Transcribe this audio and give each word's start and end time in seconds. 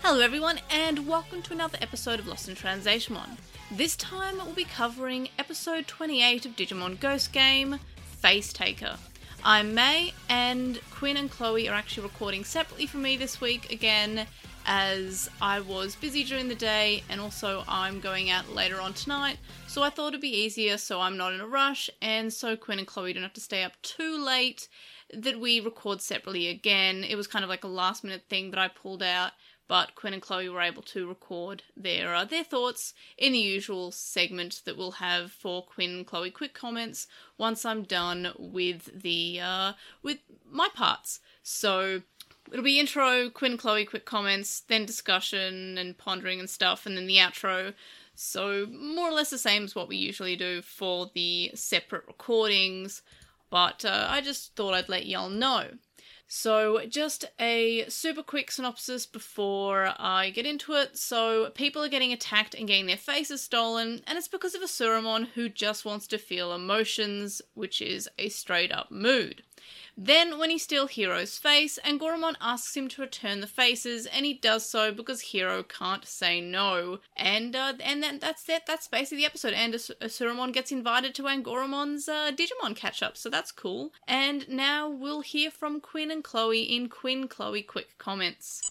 Hello, 0.00 0.20
everyone, 0.20 0.60
and 0.70 1.06
welcome 1.06 1.42
to 1.42 1.52
another 1.52 1.76
episode 1.82 2.18
of 2.18 2.26
Lost 2.26 2.48
in 2.48 2.54
Translationmon. 2.54 3.36
This 3.72 3.96
time 3.96 4.36
we'll 4.36 4.54
be 4.54 4.64
covering 4.64 5.28
episode 5.38 5.86
28 5.86 6.46
of 6.46 6.56
Digimon 6.56 6.98
Ghost 7.00 7.32
Game 7.32 7.78
Face 8.20 8.52
Taker. 8.52 8.96
I'm 9.44 9.74
May, 9.74 10.14
and 10.28 10.80
Quinn 10.90 11.16
and 11.16 11.30
Chloe 11.30 11.68
are 11.68 11.74
actually 11.74 12.04
recording 12.04 12.44
separately 12.44 12.86
from 12.86 13.02
me 13.02 13.16
this 13.16 13.40
week 13.40 13.70
again, 13.72 14.26
as 14.64 15.28
I 15.42 15.60
was 15.60 15.96
busy 15.96 16.24
during 16.24 16.48
the 16.48 16.54
day 16.54 17.02
and 17.08 17.20
also 17.20 17.64
I'm 17.66 18.00
going 18.00 18.30
out 18.30 18.54
later 18.54 18.80
on 18.80 18.94
tonight, 18.94 19.38
so 19.66 19.82
I 19.82 19.90
thought 19.90 20.08
it'd 20.08 20.20
be 20.20 20.28
easier 20.28 20.78
so 20.78 21.00
I'm 21.00 21.16
not 21.16 21.34
in 21.34 21.40
a 21.40 21.46
rush, 21.46 21.90
and 22.00 22.32
so 22.32 22.56
Quinn 22.56 22.78
and 22.78 22.86
Chloe 22.86 23.12
don't 23.12 23.24
have 23.24 23.32
to 23.34 23.40
stay 23.40 23.62
up 23.64 23.72
too 23.82 24.16
late 24.24 24.68
that 25.12 25.40
we 25.40 25.58
record 25.60 26.00
separately 26.00 26.48
again. 26.48 27.02
It 27.02 27.16
was 27.16 27.26
kind 27.26 27.44
of 27.44 27.48
like 27.48 27.64
a 27.64 27.68
last 27.68 28.04
minute 28.04 28.24
thing 28.28 28.50
that 28.50 28.60
I 28.60 28.68
pulled 28.68 29.02
out, 29.02 29.32
but 29.68 29.94
Quinn 29.94 30.14
and 30.14 30.22
Chloe 30.22 30.48
were 30.48 30.60
able 30.60 30.82
to 30.82 31.06
record 31.06 31.62
their 31.76 32.14
uh, 32.14 32.24
their 32.24 32.42
thoughts 32.42 32.94
in 33.16 33.32
the 33.32 33.38
usual 33.38 33.92
segment 33.92 34.62
that 34.64 34.76
we'll 34.76 34.92
have 34.92 35.30
for 35.30 35.62
Quinn 35.62 35.90
and 35.90 36.06
Chloe 36.06 36.30
quick 36.30 36.54
comments 36.54 37.06
once 37.36 37.64
I'm 37.64 37.82
done 37.82 38.32
with 38.38 39.02
the 39.02 39.40
uh, 39.40 39.72
with 40.02 40.18
my 40.50 40.68
parts. 40.74 41.20
So 41.42 42.02
it'll 42.50 42.64
be 42.64 42.80
intro, 42.80 43.30
Quinn 43.30 43.56
Chloe 43.56 43.84
quick 43.84 44.04
comments, 44.04 44.60
then 44.60 44.86
discussion 44.86 45.78
and 45.78 45.96
pondering 45.96 46.40
and 46.40 46.50
stuff, 46.50 46.86
and 46.86 46.96
then 46.96 47.06
the 47.06 47.18
outro. 47.18 47.74
So 48.14 48.66
more 48.66 49.10
or 49.10 49.12
less 49.12 49.30
the 49.30 49.38
same 49.38 49.62
as 49.64 49.76
what 49.76 49.86
we 49.86 49.96
usually 49.96 50.34
do 50.34 50.60
for 50.60 51.10
the 51.14 51.52
separate 51.54 52.04
recordings 52.08 53.02
but 53.50 53.84
uh, 53.84 54.06
I 54.08 54.20
just 54.20 54.54
thought 54.54 54.74
I'd 54.74 54.88
let 54.88 55.06
y'all 55.06 55.30
know. 55.30 55.68
So, 56.30 56.84
just 56.86 57.24
a 57.40 57.86
super 57.88 58.22
quick 58.22 58.50
synopsis 58.50 59.06
before 59.06 59.94
I 59.98 60.28
get 60.28 60.44
into 60.44 60.74
it. 60.74 60.98
So, 60.98 61.48
people 61.54 61.82
are 61.82 61.88
getting 61.88 62.12
attacked 62.12 62.54
and 62.54 62.68
getting 62.68 62.84
their 62.84 62.98
faces 62.98 63.40
stolen, 63.40 64.02
and 64.06 64.18
it's 64.18 64.28
because 64.28 64.54
of 64.54 64.60
Asuramon 64.60 65.28
who 65.28 65.48
just 65.48 65.86
wants 65.86 66.06
to 66.08 66.18
feel 66.18 66.52
emotions, 66.52 67.40
which 67.54 67.80
is 67.80 68.10
a 68.18 68.28
straight 68.28 68.70
up 68.70 68.90
mood. 68.90 69.42
Then, 70.00 70.38
when 70.38 70.50
he 70.50 70.58
steals 70.58 70.92
Hero's 70.92 71.38
face, 71.38 71.76
Angoramon 71.84 72.36
asks 72.40 72.76
him 72.76 72.86
to 72.86 73.02
return 73.02 73.40
the 73.40 73.48
faces, 73.48 74.06
and 74.06 74.24
he 74.24 74.32
does 74.32 74.64
so 74.64 74.92
because 74.92 75.20
Hero 75.20 75.64
can't 75.64 76.06
say 76.06 76.40
no. 76.40 77.00
And 77.16 77.56
uh, 77.56 77.72
and 77.82 78.00
then 78.00 78.20
that's 78.20 78.48
it. 78.48 78.62
That's 78.64 78.86
basically 78.86 79.18
the 79.18 79.26
episode. 79.26 79.54
And 79.54 79.74
As- 79.74 79.90
Asuramon 80.00 80.52
gets 80.52 80.70
invited 80.70 81.16
to 81.16 81.24
Angoramon's 81.24 82.08
uh, 82.08 82.30
Digimon 82.30 82.76
catch 82.76 83.02
up, 83.02 83.16
so 83.16 83.28
that's 83.28 83.50
cool. 83.50 83.92
And 84.06 84.48
now 84.48 84.88
we'll 84.88 85.22
hear 85.22 85.50
from 85.50 85.80
Quinn 85.80 86.12
and 86.12 86.22
Chloe 86.22 86.62
in 86.62 86.88
Quinn 86.88 87.26
Chloe 87.26 87.62
quick 87.62 87.98
comments. 87.98 88.62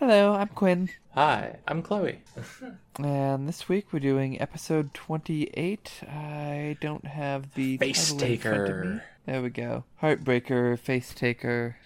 Hello, 0.00 0.34
I'm 0.34 0.48
Quinn, 0.48 0.90
Hi, 1.14 1.58
I'm 1.68 1.82
Chloe. 1.82 2.22
and 2.98 3.46
this 3.46 3.68
week 3.68 3.92
we're 3.92 4.00
doing 4.00 4.40
episode 4.40 4.94
28. 4.94 6.00
I 6.08 6.78
don't 6.80 7.06
have 7.06 7.52
the 7.54 7.76
Face 7.76 8.12
title 8.12 8.26
in 8.26 8.38
front 8.38 8.68
of 8.68 8.76
me. 8.76 8.82
Taker. 8.82 9.04
There 9.26 9.42
we 9.42 9.50
go. 9.50 9.84
Heartbreaker, 10.02 10.78
Face 10.78 11.14
Taker. 11.14 11.76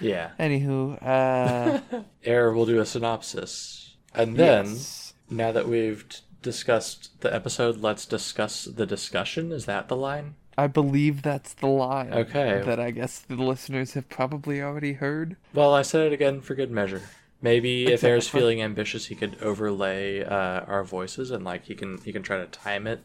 Yeah. 0.00 0.30
Anywho, 0.38 0.98
uh, 1.02 2.02
Air 2.24 2.52
will 2.52 2.66
do 2.66 2.80
a 2.80 2.86
synopsis. 2.86 3.94
And 4.14 4.36
then, 4.36 4.66
yes. 4.66 5.14
now 5.30 5.52
that 5.52 5.68
we've 5.68 6.04
discussed 6.42 7.20
the 7.20 7.34
episode, 7.34 7.78
let's 7.78 8.04
discuss 8.04 8.64
the 8.64 8.84
discussion. 8.84 9.52
Is 9.52 9.64
that 9.66 9.88
the 9.88 9.96
line? 9.96 10.34
I 10.58 10.66
believe 10.66 11.22
that's 11.22 11.54
the 11.54 11.66
line. 11.66 12.12
Okay. 12.12 12.62
That 12.64 12.78
I 12.78 12.90
guess 12.90 13.20
the 13.20 13.36
listeners 13.36 13.94
have 13.94 14.08
probably 14.10 14.60
already 14.60 14.94
heard. 14.94 15.36
Well, 15.54 15.72
I 15.72 15.82
said 15.82 16.06
it 16.08 16.12
again 16.12 16.42
for 16.42 16.54
good 16.54 16.70
measure. 16.70 17.02
Maybe 17.40 17.86
if 17.92 18.04
Air's 18.04 18.28
feeling 18.28 18.60
ambitious, 18.60 19.06
he 19.06 19.14
could 19.14 19.38
overlay 19.40 20.22
uh, 20.22 20.60
our 20.66 20.84
voices 20.84 21.30
and 21.30 21.42
like 21.42 21.64
he 21.64 21.74
can 21.74 21.98
he 22.04 22.12
can 22.12 22.22
try 22.22 22.36
to 22.36 22.46
time 22.46 22.86
it 22.86 23.02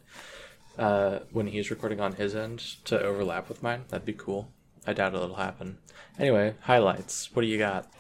uh, 0.78 1.20
when 1.32 1.48
he's 1.48 1.70
recording 1.70 2.00
on 2.00 2.14
his 2.14 2.36
end 2.36 2.60
to 2.86 3.00
overlap 3.02 3.50
with 3.50 3.64
mine. 3.64 3.84
That'd 3.90 4.06
be 4.06 4.14
cool. 4.14 4.50
I 4.86 4.94
doubt 4.94 5.14
it'll 5.16 5.36
happen. 5.36 5.78
Anyway, 6.20 6.56
highlights. 6.62 7.30
What 7.34 7.42
do 7.42 7.48
you 7.48 7.58
got? 7.58 7.92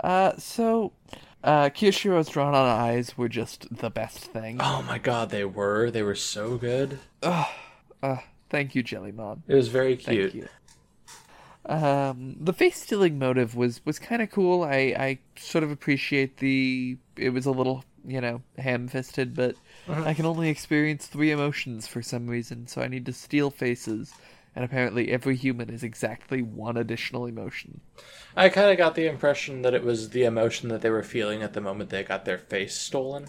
Uh, 0.00 0.32
so, 0.36 0.92
uh, 1.44 1.70
Kiyoshiro's 1.70 2.28
drawn 2.28 2.54
on 2.54 2.66
eyes 2.66 3.16
were 3.16 3.28
just 3.28 3.66
the 3.76 3.90
best 3.90 4.18
thing. 4.18 4.58
Oh 4.60 4.82
my 4.86 4.98
god, 4.98 5.30
they 5.30 5.44
were. 5.44 5.90
They 5.90 6.02
were 6.02 6.14
so 6.16 6.56
good. 6.56 6.98
Uh, 7.22 8.16
thank 8.50 8.74
you, 8.74 8.82
Jellymon. 8.82 9.42
It 9.46 9.54
was 9.54 9.68
very 9.68 9.96
Thank 9.96 10.32
cute. 10.32 10.34
you. 10.34 10.48
Um, 11.66 12.36
the 12.40 12.52
face 12.52 12.82
stealing 12.82 13.18
motive 13.18 13.54
was 13.54 13.80
was 13.86 13.98
kind 13.98 14.20
of 14.20 14.30
cool. 14.30 14.64
I 14.64 14.94
I 14.98 15.18
sort 15.36 15.64
of 15.64 15.70
appreciate 15.70 16.38
the. 16.38 16.98
It 17.16 17.30
was 17.30 17.46
a 17.46 17.50
little 17.52 17.84
you 18.06 18.20
know 18.20 18.42
ham 18.58 18.88
fisted, 18.88 19.34
but 19.34 19.56
I 19.88 20.14
can 20.14 20.26
only 20.26 20.48
experience 20.48 21.06
three 21.06 21.30
emotions 21.30 21.86
for 21.86 22.02
some 22.02 22.26
reason, 22.28 22.66
so 22.66 22.82
I 22.82 22.88
need 22.88 23.06
to 23.06 23.12
steal 23.12 23.50
faces. 23.50 24.14
And 24.56 24.64
apparently, 24.64 25.10
every 25.10 25.34
human 25.36 25.68
is 25.68 25.82
exactly 25.82 26.40
one 26.40 26.76
additional 26.76 27.26
emotion. 27.26 27.80
I 28.36 28.48
kind 28.48 28.70
of 28.70 28.78
got 28.78 28.94
the 28.94 29.06
impression 29.08 29.62
that 29.62 29.74
it 29.74 29.82
was 29.82 30.10
the 30.10 30.24
emotion 30.24 30.68
that 30.68 30.80
they 30.80 30.90
were 30.90 31.02
feeling 31.02 31.42
at 31.42 31.54
the 31.54 31.60
moment 31.60 31.90
they 31.90 32.04
got 32.04 32.24
their 32.24 32.38
face 32.38 32.76
stolen. 32.78 33.26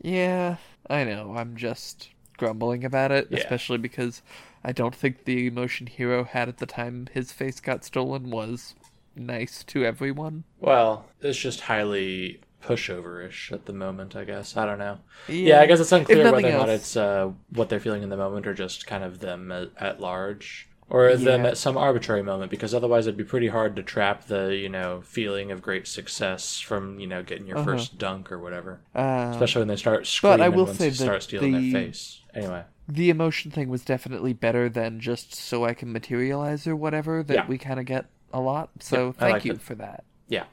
Yeah, 0.00 0.56
I 0.88 1.04
know. 1.04 1.34
I'm 1.36 1.56
just 1.56 2.10
grumbling 2.36 2.84
about 2.84 3.10
it, 3.12 3.28
Yeah. 3.30 3.38
especially 3.38 3.78
because 3.78 4.22
I 4.62 4.72
don't 4.72 4.94
think 4.94 5.24
the 5.24 5.46
emotion 5.46 5.86
Hero 5.86 6.24
had 6.24 6.48
at 6.48 6.58
the 6.58 6.66
time 6.66 7.08
his 7.12 7.32
face 7.32 7.60
got 7.60 7.84
stolen 7.84 8.30
was 8.30 8.74
nice 9.14 9.64
to 9.64 9.84
everyone. 9.84 10.44
Well, 10.60 11.06
it's 11.22 11.38
just 11.38 11.62
highly 11.62 12.40
pushover-ish 12.66 13.52
at 13.52 13.66
the 13.66 13.72
moment, 13.72 14.16
I 14.16 14.24
guess. 14.24 14.56
I 14.56 14.66
don't 14.66 14.78
know. 14.78 14.98
Yeah. 15.28 15.34
Yeah, 15.56 15.60
I 15.60 15.66
guess 15.66 15.80
it's 15.80 15.92
unclear 15.92 16.30
whether 16.32 16.48
or 16.48 16.52
not 16.52 16.68
else- 16.68 16.80
it's 16.80 16.96
uh, 16.96 17.30
what 17.50 17.68
they're 17.68 17.80
feeling 17.80 18.02
in 18.02 18.08
the 18.08 18.16
moment 18.16 18.46
or 18.46 18.54
just 18.54 18.86
kind 18.86 19.04
of 19.04 19.20
them 19.20 19.50
at, 19.52 19.70
at 19.78 20.00
large. 20.00 20.68
Or 20.88 21.16
them 21.16 21.44
at 21.46 21.58
some 21.58 21.76
arbitrary 21.76 22.22
moment, 22.22 22.48
because 22.48 22.72
otherwise 22.72 23.08
it'd 23.08 23.16
be 23.18 23.24
pretty 23.24 23.48
hard 23.48 23.74
to 23.74 23.82
trap 23.82 24.26
the, 24.28 24.54
you 24.54 24.68
know, 24.68 25.00
feeling 25.04 25.50
of 25.50 25.60
great 25.60 25.88
success 25.88 26.60
from, 26.60 27.00
you 27.00 27.08
know, 27.08 27.24
getting 27.24 27.44
your 27.48 27.58
first 27.64 27.98
dunk 27.98 28.30
or 28.30 28.38
whatever. 28.38 28.78
Uh, 28.94 29.30
Especially 29.32 29.62
when 29.62 29.66
they 29.68 29.74
start 29.74 30.06
screaming 30.06 30.42
I 30.42 30.48
will 30.48 30.66
once 30.66 30.78
say 30.78 30.90
start 30.92 31.24
stealing 31.24 31.52
the- 31.54 31.72
their 31.72 31.82
face. 31.86 32.20
Anyway. 32.34 32.62
the 32.88 33.10
emotion 33.10 33.50
thing 33.50 33.68
was 33.68 33.82
definitely 33.84 34.32
better 34.32 34.68
than 34.68 35.00
just 35.00 35.34
so 35.34 35.64
I 35.64 35.74
can 35.74 35.90
materialize 35.90 36.68
or 36.68 36.76
whatever 36.76 37.22
that 37.24 37.34
Yeah. 37.34 37.46
we 37.48 37.58
kind 37.58 37.80
of 37.80 37.86
get 37.86 38.06
a 38.32 38.40
lot. 38.40 38.68
So 38.78 39.06
Yeah, 39.06 39.12
thank 39.12 39.32
liked 39.32 39.44
you 39.46 39.52
it. 39.54 39.62
for 39.62 39.74
that. 39.76 40.04
Yeah. 40.28 40.44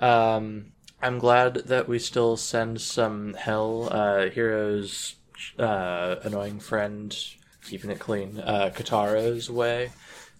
Um, 0.00 0.72
I'm 1.02 1.18
glad 1.18 1.54
that 1.66 1.88
we 1.88 1.98
still 1.98 2.36
send 2.36 2.80
some 2.80 3.34
hell, 3.34 3.88
uh, 3.90 4.30
heroes, 4.30 5.16
uh, 5.58 6.16
annoying 6.22 6.58
friend, 6.58 7.16
keeping 7.64 7.90
it 7.90 7.98
clean, 7.98 8.40
uh, 8.40 8.70
Kataro's 8.74 9.50
way, 9.50 9.90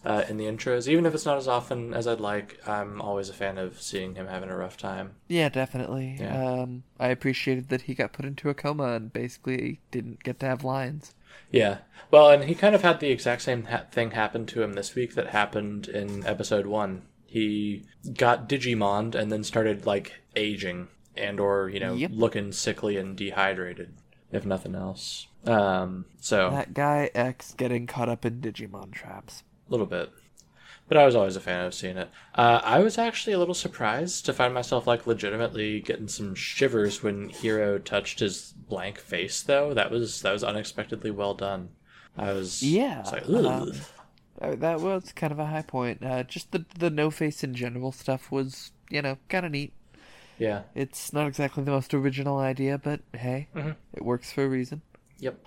uh, 0.04 0.24
in 0.28 0.38
the 0.38 0.44
intros. 0.44 0.88
Even 0.88 1.04
if 1.04 1.14
it's 1.14 1.26
not 1.26 1.36
as 1.36 1.46
often 1.48 1.92
as 1.92 2.06
I'd 2.06 2.20
like, 2.20 2.60
I'm 2.66 3.00
always 3.02 3.28
a 3.28 3.34
fan 3.34 3.58
of 3.58 3.82
seeing 3.82 4.14
him 4.14 4.28
having 4.28 4.48
a 4.48 4.56
rough 4.56 4.76
time. 4.76 5.12
Yeah, 5.28 5.48
definitely. 5.48 6.16
Yeah. 6.18 6.62
Um, 6.62 6.84
I 6.98 7.08
appreciated 7.08 7.68
that 7.68 7.82
he 7.82 7.94
got 7.94 8.12
put 8.12 8.24
into 8.24 8.48
a 8.48 8.54
coma 8.54 8.94
and 8.94 9.12
basically 9.12 9.80
didn't 9.90 10.22
get 10.22 10.40
to 10.40 10.46
have 10.46 10.64
lines. 10.64 11.14
Yeah. 11.50 11.78
Well, 12.10 12.30
and 12.30 12.44
he 12.44 12.54
kind 12.54 12.74
of 12.74 12.82
had 12.82 13.00
the 13.00 13.10
exact 13.10 13.42
same 13.42 13.64
ha- 13.64 13.84
thing 13.90 14.12
happen 14.12 14.46
to 14.46 14.62
him 14.62 14.72
this 14.72 14.94
week 14.94 15.14
that 15.14 15.28
happened 15.28 15.88
in 15.88 16.24
episode 16.26 16.66
one. 16.66 17.02
He 17.36 17.82
got 18.16 18.48
Digimon 18.48 19.14
and 19.14 19.30
then 19.30 19.44
started 19.44 19.84
like 19.84 20.14
aging 20.34 20.88
and 21.14 21.38
or 21.38 21.68
you 21.68 21.78
know 21.80 21.92
Yep. 21.92 22.12
looking 22.14 22.50
sickly 22.52 22.96
and 22.96 23.14
dehydrated, 23.14 23.92
if 24.32 24.46
nothing 24.46 24.74
else. 24.74 25.26
Um, 25.44 26.06
so 26.18 26.50
That 26.50 26.72
guy 26.72 27.10
X 27.14 27.52
getting 27.58 27.86
caught 27.86 28.08
up 28.08 28.24
in 28.24 28.40
Digimon 28.40 28.90
traps. 28.90 29.42
a 29.68 29.70
little 29.70 29.84
bit. 29.84 30.10
But 30.88 30.96
I 30.96 31.04
was 31.04 31.14
always 31.14 31.36
a 31.36 31.40
fan 31.40 31.66
of 31.66 31.74
seeing 31.74 31.98
it. 31.98 32.08
Uh, 32.34 32.60
I 32.64 32.78
was 32.78 32.96
actually 32.96 33.34
a 33.34 33.38
little 33.38 33.54
surprised 33.54 34.24
to 34.24 34.32
find 34.32 34.54
myself 34.54 34.86
like 34.86 35.06
legitimately 35.06 35.80
getting 35.80 36.08
some 36.08 36.34
shivers 36.34 37.02
when 37.02 37.28
Hero 37.28 37.76
touched 37.78 38.20
his 38.20 38.54
blank 38.66 38.98
face. 38.98 39.42
Though 39.42 39.74
that 39.74 39.90
was 39.90 40.22
that 40.22 40.32
was 40.32 40.42
unexpectedly 40.42 41.10
well 41.10 41.34
done. 41.34 41.68
I 42.16 42.32
was 42.32 42.62
Yeah, 42.62 43.02
I 43.04 43.20
was 43.26 43.42
like, 43.44 43.52
um. 43.52 43.72
That, 44.40 44.60
that 44.60 44.80
was 44.80 45.12
kind 45.12 45.32
of 45.32 45.38
a 45.38 45.46
high 45.46 45.62
point. 45.62 46.04
Uh, 46.04 46.22
just 46.22 46.52
the 46.52 46.64
the 46.78 46.90
no 46.90 47.10
face 47.10 47.42
in 47.44 47.54
general 47.54 47.92
stuff 47.92 48.30
was 48.30 48.72
you 48.90 49.02
know 49.02 49.18
kind 49.28 49.46
of 49.46 49.52
neat. 49.52 49.72
yeah, 50.38 50.62
It's 50.74 51.12
not 51.12 51.26
exactly 51.26 51.64
the 51.64 51.70
most 51.70 51.94
original 51.94 52.38
idea, 52.38 52.78
but 52.78 53.00
hey, 53.14 53.48
Mhm. 53.54 53.76
it 53.94 54.04
works 54.04 54.32
for 54.32 54.44
a 54.44 54.48
reason. 54.48 54.82
yep. 55.18 55.38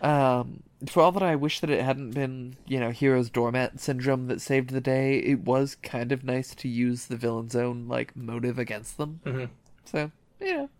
Um, 0.00 0.62
for 0.88 1.02
all 1.02 1.12
that 1.12 1.22
I 1.22 1.36
wish 1.36 1.60
that 1.60 1.68
it 1.68 1.82
hadn't 1.84 2.12
been, 2.12 2.56
you 2.66 2.80
know, 2.80 2.90
Hero's 2.90 3.28
doormat 3.28 3.80
syndrome 3.80 4.28
that 4.28 4.40
saved 4.40 4.70
the 4.70 4.80
day, 4.80 5.18
it 5.18 5.40
was 5.40 5.74
kind 5.74 6.10
of 6.10 6.24
nice 6.24 6.54
to 6.54 6.68
use 6.68 7.04
the 7.06 7.16
villain's 7.18 7.54
own, 7.54 7.86
like, 7.86 8.16
motive 8.16 8.58
against 8.58 8.96
them. 8.96 9.20
hmm 9.24 9.44
So, 9.84 10.10
you 10.40 10.54
know, 10.54 10.70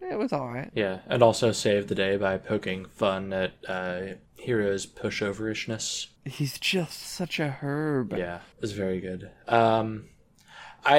it 0.00 0.18
was 0.18 0.32
alright. 0.32 0.70
Yeah, 0.74 1.00
and 1.06 1.22
also 1.22 1.52
saved 1.52 1.88
the 1.88 1.94
day 1.94 2.16
by 2.16 2.38
poking 2.38 2.86
fun 2.86 3.32
at 3.32 3.52
uh, 3.68 4.00
Hero's 4.36 4.86
pushoverishness. 4.86 6.08
He's 6.24 6.58
just 6.58 7.00
such 7.00 7.40
a 7.40 7.48
herb. 7.48 8.12
Yeah, 8.16 8.36
it 8.36 8.60
was 8.60 8.72
very 8.72 9.00
good. 9.00 9.30
Um, 9.48 10.06
I 10.86 10.98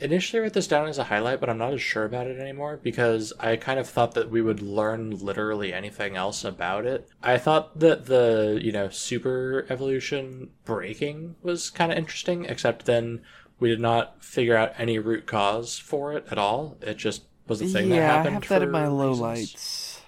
initially 0.00 0.40
wrote 0.40 0.54
this 0.54 0.66
down 0.66 0.88
as 0.88 0.96
a 0.98 1.04
highlight, 1.04 1.40
but 1.40 1.50
I'm 1.50 1.58
not 1.58 1.74
as 1.74 1.82
sure 1.82 2.04
about 2.04 2.26
it 2.26 2.40
anymore 2.40 2.80
because 2.82 3.34
I 3.38 3.56
kind 3.56 3.78
of 3.78 3.88
thought 3.88 4.14
that 4.14 4.30
we 4.30 4.40
would 4.40 4.62
learn 4.62 5.10
literally 5.10 5.74
anything 5.74 6.16
else 6.16 6.42
about 6.42 6.86
it. 6.86 7.08
I 7.22 7.36
thought 7.36 7.78
that 7.80 8.06
the, 8.06 8.58
you 8.62 8.72
know, 8.72 8.88
super 8.88 9.66
evolution 9.68 10.50
breaking 10.64 11.36
was 11.42 11.68
kind 11.68 11.92
of 11.92 11.98
interesting, 11.98 12.46
except 12.46 12.86
then 12.86 13.20
we 13.60 13.68
did 13.68 13.80
not 13.80 14.24
figure 14.24 14.56
out 14.56 14.72
any 14.78 14.98
root 14.98 15.26
cause 15.26 15.78
for 15.78 16.14
it 16.14 16.26
at 16.30 16.38
all. 16.38 16.78
It 16.80 16.96
just 16.96 17.24
was 17.48 17.62
a 17.62 17.66
thing 17.66 17.88
that 17.90 18.00
yeah, 18.00 18.14
I 18.14 18.18
happened. 18.18 18.30
have 18.30 18.46
that 18.48 18.62
in 18.62 18.70
my 18.70 18.84
reasons. 18.84 18.86
lowlights. 18.86 20.00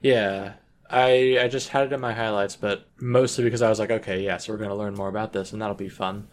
Yeah. 0.00 0.54
I 0.90 1.38
I 1.40 1.48
just 1.48 1.70
had 1.70 1.86
it 1.86 1.92
in 1.92 2.00
my 2.00 2.12
highlights, 2.12 2.56
but 2.56 2.86
mostly 3.00 3.44
because 3.44 3.62
I 3.62 3.68
was 3.70 3.78
like, 3.78 3.90
okay, 3.90 4.22
yeah, 4.22 4.36
so 4.36 4.52
we're 4.52 4.58
gonna 4.58 4.76
learn 4.76 4.94
more 4.94 5.08
about 5.08 5.32
this, 5.32 5.52
and 5.52 5.62
that'll 5.62 5.74
be 5.74 5.88
fun. 5.88 6.28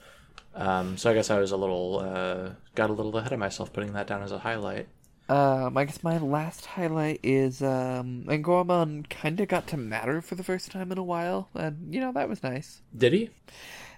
Um, 0.56 0.98
so 0.98 1.12
I 1.12 1.13
guess 1.13 1.30
I 1.30 1.40
was 1.40 1.51
a 1.51 1.57
little 1.57 2.00
uh, 2.00 2.51
got 2.75 2.90
a 2.90 2.94
little 2.94 3.18
ahead 3.18 3.34
of 3.34 3.40
myself 3.40 3.74
putting 3.74 3.94
that 3.94 4.07
down 4.07 4.24
as 4.24 4.31
a 4.31 4.40
highlight. 4.40 4.90
Um, 5.30 5.78
I 5.78 5.86
guess 5.86 6.01
my 6.04 6.18
last 6.18 6.66
highlight 6.66 7.19
is 7.22 7.62
um, 7.62 8.25
Angoramon 8.28 9.07
kind 9.10 9.40
of 9.40 9.48
got 9.48 9.68
to 9.68 9.78
matter 9.78 10.22
for 10.22 10.34
the 10.36 10.44
first 10.44 10.72
time 10.72 10.92
in 10.92 10.98
a 10.98 11.04
while, 11.04 11.50
and 11.54 11.94
you 11.94 12.00
know 12.01 12.12
that 12.13 12.28
was 12.28 12.42
nice. 12.42 12.81
Did 12.96 13.13
he? 13.13 13.30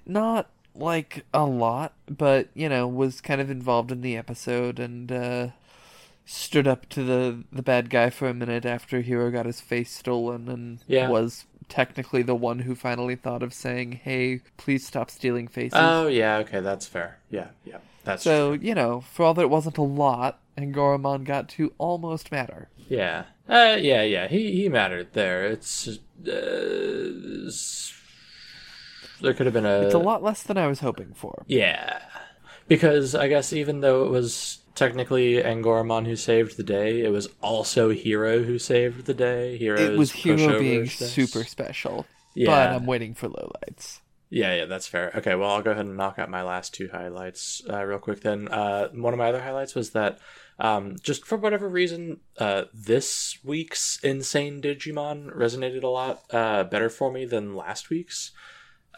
Not 0.06 0.50
like 0.76 1.26
a 1.34 1.46
lot, 1.46 1.94
but 2.08 2.50
you 2.54 2.70
know 2.70 2.88
was 2.88 3.22
kind 3.22 3.42
of 3.42 3.50
involved 3.50 3.92
in 3.92 4.02
the 4.02 4.18
episode 4.18 4.80
and 4.80 5.12
uh, 5.12 5.48
stood 6.34 6.68
up 6.68 6.88
to 6.90 7.04
the 7.04 7.44
the 7.52 7.62
bad 7.62 7.90
guy 7.90 8.10
for 8.10 8.28
a 8.30 8.34
minute 8.34 8.66
after 8.66 9.02
Hero 9.02 9.30
got 9.32 9.46
his 9.46 9.60
face 9.62 9.92
stolen 9.92 10.48
and 10.50 10.80
Yeah. 10.88 11.10
was 11.10 11.46
technically 11.68 12.22
the 12.22 12.36
one 12.36 12.60
who 12.60 12.76
finally 12.76 13.16
thought 13.16 13.44
of 13.44 13.54
saying, 13.54 13.94
"Hey, 14.04 14.42
please 14.58 14.86
stop 14.86 15.10
stealing 15.12 15.48
faces." 15.48 15.78
Oh 15.82 16.08
yeah, 16.08 16.38
okay, 16.38 16.60
that's 16.60 16.88
fair. 16.88 17.18
Yeah, 17.30 17.48
yeah, 17.66 17.78
that's 18.04 18.24
so 18.24 18.56
true. 18.56 18.66
you 18.68 18.76
know, 18.76 19.02
for 19.02 19.24
all 19.26 19.34
that 19.34 19.42
it 19.44 19.50
wasn't 19.50 19.78
a 19.78 19.82
lot, 19.84 20.40
Angoramon 20.58 21.24
got 21.24 21.48
to 21.50 21.74
almost 21.78 22.32
matter. 22.32 22.70
Yeah, 22.90 23.24
uh, 23.50 23.78
yeah, 23.80 24.02
yeah. 24.04 24.28
He 24.28 24.52
he 24.62 24.70
mattered 24.70 25.14
there. 25.14 25.46
It's 25.46 25.88
uh, 25.88 26.32
s- 27.48 27.94
there 29.22 29.34
could 29.34 29.46
have 29.46 29.54
been 29.54 29.66
a 29.66 29.82
It's 29.82 29.94
a 29.94 29.98
lot 30.00 30.24
less 30.24 30.44
than 30.44 30.58
I 30.58 30.68
was 30.68 30.80
hoping 30.80 31.14
for. 31.14 31.44
Yeah. 31.48 32.00
Because 32.68 33.16
I 33.16 33.28
guess 33.28 33.52
even 33.54 33.82
though 33.82 34.06
it 34.06 34.10
was 34.12 34.60
technically 34.76 35.36
Angoramon 35.36 36.06
who 36.06 36.16
saved 36.16 36.58
the 36.58 36.64
day, 36.64 37.02
it 37.02 37.12
was 37.12 37.28
also 37.42 37.90
Hero 37.90 38.44
who 38.44 38.58
saved 38.60 39.06
the 39.06 39.14
day. 39.14 39.58
Hero's 39.58 39.80
It 39.82 39.98
was 39.98 40.12
Hero 40.12 40.60
being 40.60 40.82
this. 40.82 41.12
super 41.14 41.44
special. 41.44 42.06
But 42.36 42.42
Yeah. 42.42 42.76
I'm 42.76 42.86
waiting 42.86 43.14
for 43.14 43.30
lowlights. 43.30 44.00
Yeah, 44.30 44.56
yeah, 44.56 44.66
that's 44.66 44.88
fair. 44.88 45.12
Okay, 45.16 45.36
well, 45.36 45.52
I'll 45.52 45.62
go 45.62 45.72
ahead 45.72 45.86
and 45.86 45.98
knock 45.98 46.18
out 46.18 46.30
my 46.30 46.42
last 46.42 46.74
two 46.74 46.88
highlights 46.90 47.62
uh, 47.70 47.84
real 47.84 48.00
quick 48.00 48.22
then. 48.22 48.48
Uh, 48.48 48.88
one 48.94 49.14
of 49.14 49.18
my 49.18 49.28
other 49.28 49.42
highlights 49.42 49.76
was 49.76 49.90
that 49.90 50.20
um, 50.58 50.96
just 51.04 51.26
for 51.26 51.38
whatever 51.38 51.68
reason, 51.68 52.22
uh, 52.38 52.64
this 52.74 53.38
week's 53.44 54.00
Insane 54.04 54.62
Digimon 54.62 55.36
resonated 55.36 55.84
a 55.84 55.88
lot 55.90 56.24
uh, 56.32 56.64
better 56.64 56.90
for 56.90 57.12
me 57.12 57.26
than 57.26 57.56
last 57.58 57.90
week's. 57.90 58.32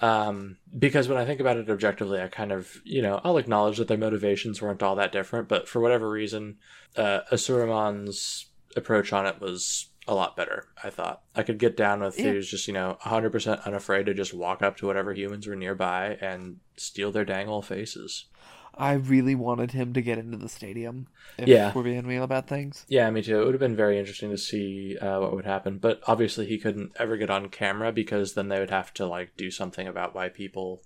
Um, 0.04 0.58
because 0.78 1.08
when 1.08 1.18
I 1.18 1.24
think 1.26 1.40
about 1.40 1.56
it 1.56 1.70
objectively, 1.70 2.20
I 2.22 2.28
kind 2.28 2.52
of, 2.52 2.82
you 2.84 3.02
know, 3.02 3.22
I'll 3.24 3.38
acknowledge 3.38 3.78
that 3.78 3.88
their 3.88 3.98
motivations 3.98 4.62
weren't 4.62 4.84
all 4.84 4.96
that 4.98 5.14
different, 5.14 5.48
but 5.48 5.70
for 5.70 5.80
whatever 5.80 6.10
reason, 6.10 6.58
uh, 6.98 7.22
Asuramon's 7.32 8.48
approach 8.76 9.14
on 9.14 9.26
it 9.26 9.40
was 9.40 9.88
a 10.06 10.14
lot 10.14 10.36
better, 10.36 10.66
I 10.84 10.90
thought. 10.90 11.22
I 11.34 11.44
could 11.44 11.58
get 11.58 11.78
down 11.78 12.02
with 12.02 12.20
Yeah. 12.20 12.32
he 12.32 12.36
was 12.36 12.50
just, 12.50 12.68
you 12.68 12.74
know, 12.74 12.98
100% 13.06 13.66
unafraid 13.66 14.08
to 14.08 14.14
just 14.14 14.34
walk 14.34 14.62
up 14.62 14.76
to 14.78 14.88
whatever 14.88 15.14
humans 15.14 15.48
were 15.48 15.56
nearby 15.56 16.18
and 16.20 16.58
steal 16.76 17.14
their 17.14 17.24
dang 17.24 17.48
old 17.48 17.66
faces. 17.66 18.26
I 18.78 18.94
really 18.94 19.36
wanted 19.36 19.72
him 19.72 19.94
to 19.94 20.02
get 20.02 20.18
into 20.18 20.38
the 20.38 20.50
stadium. 20.50 21.08
If 21.38 21.50
Yeah. 21.50 21.72
we're 21.74 21.84
being 21.84 22.06
real 22.06 22.24
about 22.24 22.48
things. 22.48 22.86
Yeah, 22.88 23.10
me 23.10 23.22
too. 23.22 23.42
It 23.42 23.46
would 23.46 23.54
have 23.54 23.60
been 23.60 23.76
very 23.76 23.98
interesting 24.00 24.30
to 24.32 24.38
see 24.38 24.98
uh, 25.00 25.20
what 25.20 25.34
would 25.34 25.46
happen, 25.46 25.78
but 25.78 26.02
obviously 26.08 26.46
he 26.46 26.58
couldn't 26.58 26.92
ever 27.00 27.18
get 27.18 27.30
on 27.30 27.50
camera 27.50 27.92
because 27.92 28.34
then 28.34 28.50
they 28.50 28.60
would 28.60 28.70
have 28.70 28.94
to 28.96 29.06
like 29.06 29.36
do 29.38 29.50
something 29.52 29.88
about 29.88 30.14
why 30.16 30.30
people 30.30 30.82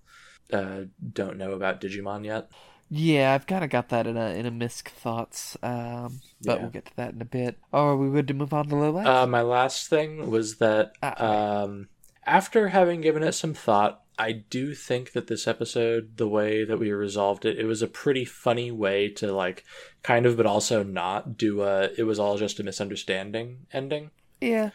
uh, 0.54 0.82
don't 1.14 1.38
know 1.38 1.52
about 1.52 1.82
Digimon 1.82 2.26
yet. 2.26 2.50
Yeah, 2.90 3.34
I've 3.34 3.48
kind 3.48 3.66
of 3.66 3.70
got 3.70 3.90
that 3.90 4.08
in 4.08 4.16
a 4.16 4.30
in 4.30 4.46
a 4.46 4.52
misc 4.52 4.90
thoughts, 4.90 5.58
um, 5.62 6.22
but 6.42 6.56
Yeah. 6.56 6.62
we'll 6.62 6.72
get 6.72 6.86
to 6.86 6.96
that 6.96 7.14
in 7.14 7.22
a 7.22 7.26
bit. 7.26 7.58
Oh, 7.74 7.88
are 7.88 7.98
we 7.98 8.10
good 8.10 8.30
to 8.30 8.34
move 8.34 8.54
on 8.54 8.70
to 8.70 8.76
lowlights? 8.76 9.06
Uh, 9.08 9.28
my 9.28 9.42
last 9.42 9.90
thing 9.90 10.30
was 10.32 10.58
that 10.60 10.94
Ah, 11.04 11.64
um, 11.64 11.90
after 12.26 12.70
having 12.70 13.02
given 13.02 13.24
it 13.24 13.34
some 13.34 13.54
thought, 13.54 14.04
I 14.20 14.32
do 14.32 14.74
think 14.74 15.12
that 15.12 15.28
this 15.28 15.48
episode, 15.48 16.18
the 16.18 16.28
way 16.28 16.64
that 16.64 16.80
we 16.80 16.92
resolved 16.92 17.46
it, 17.46 17.60
it 17.60 17.66
was 17.66 17.82
a 17.82 17.88
pretty 17.88 18.26
funny 18.26 18.72
way 18.72 19.10
to 19.10 19.32
like 19.32 19.64
kind 20.04 20.26
of, 20.26 20.38
but 20.38 20.46
also 20.46 20.84
not 20.84 21.38
do 21.38 21.62
a. 21.62 21.90
It 21.98 22.04
was 22.04 22.20
all 22.20 22.38
just 22.38 22.60
a 22.60 22.64
misunderstanding 22.64 23.68
ending. 23.72 24.12
yeah, 24.42 24.72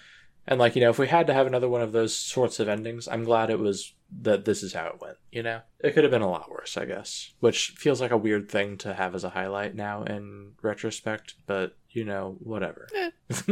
And 0.46 0.60
like 0.60 0.76
you 0.76 0.82
know, 0.82 0.90
if 0.90 0.98
we 0.98 1.08
had 1.08 1.26
to 1.26 1.34
have 1.34 1.46
another 1.46 1.68
one 1.68 1.82
of 1.82 1.92
those 1.92 2.14
sorts 2.16 2.60
of 2.60 2.68
endings, 2.68 3.08
I'm 3.08 3.24
glad 3.24 3.50
it 3.50 3.58
was 3.58 3.94
that 4.20 4.44
this 4.44 4.62
is 4.62 4.74
how 4.74 4.86
it 4.86 5.00
went. 5.00 5.16
You 5.30 5.42
know, 5.42 5.62
it 5.80 5.92
could 5.94 6.04
have 6.04 6.10
been 6.10 6.22
a 6.22 6.30
lot 6.30 6.50
worse, 6.50 6.76
I 6.76 6.84
guess. 6.84 7.32
Which 7.40 7.70
feels 7.76 8.00
like 8.00 8.10
a 8.10 8.16
weird 8.16 8.50
thing 8.50 8.76
to 8.78 8.94
have 8.94 9.14
as 9.14 9.24
a 9.24 9.30
highlight 9.30 9.74
now 9.74 10.04
in 10.04 10.52
retrospect, 10.62 11.34
but 11.46 11.76
you 11.90 12.04
know, 12.04 12.36
whatever. 12.40 12.88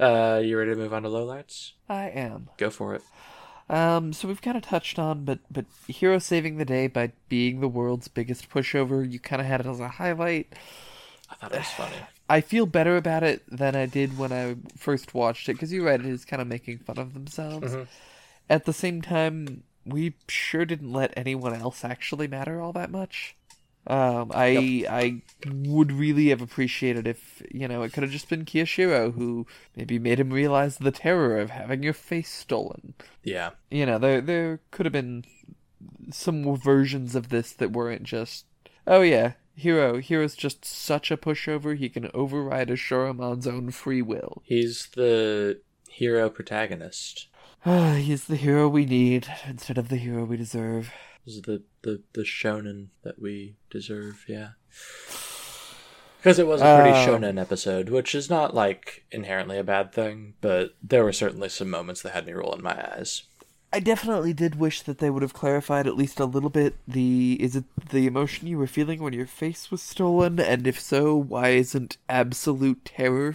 uh, 0.00 0.40
you 0.44 0.58
ready 0.58 0.72
to 0.72 0.76
move 0.76 0.92
on 0.92 1.02
to 1.02 1.08
lowlights? 1.08 1.72
I 1.88 2.08
am. 2.08 2.50
Go 2.56 2.70
for 2.70 2.94
it. 2.94 3.02
Um, 3.72 4.12
so 4.12 4.28
we've 4.28 4.42
kind 4.42 4.56
of 4.56 4.62
touched 4.62 4.98
on, 4.98 5.24
but 5.24 5.38
but 5.50 5.64
Hero 5.88 6.18
saving 6.18 6.58
the 6.58 6.64
day 6.66 6.86
by 6.88 7.12
being 7.30 7.60
the 7.60 7.68
world's 7.68 8.06
biggest 8.06 8.50
pushover. 8.50 9.10
You 9.10 9.18
kind 9.18 9.40
of 9.40 9.48
had 9.48 9.60
it 9.60 9.66
as 9.66 9.80
a 9.80 9.88
highlight. 9.88 10.52
I 11.30 11.34
thought 11.36 11.52
it 11.52 11.58
was 11.58 11.68
funny. 11.68 11.96
I 12.28 12.42
feel 12.42 12.66
better 12.66 12.98
about 12.98 13.22
it 13.22 13.42
than 13.48 13.74
I 13.74 13.86
did 13.86 14.18
when 14.18 14.30
I 14.30 14.56
first 14.76 15.14
watched 15.14 15.48
it 15.48 15.54
because 15.54 15.72
you're 15.72 15.86
right, 15.86 15.98
it 15.98 16.06
is 16.06 16.26
kind 16.26 16.42
of 16.42 16.48
making 16.48 16.78
fun 16.80 16.98
of 16.98 17.14
themselves. 17.14 17.74
Mhm. 17.74 17.86
At 18.50 18.66
the 18.66 18.72
same 18.74 19.00
time, 19.00 19.64
we 19.86 20.14
sure 20.28 20.66
didn't 20.66 20.92
let 20.92 21.12
anyone 21.16 21.54
else 21.54 21.82
actually 21.84 22.28
matter 22.28 22.60
all 22.60 22.72
that 22.74 22.90
much. 22.90 23.34
Um, 23.86 24.30
I 24.32 24.84
I 24.88 25.22
would 25.50 25.90
really 25.90 26.28
have 26.28 26.40
appreciated 26.40 27.06
if 27.06 27.42
you 27.50 27.66
know 27.66 27.82
it 27.82 27.92
could 27.92 28.04
have 28.04 28.12
just 28.12 28.28
been 28.28 28.44
Kiyoshiro 28.44 29.14
who 29.14 29.46
maybe 29.76 29.98
made 29.98 30.20
him 30.20 30.32
realize 30.32 30.76
the 30.76 30.92
terror 30.92 31.38
of 31.38 31.50
having 31.50 31.82
your 31.82 31.92
face 31.92 32.30
stolen. 32.30 32.94
Yeah. 33.24 33.50
You 33.70 33.86
know, 33.86 33.98
there 33.98 34.20
there 34.20 34.60
could 34.70 34.86
have 34.86 34.92
been 34.92 35.24
some 36.10 36.42
more 36.42 36.56
versions 36.56 37.16
of 37.16 37.30
this 37.30 37.52
that 37.52 37.72
weren't 37.72 38.04
just 38.04 38.44
oh 38.86 39.00
yeah, 39.00 39.32
Hero 39.56 39.98
Hero's 39.98 40.36
just 40.36 40.64
such 40.64 41.10
a 41.10 41.16
pushover 41.16 41.76
he 41.76 41.88
can 41.88 42.08
override 42.14 42.68
Ashuramon's 42.68 43.48
own 43.48 43.72
free 43.72 44.02
will. 44.02 44.42
He's 44.44 44.88
the 44.94 45.60
hero 45.88 46.30
protagonist. 46.30 47.26
He's 47.64 48.24
the 48.24 48.36
hero 48.36 48.68
we 48.68 48.84
need 48.84 49.28
instead 49.46 49.78
of 49.78 49.88
the 49.88 49.96
hero 49.96 50.24
we 50.24 50.36
deserve. 50.36 50.92
The, 51.26 51.62
the, 51.82 52.02
the 52.14 52.22
shonen 52.22 52.88
that 53.02 53.20
we 53.20 53.56
deserve, 53.70 54.24
yeah. 54.28 54.50
Because 56.18 56.38
it 56.38 56.46
was 56.46 56.60
a 56.60 56.80
pretty 56.80 56.96
Um, 56.96 57.06
shonen 57.06 57.40
episode, 57.40 57.88
which 57.88 58.14
is 58.14 58.30
not 58.30 58.54
like 58.54 59.04
inherently 59.10 59.58
a 59.58 59.64
bad 59.64 59.92
thing, 59.92 60.34
but 60.40 60.74
there 60.82 61.04
were 61.04 61.12
certainly 61.12 61.48
some 61.48 61.70
moments 61.70 62.02
that 62.02 62.12
had 62.12 62.26
me 62.26 62.32
rolling 62.32 62.62
my 62.62 62.92
eyes. 62.96 63.22
I 63.72 63.80
definitely 63.80 64.32
did 64.32 64.56
wish 64.56 64.82
that 64.82 64.98
they 64.98 65.10
would 65.10 65.22
have 65.22 65.32
clarified 65.32 65.86
at 65.86 65.96
least 65.96 66.20
a 66.20 66.26
little 66.26 66.50
bit 66.50 66.76
the 66.86 67.38
is 67.40 67.56
it 67.56 67.64
the 67.88 68.06
emotion 68.06 68.46
you 68.46 68.58
were 68.58 68.66
feeling 68.66 69.02
when 69.02 69.14
your 69.14 69.26
face 69.26 69.70
was 69.70 69.80
stolen 69.80 70.38
and 70.38 70.66
if 70.66 70.78
so 70.78 71.16
why 71.16 71.50
isn't 71.50 71.96
absolute 72.06 72.84
terror 72.84 73.34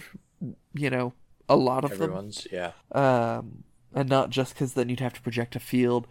you 0.74 0.90
know 0.90 1.12
a 1.48 1.56
lot 1.56 1.84
of 1.84 1.90
them 1.98 2.02
Everyone's, 2.10 2.46
yeah. 2.52 2.70
um, 2.92 3.64
and 3.92 4.08
not 4.08 4.30
just 4.30 4.54
because 4.54 4.74
then 4.74 4.88
you'd 4.88 5.00
have 5.00 5.14
to 5.14 5.22
project 5.22 5.56
a 5.56 5.60
field. 5.60 6.06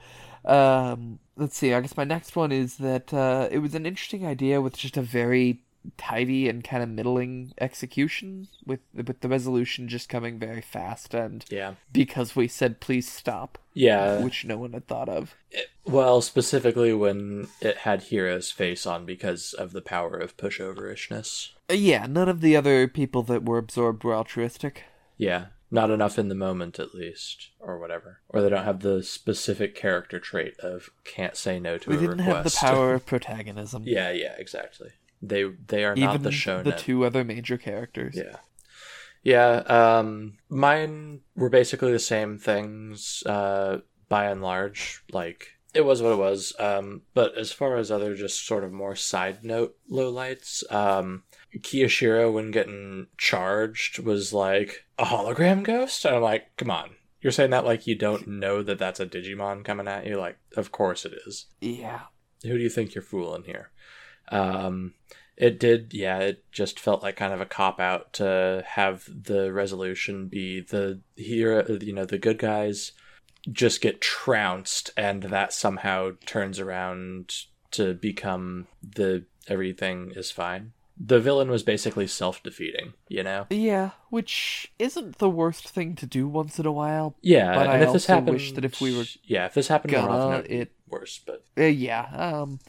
Um, 0.46 1.20
let's 1.36 1.58
see. 1.58 1.74
I 1.74 1.82
guess 1.82 1.98
my 1.98 2.04
next 2.04 2.36
one 2.36 2.52
is 2.52 2.78
that 2.78 3.14
uh, 3.14 3.48
it 3.52 3.60
was 3.60 3.76
an 3.76 3.86
interesting 3.86 4.26
idea 4.26 4.62
with 4.62 4.78
just 4.78 4.98
a 4.98 5.02
very 5.02 5.62
tidy 5.96 6.50
and 6.50 6.66
kind 6.66 6.84
of 6.84 6.90
middling 6.90 7.54
execution, 7.62 8.48
with 8.66 8.82
with 8.94 9.22
the 9.22 9.30
resolution 9.30 9.88
just 9.88 10.10
coming 10.10 10.38
very 10.38 10.60
fast, 10.62 11.14
and 11.14 11.46
Yeah. 11.50 11.76
because 11.94 12.36
we 12.36 12.50
said 12.50 12.82
please 12.82 13.10
stop, 13.10 13.58
Yeah. 13.74 14.22
which 14.22 14.44
no 14.44 14.58
one 14.58 14.74
had 14.74 14.88
thought 14.88 15.08
of. 15.08 15.34
Well, 15.86 16.22
specifically 16.22 16.94
when 16.94 17.48
it 17.62 17.78
had 17.78 18.04
Hero's 18.04 18.52
face 18.52 18.86
on 18.86 19.06
because 19.06 19.54
of 19.54 19.72
the 19.72 19.82
power 19.82 20.18
of 20.18 20.36
pushoverishness. 20.36 21.54
Uh, 21.70 21.74
yeah, 21.76 22.06
none 22.06 22.28
of 22.28 22.42
the 22.42 22.58
other 22.58 22.88
people 22.90 23.24
that 23.24 23.46
were 23.46 23.58
absorbed 23.58 24.04
were 24.04 24.16
altruistic. 24.16 24.84
Yeah. 25.18 25.46
Not 25.70 25.92
enough 25.92 26.18
in 26.18 26.30
the 26.30 26.36
moment, 26.36 26.80
at 26.80 26.96
least, 26.96 27.50
or 27.60 27.78
whatever. 27.78 28.22
Or 28.30 28.42
they 28.42 28.50
don't 28.50 28.64
have 28.64 28.80
the 28.80 29.04
specific 29.04 29.76
character 29.76 30.18
trait 30.20 30.58
of 30.60 30.90
can't 31.04 31.36
say 31.36 31.60
no 31.60 31.78
to 31.78 31.90
We 31.90 31.98
a 31.98 32.00
didn't 32.00 32.18
request. 32.20 32.58
have 32.60 32.72
the 32.72 32.76
power 32.76 32.94
of 32.94 33.06
protagonism. 33.14 33.84
yeah, 33.86 34.12
yeah, 34.12 34.34
exactly. 34.38 34.92
They 35.22 35.44
they 35.68 35.84
are 35.84 35.96
not 35.96 36.24
the 36.24 36.32
show 36.32 36.64
the 36.64 36.72
two 36.72 37.04
other 37.04 37.24
major 37.24 37.58
characters. 37.58 38.16
Yeah. 38.16 38.38
Yeah, 39.24 39.50
um 39.68 40.38
mine 40.48 41.22
were 41.36 41.50
basically 41.50 41.92
the 41.92 42.00
same 42.00 42.38
things 42.38 43.24
uh 43.26 43.80
by 44.08 44.26
and 44.26 44.42
large. 44.42 45.04
Like 45.12 45.48
it 45.74 45.82
was 45.82 46.02
what 46.02 46.14
it 46.14 46.18
was. 46.18 46.54
Um, 46.60 47.02
but 47.14 47.38
as 47.38 47.52
far 47.52 47.76
as 47.76 47.92
other 47.92 48.16
just 48.16 48.46
sort 48.46 48.64
of 48.64 48.72
more 48.72 48.96
side 48.96 49.44
note 49.44 49.76
lowlights, 49.92 50.64
um, 50.74 51.24
Kiyoshiro 51.56 52.32
when 52.32 52.52
getting 52.52 53.08
charged 53.18 54.00
was 54.00 54.34
like 54.34 54.86
a 54.98 55.06
hologram 55.06 55.64
ghost. 55.64 56.06
And 56.06 56.16
I'm 56.16 56.22
like, 56.22 56.56
come 56.58 56.72
on, 56.72 56.92
you're 57.22 57.32
saying 57.32 57.52
that 57.52 57.66
like 57.66 57.88
you 57.88 57.96
don't 57.96 58.28
know 58.28 58.62
that 58.64 58.80
that's 58.80 59.00
a 59.00 59.06
Digimon 59.06 59.64
coming 59.64 59.88
at 59.88 60.06
you? 60.06 60.18
Like, 60.18 60.38
of 60.56 60.72
course 60.72 61.06
it 61.06 61.14
is. 61.26 61.46
Yeah. 61.62 62.02
Who 62.44 62.58
do 62.58 62.64
you 62.64 62.70
think 62.70 62.94
you're 62.94 63.02
fooling 63.02 63.44
here? 63.44 63.72
Um, 64.30 64.94
it 65.36 65.60
did, 65.60 65.94
yeah. 65.94 66.20
It 66.20 66.44
just 66.52 66.80
felt 66.80 67.04
like 67.04 67.16
kind 67.16 67.34
of 67.34 67.42
a 67.42 67.46
cop 67.46 67.80
out 67.80 68.14
to 68.14 68.64
have 68.68 69.08
the 69.08 69.54
resolution 69.54 70.28
be 70.28 70.62
the 70.62 71.02
hero, 71.16 71.78
you 71.82 71.94
know, 71.94 72.06
the 72.06 72.18
good 72.18 72.40
guys 72.40 72.92
just 73.52 73.82
get 73.82 74.02
trounced, 74.02 74.92
and 74.98 75.24
that 75.24 75.54
somehow 75.54 76.12
turns 76.26 76.60
around 76.60 77.34
to 77.72 77.94
become 77.94 78.68
the 78.82 79.26
everything 79.48 80.12
is 80.16 80.32
fine. 80.32 80.74
The 81.00 81.20
villain 81.20 81.50
was 81.52 81.62
basically 81.64 82.08
self 82.08 82.42
defeating, 82.42 82.94
you 83.08 83.22
know. 83.24 83.46
Yeah, 83.52 83.92
which 84.10 84.72
isn't 84.80 85.20
the 85.20 85.30
worst 85.30 85.70
thing 85.70 85.96
to 85.96 86.06
do 86.08 86.28
once 86.28 86.58
in 86.60 86.66
a 86.66 86.72
while. 86.72 87.16
Yeah, 87.22 87.54
But 87.54 87.62
and 87.68 87.70
I 87.72 87.76
if 87.76 87.80
this 87.82 87.90
also 88.10 88.14
happened, 88.14 88.32
wish 88.34 88.52
that 88.54 88.66
if 88.66 88.82
we 88.82 88.98
were 88.98 89.06
yeah, 89.24 89.46
if 89.46 89.54
this 89.54 89.68
happened 89.68 89.94
more 89.94 90.02
gonna, 90.02 90.14
often, 90.18 90.40
it'd 90.40 90.50
be 90.50 90.56
it- 90.58 90.72
worse. 90.88 91.20
But 91.26 91.46
Uh, 91.58 91.64
yeah, 91.66 92.08
um, 92.14 92.60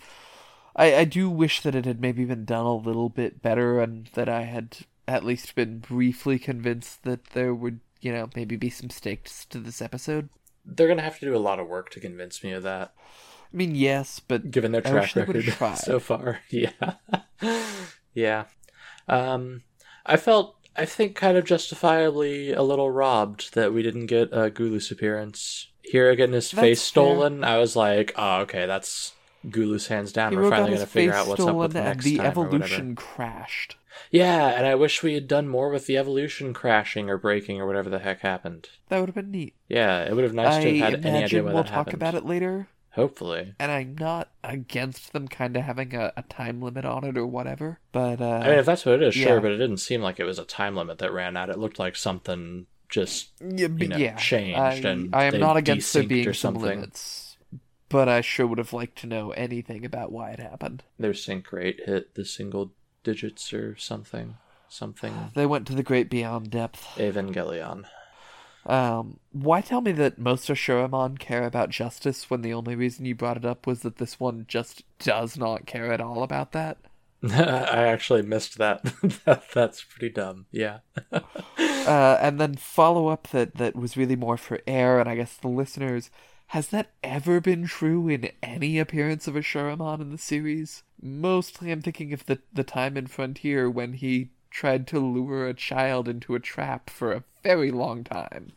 I 0.76 0.94
I 0.96 1.04
do 1.04 1.30
wish 1.30 1.62
that 1.62 1.74
it 1.74 1.86
had 1.86 2.00
maybe 2.00 2.24
been 2.26 2.44
done 2.44 2.66
a 2.66 2.76
little 2.76 3.08
bit 3.08 3.40
better, 3.40 3.80
and 3.80 4.08
that 4.14 4.28
I 4.28 4.42
had 4.42 4.78
at 5.06 5.24
least 5.24 5.54
been 5.54 5.78
briefly 5.78 6.38
convinced 6.38 7.04
that 7.04 7.24
there 7.30 7.54
would, 7.54 7.80
you 8.02 8.12
know, 8.12 8.28
maybe 8.36 8.56
be 8.56 8.68
some 8.68 8.90
stakes 8.90 9.46
to 9.46 9.58
this 9.58 9.80
episode. 9.80 10.28
they're 10.66 10.86
gonna 10.88 11.00
have 11.00 11.18
to 11.18 11.24
do 11.24 11.34
a 11.34 11.38
lot 11.38 11.58
of 11.58 11.66
work 11.66 11.88
to 11.90 11.98
convince 12.00 12.44
me 12.44 12.52
of 12.52 12.62
that. 12.62 12.92
I 13.50 13.56
mean, 13.56 13.74
yes, 13.74 14.20
but 14.20 14.50
given 14.50 14.72
their 14.72 14.82
track 14.82 15.00
wish 15.00 15.14
they 15.14 15.24
would've 15.24 15.46
record 15.46 15.78
so 15.78 15.98
far. 15.98 16.40
Yeah, 16.50 16.96
yeah. 18.14 18.44
Um, 19.08 19.62
I 20.04 20.16
felt, 20.16 20.56
I 20.76 20.84
think, 20.84 21.16
kind 21.16 21.36
of 21.36 21.44
justifiably 21.44 22.52
a 22.52 22.62
little 22.62 22.90
robbed 22.90 23.54
that 23.54 23.72
we 23.72 23.82
didn't 23.82 24.06
get 24.06 24.28
a 24.32 24.50
Gulu's 24.50 24.90
appearance. 24.90 25.68
Hero 25.82 26.14
getting 26.14 26.34
his 26.34 26.50
That's 26.50 26.60
face 26.60 26.80
fair. 26.80 26.86
stolen. 26.86 27.44
I 27.44 27.58
was 27.58 27.74
like, 27.74 28.12
oh, 28.16 28.40
okay, 28.40 28.66
that's 28.66 29.12
Gulu's 29.48 29.86
hands 29.86 30.12
down. 30.12 30.32
Hero 30.32 30.44
We're 30.44 30.50
finally 30.50 30.74
gonna 30.74 30.86
figure 30.86 31.14
out 31.14 31.26
what's 31.28 31.42
up 31.42 31.56
with 31.56 31.72
the 31.72 31.82
next 31.82 32.04
the 32.04 32.20
evolution 32.20 32.94
crashed. 32.94 33.76
Yeah, 34.10 34.48
and 34.48 34.66
I 34.66 34.74
wish 34.74 35.02
we 35.02 35.14
had 35.14 35.26
done 35.28 35.48
more 35.48 35.70
with 35.70 35.86
the 35.86 35.96
evolution 35.96 36.54
crashing 36.54 37.10
or 37.10 37.18
breaking 37.18 37.60
or 37.60 37.66
whatever 37.66 37.90
the 37.90 37.98
heck 37.98 38.20
happened. 38.20 38.68
That 38.88 39.00
would 39.00 39.08
have 39.08 39.14
been 39.14 39.30
neat. 39.30 39.54
Yeah, 39.68 40.02
it 40.02 40.14
would 40.14 40.24
have 40.24 40.34
nice 40.34 40.56
I 40.56 40.62
to 40.62 40.78
have 40.78 40.90
had 40.92 41.06
any 41.06 41.24
idea 41.24 41.42
why 41.42 41.52
we'll 41.52 41.62
that 41.64 41.72
talk 41.72 41.92
about 41.92 42.14
it 42.14 42.24
later, 42.24 42.68
Hopefully. 42.92 43.54
and 43.60 43.70
I'm 43.70 43.96
not 43.96 44.30
against 44.42 45.12
them 45.12 45.28
kind 45.28 45.56
of 45.56 45.62
having 45.62 45.94
a, 45.94 46.12
a 46.16 46.22
time 46.22 46.60
limit 46.60 46.84
on 46.84 47.04
it 47.04 47.16
or 47.16 47.26
whatever. 47.26 47.78
But 47.92 48.20
uh, 48.20 48.40
I 48.42 48.48
mean, 48.48 48.58
if 48.58 48.66
that's 48.66 48.84
what 48.84 48.96
it 48.96 49.02
is, 49.02 49.14
sure, 49.14 49.40
but 49.40 49.52
it 49.52 49.58
didn't 49.58 49.76
seem 49.78 50.02
like 50.02 50.18
it 50.18 50.24
was 50.24 50.38
a 50.38 50.44
time 50.44 50.74
limit 50.74 50.98
that 50.98 51.12
ran 51.12 51.36
out. 51.36 51.50
It 51.50 51.58
looked 51.58 51.78
like 51.78 51.94
something 51.94 52.66
just 52.88 53.30
yeah, 53.40 53.68
but 53.68 53.88
know, 53.88 53.96
yeah, 53.96 54.16
changed 54.16 54.58
I, 54.58 54.72
and 54.74 55.14
I 55.14 55.24
am 55.24 55.38
not 55.38 55.56
against 55.56 55.92
there 55.92 56.02
being 56.02 56.32
some 56.32 56.54
limits, 56.54 57.36
but 57.88 58.08
I 58.08 58.20
sure 58.20 58.46
would 58.46 58.58
have 58.58 58.72
liked 58.72 58.98
to 58.98 59.06
know 59.06 59.30
anything 59.32 59.84
about 59.84 60.10
why 60.10 60.30
it 60.30 60.40
happened. 60.40 60.82
their 60.98 61.14
sync 61.14 61.52
rate 61.52 61.80
hit 61.84 62.14
the 62.14 62.24
single 62.24 62.72
digits 63.04 63.52
or 63.52 63.76
something. 63.76 64.36
Something. 64.70 65.30
They 65.34 65.46
went 65.46 65.66
to 65.68 65.74
the 65.74 65.82
great 65.82 66.10
beyond 66.10 66.50
depth. 66.50 66.86
Evangelion. 66.96 67.86
Um, 68.66 69.18
why 69.32 69.60
tell 69.60 69.80
me 69.80 69.92
that 69.92 70.18
most 70.18 70.48
Ashuramon 70.48 71.18
care 71.18 71.44
about 71.44 71.70
justice 71.70 72.28
when 72.28 72.42
the 72.42 72.52
only 72.52 72.74
reason 72.74 73.04
you 73.06 73.14
brought 73.14 73.36
it 73.38 73.44
up 73.44 73.66
was 73.66 73.80
that 73.80 73.96
this 73.96 74.20
one 74.20 74.44
just 74.48 74.82
does 74.98 75.38
not 75.38 75.66
care 75.66 75.92
at 75.92 76.00
all 76.00 76.22
about 76.22 76.52
that? 76.52 76.78
I 77.22 77.86
actually 77.86 78.22
missed 78.22 78.58
that. 78.58 78.82
that. 79.24 79.44
That's 79.54 79.82
pretty 79.82 80.10
dumb. 80.10 80.46
Yeah. 80.50 80.78
Uh, 81.88 82.18
and 82.20 82.38
then 82.38 82.54
follow 82.54 83.08
up 83.08 83.28
that 83.28 83.54
that 83.54 83.74
was 83.74 83.96
really 83.96 84.14
more 84.14 84.36
for 84.36 84.60
air 84.66 85.00
and 85.00 85.08
I 85.08 85.16
guess 85.16 85.38
the 85.38 85.48
listeners. 85.48 86.10
Has 86.48 86.68
that 86.68 86.90
ever 87.02 87.40
been 87.40 87.66
true 87.66 88.08
in 88.08 88.30
any 88.42 88.78
appearance 88.78 89.26
of 89.26 89.36
Ashuramon 89.36 90.02
in 90.02 90.10
the 90.10 90.18
series? 90.18 90.82
Mostly, 91.00 91.72
I'm 91.72 91.80
thinking 91.80 92.12
of 92.12 92.26
the 92.26 92.40
the 92.52 92.62
time 92.62 92.98
in 92.98 93.06
Frontier 93.06 93.70
when 93.70 93.94
he 93.94 94.32
tried 94.50 94.86
to 94.88 94.98
lure 94.98 95.46
a 95.46 95.54
child 95.54 96.08
into 96.08 96.34
a 96.34 96.40
trap 96.40 96.90
for 96.90 97.12
a 97.12 97.24
very 97.42 97.70
long 97.70 98.04
time. 98.04 98.52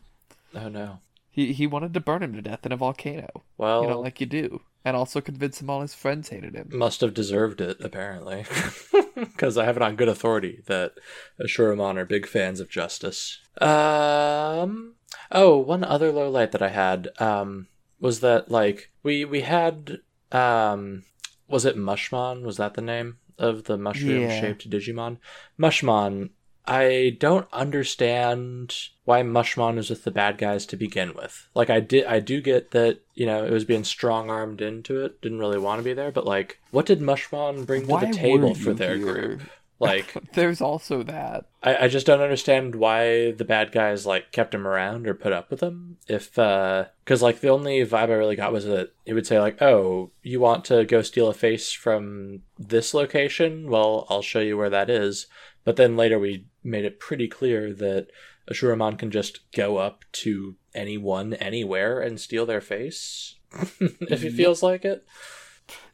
Oh 0.55 0.69
no. 0.69 1.00
He 1.29 1.53
he 1.53 1.65
wanted 1.65 1.93
to 1.93 2.00
burn 2.00 2.24
him 2.24 2.33
to 2.33 2.41
death 2.41 2.65
in 2.65 2.71
a 2.71 2.77
volcano. 2.77 3.43
Well, 3.57 3.83
you 3.83 3.89
know, 3.89 4.01
like 4.01 4.19
you 4.19 4.27
do, 4.27 4.62
and 4.83 4.98
also 4.98 5.21
convince 5.21 5.62
him 5.62 5.69
all 5.69 5.81
his 5.81 5.93
friends 5.93 6.27
hated 6.29 6.55
him. 6.55 6.69
must 6.74 7.00
have 7.01 7.13
deserved 7.13 7.62
it 7.62 7.77
apparently, 7.79 8.45
because 9.15 9.57
I 9.57 9.63
have 9.63 9.77
it 9.77 9.83
on 9.83 9.95
good 9.95 10.10
authority 10.10 10.62
that 10.65 10.93
Ashuramon 11.39 11.98
are 11.98 12.05
big 12.05 12.27
fans 12.27 12.60
of 12.60 12.69
justice. 12.69 13.39
Um. 13.60 14.95
Oh, 15.31 15.57
one 15.57 15.83
other 15.86 16.12
low 16.12 16.29
light 16.29 16.51
that 16.51 16.62
I 16.62 16.69
had 16.69 17.10
um 17.19 17.67
was 18.01 18.19
that 18.19 18.51
like 18.51 18.89
we 19.03 19.24
we 19.24 19.41
had 19.41 20.00
um 20.33 21.03
was 21.48 21.63
it 21.63 21.77
Mushmon? 21.77 22.43
Was 22.43 22.57
that 22.57 22.74
the 22.74 22.81
name 22.81 23.19
of 23.41 23.65
the 23.65 23.77
mushroom 23.77 24.29
shaped 24.29 24.69
Digimon? 24.69 25.17
Mushmon. 25.60 26.29
I 26.65 27.17
don't 27.19 27.48
understand 27.51 28.75
why 29.03 29.24
Mushmon 29.24 29.79
is 29.79 29.89
with 29.89 30.03
the 30.03 30.12
bad 30.12 30.38
guys 30.38 30.65
to 30.67 30.77
begin 30.77 31.15
with. 31.15 31.50
Like 31.55 31.71
I 31.71 31.79
did 31.79 32.05
I 32.05 32.19
do 32.19 32.39
get 32.39 32.71
that, 32.71 33.00
you 33.15 33.25
know, 33.25 33.43
it 33.43 33.51
was 33.51 33.65
being 33.65 33.83
strong 33.83 34.29
armed 34.29 34.62
into 34.62 35.03
it, 35.03 35.21
didn't 35.21 35.39
really 35.39 35.57
want 35.57 35.79
to 35.79 35.83
be 35.83 35.93
there, 35.93 36.12
but 36.12 36.25
like 36.25 36.60
what 36.69 36.86
did 36.86 37.00
Mushmon 37.01 37.65
bring 37.65 37.88
to 37.88 37.98
the 38.00 38.13
table 38.13 38.53
for 38.53 38.74
their 38.74 38.95
here? 38.95 39.05
group? 39.05 39.41
Like 39.82 40.16
There's 40.34 40.62
also 40.62 41.02
that. 41.04 41.46
I, 41.64 41.86
I 41.86 41.88
just 41.88 42.06
don't 42.06 42.22
understand 42.22 42.76
why 42.76 43.32
the 43.32 43.44
bad 43.44 43.72
guys 43.72 44.06
like 44.06 44.32
kept 44.32 44.54
him 44.54 44.68
around 44.68 45.08
or 45.08 45.16
put 45.16 45.34
up 45.34 45.50
with 45.50 45.60
him. 45.60 45.98
If 46.08 46.38
uh, 46.38 46.86
because 47.04 47.24
like 47.24 47.40
the 47.40 47.50
only 47.50 47.84
vibe 47.84 48.10
I 48.10 48.14
really 48.14 48.36
got 48.36 48.54
was 48.54 48.66
that 48.66 48.92
he 49.06 49.14
would 49.14 49.26
say 49.26 49.40
like, 49.40 49.60
"Oh, 49.60 50.12
you 50.22 50.40
want 50.40 50.66
to 50.66 50.86
go 50.86 51.02
steal 51.02 51.30
a 51.30 51.34
face 51.34 51.72
from 51.72 52.44
this 52.60 52.94
location? 52.94 53.72
Well, 53.72 54.06
I'll 54.08 54.22
show 54.22 54.40
you 54.40 54.56
where 54.56 54.70
that 54.70 54.90
is." 54.90 55.26
But 55.64 55.78
then 55.78 55.98
later 55.98 56.20
we 56.20 56.46
made 56.64 56.86
it 56.86 57.00
pretty 57.00 57.28
clear 57.28 57.74
that 57.74 58.08
Ashuramon 58.52 59.00
can 59.00 59.10
just 59.10 59.52
go 59.52 59.78
up 59.78 60.06
to 60.12 60.58
anyone 60.76 61.34
anywhere 61.34 62.00
and 62.00 62.20
steal 62.20 62.46
their 62.46 62.62
face 62.62 63.36
if 63.80 64.22
he 64.22 64.30
feels 64.30 64.62
like 64.62 64.86
it. 64.86 65.06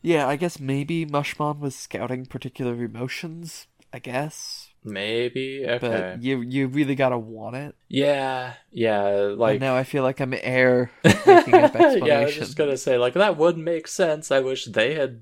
Yeah, 0.02 0.28
I 0.28 0.36
guess 0.36 0.60
maybe 0.60 1.06
Mushmon 1.06 1.60
was 1.60 1.76
scouting 1.76 2.26
particular 2.26 2.74
emotions. 2.84 3.68
I 3.94 4.00
guess, 4.00 4.70
Maybe 4.88 5.66
but 5.82 6.24
you 6.24 6.42
you 6.42 6.68
really 6.68 6.96
gotta 6.96 7.18
want 7.18 7.58
it. 7.58 7.76
Yeah, 7.90 8.54
yeah. 8.72 9.10
Like 9.10 9.38
Like 9.38 9.60
now, 9.60 9.76
I 9.76 9.84
feel 9.84 10.04
like 10.04 10.22
I'm 10.22 10.34
air 10.34 10.92
making 11.04 11.56
up 11.56 11.74
yeah, 11.76 12.20
I 12.20 12.26
was 12.26 12.36
just 12.36 12.56
gonna 12.56 12.78
say 12.78 12.98
like 12.98 13.14
that 13.14 13.38
would 13.38 13.58
make 13.58 13.88
sense. 13.88 14.32
I 14.32 14.40
wish 14.40 14.66
they 14.66 14.96
had 14.96 15.22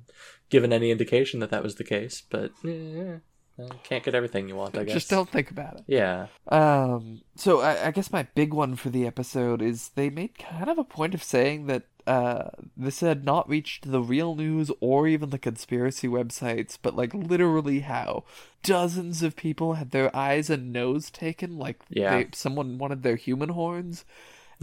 given 0.50 0.72
any 0.72 0.92
indication 0.92 1.40
that 1.40 1.50
that 1.50 1.64
was 1.64 1.76
the 1.76 1.84
case, 1.84 2.22
but 2.30 2.52
eh, 2.64 3.18
can't 3.84 4.04
get 4.04 4.14
everything 4.14 4.48
you 4.48 4.56
want. 4.56 4.78
I 4.78 4.84
guess. 4.84 4.94
Just 4.94 5.10
don't 5.10 5.30
think 5.30 5.50
about 5.50 5.78
it. 5.78 5.84
Yeah. 5.88 6.28
Um, 6.50 7.22
so 7.36 7.62
I, 7.62 7.88
I 7.88 7.92
guess 7.92 8.12
my 8.12 8.28
big 8.36 8.54
one 8.54 8.76
for 8.76 8.90
the 8.90 9.08
episode 9.08 9.62
is 9.62 9.90
they 9.96 10.10
made 10.10 10.38
kind 10.38 10.70
of 10.70 10.78
a 10.78 10.84
point 10.84 11.16
of 11.16 11.24
saying 11.24 11.66
that 11.68 11.84
uh, 12.08 12.50
this 12.78 13.00
had 13.00 13.24
not 13.26 13.50
reached 13.50 13.92
the 13.92 14.02
real 14.02 14.36
news 14.36 14.72
or 14.80 15.08
even 15.08 15.30
the 15.32 15.40
conspiracy 15.40 16.08
websites, 16.08 16.78
but 16.82 16.96
like 16.96 17.14
literally 17.14 17.80
how 17.82 18.24
dozens 18.64 19.24
of 19.24 19.36
people 19.36 19.74
had 19.74 19.92
their 19.92 20.16
eyes 20.16 20.50
and 20.50 20.72
nose 20.72 21.10
taken, 21.10 21.58
like 21.58 21.80
Yeah. 21.90 22.16
they, 22.18 22.28
someone 22.34 22.78
wanted 22.78 23.04
their 23.04 23.16
human 23.16 23.50
horns. 23.50 24.06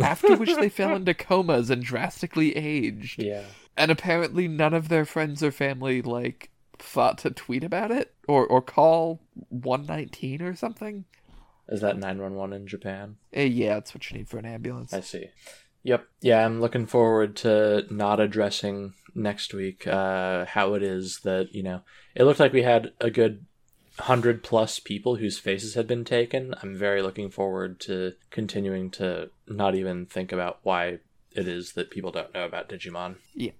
After 0.01 0.37
which 0.37 0.55
they 0.57 0.71
fell 0.71 0.97
into 0.97 1.13
comas 1.29 1.69
and 1.69 1.83
drastically 1.83 2.57
aged. 2.57 3.23
Yeah. 3.23 3.45
And 3.77 3.91
apparently 3.91 4.49
none 4.49 4.73
of 4.73 4.89
their 4.89 5.05
friends 5.05 5.43
or 5.43 5.51
family 5.53 6.01
like 6.01 6.49
thought 6.79 7.19
to 7.19 7.31
tweet 7.31 7.63
about 7.63 7.91
it 7.91 8.15
or 8.27 8.47
or 8.47 8.63
call 8.63 9.21
119 9.51 10.43
or 10.43 10.55
something. 10.55 11.05
Is 11.69 11.81
that 11.83 11.97
nine 11.99 12.21
one 12.21 12.35
one 12.35 12.53
in 12.53 12.67
Japan? 12.67 13.17
Eh, 13.33 13.45
yeah, 13.45 13.75
that's 13.75 13.95
what 13.95 14.11
you 14.11 14.17
need 14.19 14.29
for 14.29 14.39
an 14.39 14.45
ambulance. 14.47 14.93
I 14.93 15.01
see. 15.01 15.29
Yep. 15.85 16.07
Yeah, 16.21 16.45
I'm 16.45 16.61
looking 16.61 16.87
forward 16.87 17.37
to 17.37 17.87
not 17.91 18.21
addressing 18.21 18.95
next 19.15 19.53
week 19.53 19.87
uh, 19.87 20.47
how 20.47 20.75
it 20.75 20.83
is 20.83 21.21
that 21.23 21.55
you 21.55 21.63
know 21.63 21.83
it 22.15 22.25
looked 22.25 22.41
like 22.41 22.53
we 22.53 22.63
had 22.63 22.93
a 23.01 23.11
good 23.11 23.45
hundred 23.99 24.43
plus 24.43 24.79
people 24.79 25.17
whose 25.17 25.39
faces 25.39 25.75
had 25.75 25.87
been 25.87 26.05
taken. 26.05 26.55
I'm 26.63 26.77
very 26.77 27.03
looking 27.03 27.31
forward 27.31 27.81
to 27.81 28.15
continuing 28.31 28.91
to 28.93 29.31
not 29.47 29.75
even 29.75 30.07
think 30.07 30.33
about 30.33 30.61
why 30.63 30.99
it 31.33 31.49
is 31.49 31.73
that 31.73 31.91
people 31.91 32.11
don't 32.11 32.33
know 32.33 32.45
about 32.45 32.69
Digimon. 32.69 33.17
Yeah. 33.35 33.53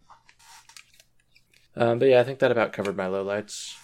Um, 1.77 1.99
but 1.99 2.09
yeah, 2.09 2.21
I 2.21 2.25
think 2.25 2.39
that 2.39 2.53
about 2.53 2.73
covered 2.73 2.97
my 2.97 3.07
lowlights. 3.07 3.77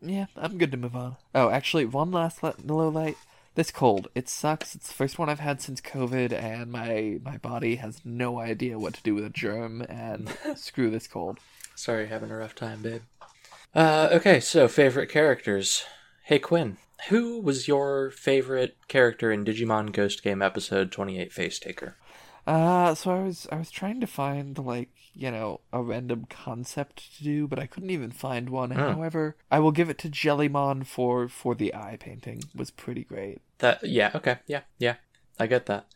Yeah, 0.00 0.26
I'm 0.36 0.58
good 0.58 0.70
to 0.70 0.76
move 0.76 0.94
on. 0.94 1.16
Oh, 1.34 1.50
actually, 1.50 1.84
one 1.84 2.10
last 2.10 2.42
le- 2.42 2.54
low 2.64 2.88
light. 2.88 3.16
This 3.58 3.70
cold. 3.72 4.06
It 4.14 4.28
sucks. 4.28 4.76
It's 4.76 4.86
the 4.86 4.94
first 4.94 5.18
one 5.18 5.28
I've 5.28 5.40
had 5.40 5.60
since 5.60 5.80
COVID, 5.80 6.32
and 6.32 6.70
my 6.70 7.18
my 7.24 7.38
body 7.38 7.74
has 7.76 8.00
no 8.04 8.38
idea 8.38 8.78
what 8.78 8.94
to 8.94 9.02
do 9.02 9.16
with 9.16 9.24
a 9.24 9.30
germ. 9.30 9.82
And 9.82 10.32
screw 10.54 10.90
this 10.90 11.08
cold. 11.08 11.40
Sorry, 11.74 12.06
having 12.06 12.30
a 12.30 12.36
rough 12.36 12.54
time, 12.54 12.82
babe. 12.82 13.02
Uh, 13.74 14.10
okay, 14.12 14.38
so 14.38 14.68
favorite 14.68 15.10
characters. 15.10 15.84
Hey 16.22 16.38
Quinn, 16.38 16.76
who 17.08 17.40
was 17.40 17.66
your 17.66 18.12
favorite 18.12 18.76
character 18.86 19.32
in 19.32 19.44
Digimon 19.44 19.92
Ghost 19.92 20.22
Game 20.22 20.40
episode 20.40 20.92
28 20.92 21.32
Face 21.32 21.58
Taker? 21.58 21.96
Uh, 22.46 22.94
so 22.94 23.10
I 23.10 23.22
was 23.24 23.48
I 23.50 23.56
was 23.56 23.72
trying 23.72 24.00
to 24.00 24.06
find 24.06 24.56
like 24.56 24.90
you 25.14 25.32
know 25.32 25.62
a 25.72 25.82
random 25.82 26.26
concept 26.30 27.16
to 27.16 27.24
do, 27.24 27.48
but 27.48 27.58
I 27.58 27.66
couldn't 27.66 27.90
even 27.90 28.12
find 28.12 28.50
one. 28.50 28.70
Hmm. 28.70 28.78
However, 28.78 29.36
I 29.50 29.58
will 29.58 29.72
give 29.72 29.90
it 29.90 29.98
to 29.98 30.08
Jellymon 30.08 30.86
for 30.86 31.28
for 31.28 31.56
the 31.56 31.74
eye 31.74 31.96
painting. 31.98 32.38
It 32.38 32.56
was 32.56 32.70
pretty 32.70 33.02
great. 33.02 33.40
That 33.58 33.84
yeah, 33.84 34.10
okay, 34.14 34.38
yeah, 34.46 34.62
yeah. 34.78 34.96
I 35.38 35.46
get 35.46 35.66
that. 35.66 35.86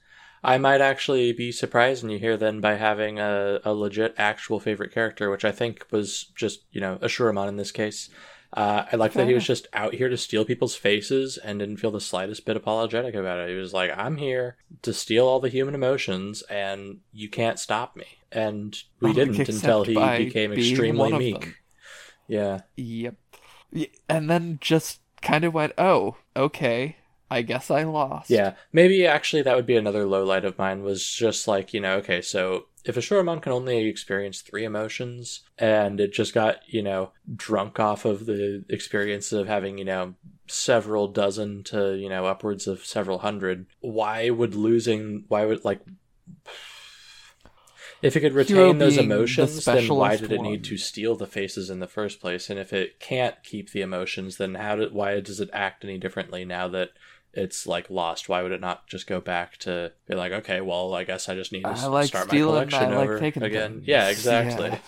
I 0.45 0.59
might 0.59 0.81
actually 0.81 1.33
be 1.33 1.53
surprised 1.53 2.03
when 2.03 2.11
you 2.11 2.19
hear 2.19 2.37
then 2.37 2.61
by 2.61 2.75
having 2.75 3.21
a, 3.21 3.61
a 3.65 3.73
legit 3.73 4.15
actual 4.19 4.59
favorite 4.59 4.93
character, 4.93 5.31
which 5.31 5.45
I 5.45 5.53
think 5.53 5.87
was 5.93 6.25
just, 6.35 6.65
you 6.73 6.81
know, 6.81 6.99
Ashuramon 7.01 7.47
in 7.49 7.57
this 7.57 7.71
case. 7.71 8.11
Uh, 8.55 8.85
I 8.93 8.97
like 8.97 9.13
that 9.15 9.29
he 9.29 9.35
was 9.35 9.47
just 9.47 9.67
out 9.73 9.95
here 9.95 10.09
to 10.09 10.17
steal 10.17 10.45
people's 10.45 10.75
faces 10.75 11.39
and 11.39 11.61
didn't 11.61 11.77
feel 11.79 11.93
the 11.93 12.01
slightest 12.01 12.45
bit 12.45 12.57
apologetic 12.57 13.15
about 13.15 13.39
it. 13.39 13.51
He 13.51 13.55
was 13.55 13.73
like, 13.73 13.97
I'm 13.97 14.17
here 14.17 14.57
to 14.83 14.93
steal 14.93 15.27
all 15.27 15.41
the 15.41 15.49
human 15.49 15.75
emotions 15.75 16.43
and 16.51 16.99
you 17.13 17.31
can't 17.31 17.59
stop 17.59 17.97
me. 17.97 18.19
And 18.31 18.77
we 19.01 19.11
Oh, 19.11 19.13
didn't 19.15 19.49
until 19.49 19.85
he 19.85 19.95
became 19.95 20.53
extremely 20.53 21.13
meek. 21.13 21.57
Yeah. 22.27 22.63
Yep. 22.77 23.15
And 24.09 24.29
then 24.29 24.59
just 24.61 25.01
kind 25.23 25.45
of 25.45 25.55
went, 25.55 25.73
oh, 25.79 26.17
okay. 26.37 26.97
I 27.33 27.43
guess 27.43 27.71
I 27.71 27.85
lost. 27.85 28.31
Yeah, 28.31 28.55
maybe 28.73 29.07
actually 29.07 29.43
that 29.43 29.57
would 29.57 29.67
be 29.67 29.77
another 29.77 30.07
low 30.07 30.25
light 30.25 30.45
of 30.45 30.59
mine 30.59 30.83
was 30.83 31.09
just 31.09 31.49
like, 31.49 31.73
you 31.73 31.81
know, 31.81 31.97
okay, 31.97 32.21
so 32.21 32.67
if 32.85 32.97
a 32.97 33.01
Shoramon 33.01 33.41
can 33.41 33.53
only 33.53 33.87
experience 33.87 34.41
three 34.41 34.65
emotions 34.65 35.41
and 35.59 36.01
it 36.01 36.13
just 36.13 36.35
got, 36.35 36.57
you 36.67 36.83
know, 36.83 37.13
drunk 37.35 37.81
off 37.81 38.05
of 38.05 38.27
the 38.27 38.65
experience 38.69 39.33
of 39.33 39.47
having, 39.47 39.79
you 39.79 39.85
know, 39.85 40.15
several 40.47 41.09
dozen 41.09 41.63
to, 41.65 41.95
you 41.95 42.09
know, 42.09 42.27
upwards 42.27 42.67
of 42.67 42.85
several 42.85 43.21
hundred, 43.21 43.67
why 43.81 44.31
would 44.31 44.55
losing, 44.55 45.25
why 45.29 45.47
would, 45.47 45.65
like, 45.65 45.81
if 48.03 48.17
it 48.17 48.21
could 48.21 48.35
retain 48.35 48.79
those 48.79 48.97
being 48.97 49.09
the 49.09 49.15
emotions, 49.15 49.65
then 49.65 49.87
why 49.89 50.17
did 50.17 50.33
it 50.33 50.39
one. 50.39 50.51
need 50.51 50.65
to 50.65 50.77
steal 50.77 51.15
the 51.15 51.27
faces 51.27 51.71
in 51.71 51.79
the 51.79 51.87
first 51.87 52.21
place? 52.21 52.51
And 52.51 52.59
if 52.59 52.73
it 52.73 52.99
can't 52.99 53.41
keep 53.45 53.71
the 53.71 53.81
emotions, 53.81 54.39
then 54.39 54.57
how 54.57 54.75
did 54.75 54.93
why 54.93 55.21
does 55.21 55.39
it 55.39 55.51
act 55.53 55.85
any 55.85 55.99
differently 55.99 56.45
now 56.45 56.67
that 56.69 56.91
it's 57.35 57.67
like 57.67 57.91
lost? 57.91 58.29
Why 58.29 58.43
would 58.43 58.53
it 58.53 58.61
not 58.61 58.87
just 58.87 59.07
go 59.07 59.21
back 59.21 59.57
to 59.59 59.93
be 60.07 60.15
like, 60.15 60.33
okay, 60.33 60.61
well, 60.61 60.95
I 60.95 61.05
guess 61.05 61.29
I 61.29 61.35
just 61.35 61.53
need 61.53 61.63
to 61.63 61.69
I 61.69 61.87
like 61.87 62.09
start 62.09 62.29
my 62.31 62.39
collection 62.39 62.91
like 62.95 63.09
over 63.09 63.19
taking 63.19 63.43
again? 63.43 63.75
things. 63.77 63.85
Yeah, 63.89 64.09
exactly. 64.09 64.69
Yeah. 64.69 64.79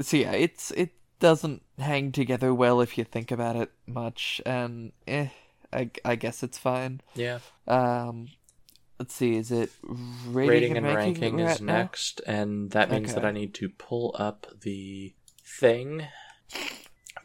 So 0.00 0.16
yeah, 0.16 0.32
it's 0.32 0.70
it 0.72 0.90
doesn't 1.20 1.62
hang 1.78 2.12
together 2.12 2.52
well 2.54 2.80
if 2.80 2.98
you 2.98 3.04
think 3.04 3.30
about 3.30 3.56
it 3.56 3.70
much, 3.86 4.40
and 4.44 4.92
eh, 5.06 5.28
I, 5.72 5.90
I 6.04 6.16
guess 6.16 6.42
it's 6.42 6.58
fine. 6.58 7.00
Yeah. 7.14 7.38
Um, 7.66 8.28
let's 8.98 9.14
see, 9.14 9.36
is 9.36 9.50
it 9.50 9.70
rating, 9.82 10.48
Rating 10.48 10.76
and 10.76 10.86
and 10.86 10.96
ranking, 10.96 11.22
ranking 11.22 11.38
is 11.40 11.56
at 11.56 11.62
now? 11.62 11.72
next, 11.78 12.20
and 12.26 12.70
that 12.72 12.90
means 12.90 13.14
that 13.14 13.24
I 13.24 13.30
need 13.30 13.54
to 13.54 13.68
pull 13.70 14.14
up 14.18 14.46
the 14.60 15.14
thing 15.42 16.06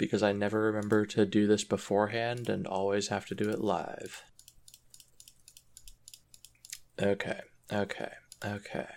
because 0.01 0.23
I 0.23 0.31
never 0.31 0.61
remember 0.63 1.05
to 1.05 1.27
do 1.27 1.45
this 1.45 1.63
beforehand 1.63 2.49
and 2.49 2.65
always 2.65 3.09
have 3.09 3.27
to 3.27 3.35
do 3.35 3.51
it 3.51 3.61
live. 3.61 4.23
Okay, 6.99 7.41
okay, 7.71 8.09
okay. 8.43 8.87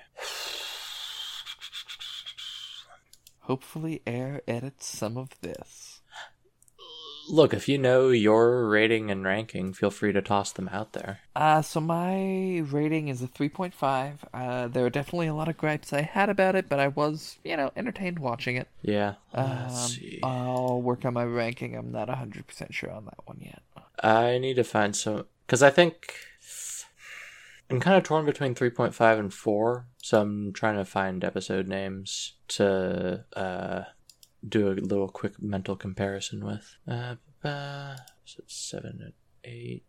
Hopefully, 3.40 4.00
Air 4.06 4.40
edits 4.48 4.86
some 4.86 5.18
of 5.18 5.38
this. 5.42 5.93
Look, 7.28 7.54
if 7.54 7.68
you 7.68 7.78
know 7.78 8.08
your 8.08 8.68
rating 8.68 9.10
and 9.10 9.24
ranking, 9.24 9.72
feel 9.72 9.90
free 9.90 10.12
to 10.12 10.20
toss 10.20 10.52
them 10.52 10.68
out 10.68 10.92
there. 10.92 11.20
Uh, 11.34 11.62
so 11.62 11.80
my 11.80 12.58
rating 12.70 13.08
is 13.08 13.22
a 13.22 13.28
3.5. 13.28 14.18
Uh, 14.32 14.68
there 14.68 14.82
were 14.82 14.90
definitely 14.90 15.26
a 15.26 15.34
lot 15.34 15.48
of 15.48 15.56
gripes 15.56 15.92
I 15.92 16.02
had 16.02 16.28
about 16.28 16.54
it, 16.54 16.68
but 16.68 16.80
I 16.80 16.88
was, 16.88 17.38
you 17.44 17.56
know, 17.56 17.70
entertained 17.76 18.18
watching 18.18 18.56
it. 18.56 18.68
Yeah. 18.82 19.14
Um. 19.32 19.70
I'll 20.22 20.82
work 20.82 21.04
on 21.04 21.14
my 21.14 21.24
ranking. 21.24 21.76
I'm 21.76 21.92
not 21.92 22.08
100% 22.08 22.72
sure 22.72 22.90
on 22.90 23.06
that 23.06 23.26
one 23.26 23.38
yet. 23.40 23.62
I 24.02 24.38
need 24.38 24.54
to 24.54 24.64
find 24.64 24.94
some 24.94 25.24
because 25.46 25.62
I 25.62 25.70
think 25.70 26.14
I'm 27.70 27.80
kind 27.80 27.96
of 27.96 28.04
torn 28.04 28.26
between 28.26 28.54
3.5 28.54 29.18
and 29.18 29.32
4, 29.32 29.86
so 29.98 30.20
I'm 30.20 30.52
trying 30.52 30.76
to 30.76 30.84
find 30.84 31.24
episode 31.24 31.66
names 31.66 32.34
to 32.48 33.24
uh, 33.34 33.82
do 34.46 34.68
a 34.68 34.72
little 34.74 35.08
quick 35.08 35.40
mental 35.42 35.76
comparison 35.76 36.44
with. 36.44 36.76
Uh, 36.88 37.16
uh, 37.42 37.96
so 38.24 38.42
7 38.46 39.00
and 39.02 39.12
8. 39.44 39.82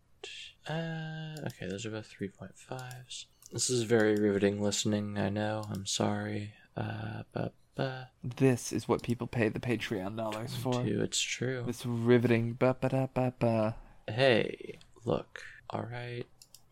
Uh, 0.67 1.35
okay, 1.47 1.67
those 1.69 1.85
are 1.85 1.91
both 1.91 2.09
3.5s. 2.19 3.25
This 3.51 3.69
is 3.69 3.83
very 3.83 4.15
riveting 4.15 4.61
listening, 4.61 5.17
I 5.17 5.29
know. 5.29 5.63
I'm 5.71 5.85
sorry. 5.85 6.53
Uh, 6.75 7.23
ba, 7.31 7.51
ba, 7.75 8.09
This 8.23 8.73
is 8.73 8.87
what 8.87 9.03
people 9.03 9.27
pay 9.27 9.49
the 9.49 9.59
Patreon 9.59 10.17
dollars 10.17 10.55
for. 10.55 10.83
it's 10.85 11.21
true. 11.21 11.63
It's 11.67 11.85
riveting 11.85 12.53
ba 12.53 12.75
ba 12.79 12.89
da 12.89 13.07
ba 13.13 13.33
ba. 13.39 13.75
Hey, 14.07 14.79
look. 15.05 15.41
All 15.69 15.83
right. 15.91 16.25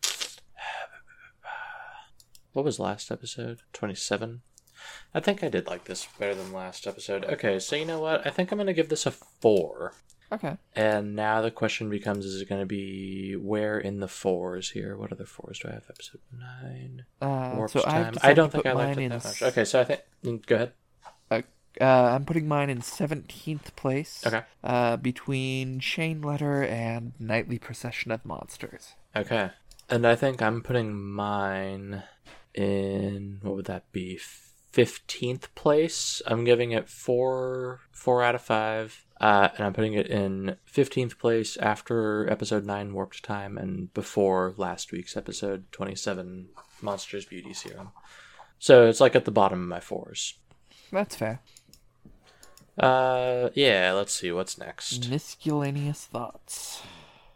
What 2.53 2.65
was 2.65 2.79
last 2.79 3.11
episode? 3.11 3.61
27? 3.73 4.41
I 5.13 5.19
think 5.19 5.43
I 5.43 5.49
did 5.49 5.67
like 5.67 5.85
this 5.85 6.07
better 6.19 6.35
than 6.35 6.53
last 6.53 6.87
episode. 6.87 7.25
Okay, 7.25 7.59
so 7.59 7.75
you 7.75 7.85
know 7.85 7.99
what? 7.99 8.25
I 8.25 8.29
think 8.29 8.51
I'm 8.51 8.57
going 8.57 8.67
to 8.67 8.73
give 8.73 8.89
this 8.89 9.05
a 9.05 9.11
4. 9.11 9.93
Okay. 10.31 10.57
And 10.75 11.15
now 11.15 11.41
the 11.41 11.51
question 11.51 11.89
becomes 11.89 12.25
is 12.25 12.41
it 12.41 12.49
going 12.49 12.61
to 12.61 12.65
be 12.65 13.35
where 13.35 13.77
in 13.77 13.99
the 13.99 14.07
4s 14.07 14.71
here? 14.71 14.97
What 14.97 15.11
other 15.11 15.25
4s 15.25 15.61
do 15.61 15.67
I 15.69 15.73
have? 15.73 15.83
Episode 15.89 16.21
9? 16.63 17.05
Uh, 17.21 17.53
Warped 17.55 17.73
so 17.73 17.81
Time. 17.81 18.13
decided 18.13 18.29
I 18.29 18.33
don't 18.33 18.51
think 18.51 18.65
I 18.65 18.73
liked 18.73 18.99
it 18.99 19.09
that 19.09 19.23
much. 19.23 19.43
Okay, 19.43 19.65
so 19.65 19.81
I 19.81 19.83
think. 19.83 20.01
mm, 20.23 20.45
Go 20.45 20.55
ahead. 20.55 20.73
Uh, 21.81 21.85
I'm 22.15 22.25
putting 22.25 22.47
mine 22.47 22.69
in 22.69 22.79
17th 22.81 23.75
place. 23.75 24.23
Okay. 24.25 24.41
Uh, 24.63 24.97
between 24.97 25.79
Chain 25.79 26.21
Letter 26.21 26.63
and 26.63 27.13
Nightly 27.19 27.57
Procession 27.57 28.11
of 28.11 28.23
Monsters. 28.25 28.93
Okay. 29.15 29.49
And 29.89 30.05
I 30.05 30.15
think 30.15 30.41
I'm 30.41 30.61
putting 30.61 30.93
mine 30.93 32.03
in 32.53 33.39
what 33.41 33.55
would 33.55 33.65
that 33.65 33.91
be? 33.91 34.19
Fifteenth 34.73 35.53
place. 35.53 36.21
I'm 36.25 36.43
giving 36.43 36.71
it 36.71 36.89
four 36.89 37.81
four 37.91 38.23
out 38.23 38.33
of 38.33 38.41
five. 38.41 39.05
Uh, 39.21 39.49
and 39.55 39.65
I'm 39.67 39.73
putting 39.73 39.93
it 39.93 40.07
in 40.07 40.57
fifteenth 40.65 41.19
place 41.19 41.55
after 41.57 42.27
episode 42.29 42.65
nine 42.65 42.91
Warped 42.93 43.23
Time 43.23 43.57
and 43.57 43.93
before 43.93 44.55
last 44.57 44.91
week's 44.91 45.15
episode 45.15 45.71
twenty 45.71 45.93
seven 45.93 46.49
Monsters 46.81 47.25
Beauty 47.25 47.53
Serum. 47.53 47.91
So 48.57 48.87
it's 48.87 48.99
like 48.99 49.15
at 49.15 49.25
the 49.25 49.31
bottom 49.31 49.61
of 49.61 49.67
my 49.67 49.79
fours. 49.79 50.33
That's 50.91 51.15
fair. 51.15 51.39
Uh 52.75 53.49
yeah, 53.53 53.91
let's 53.93 54.13
see 54.13 54.31
what's 54.31 54.57
next. 54.57 55.07
Miscellaneous 55.07 56.05
thoughts. 56.05 56.81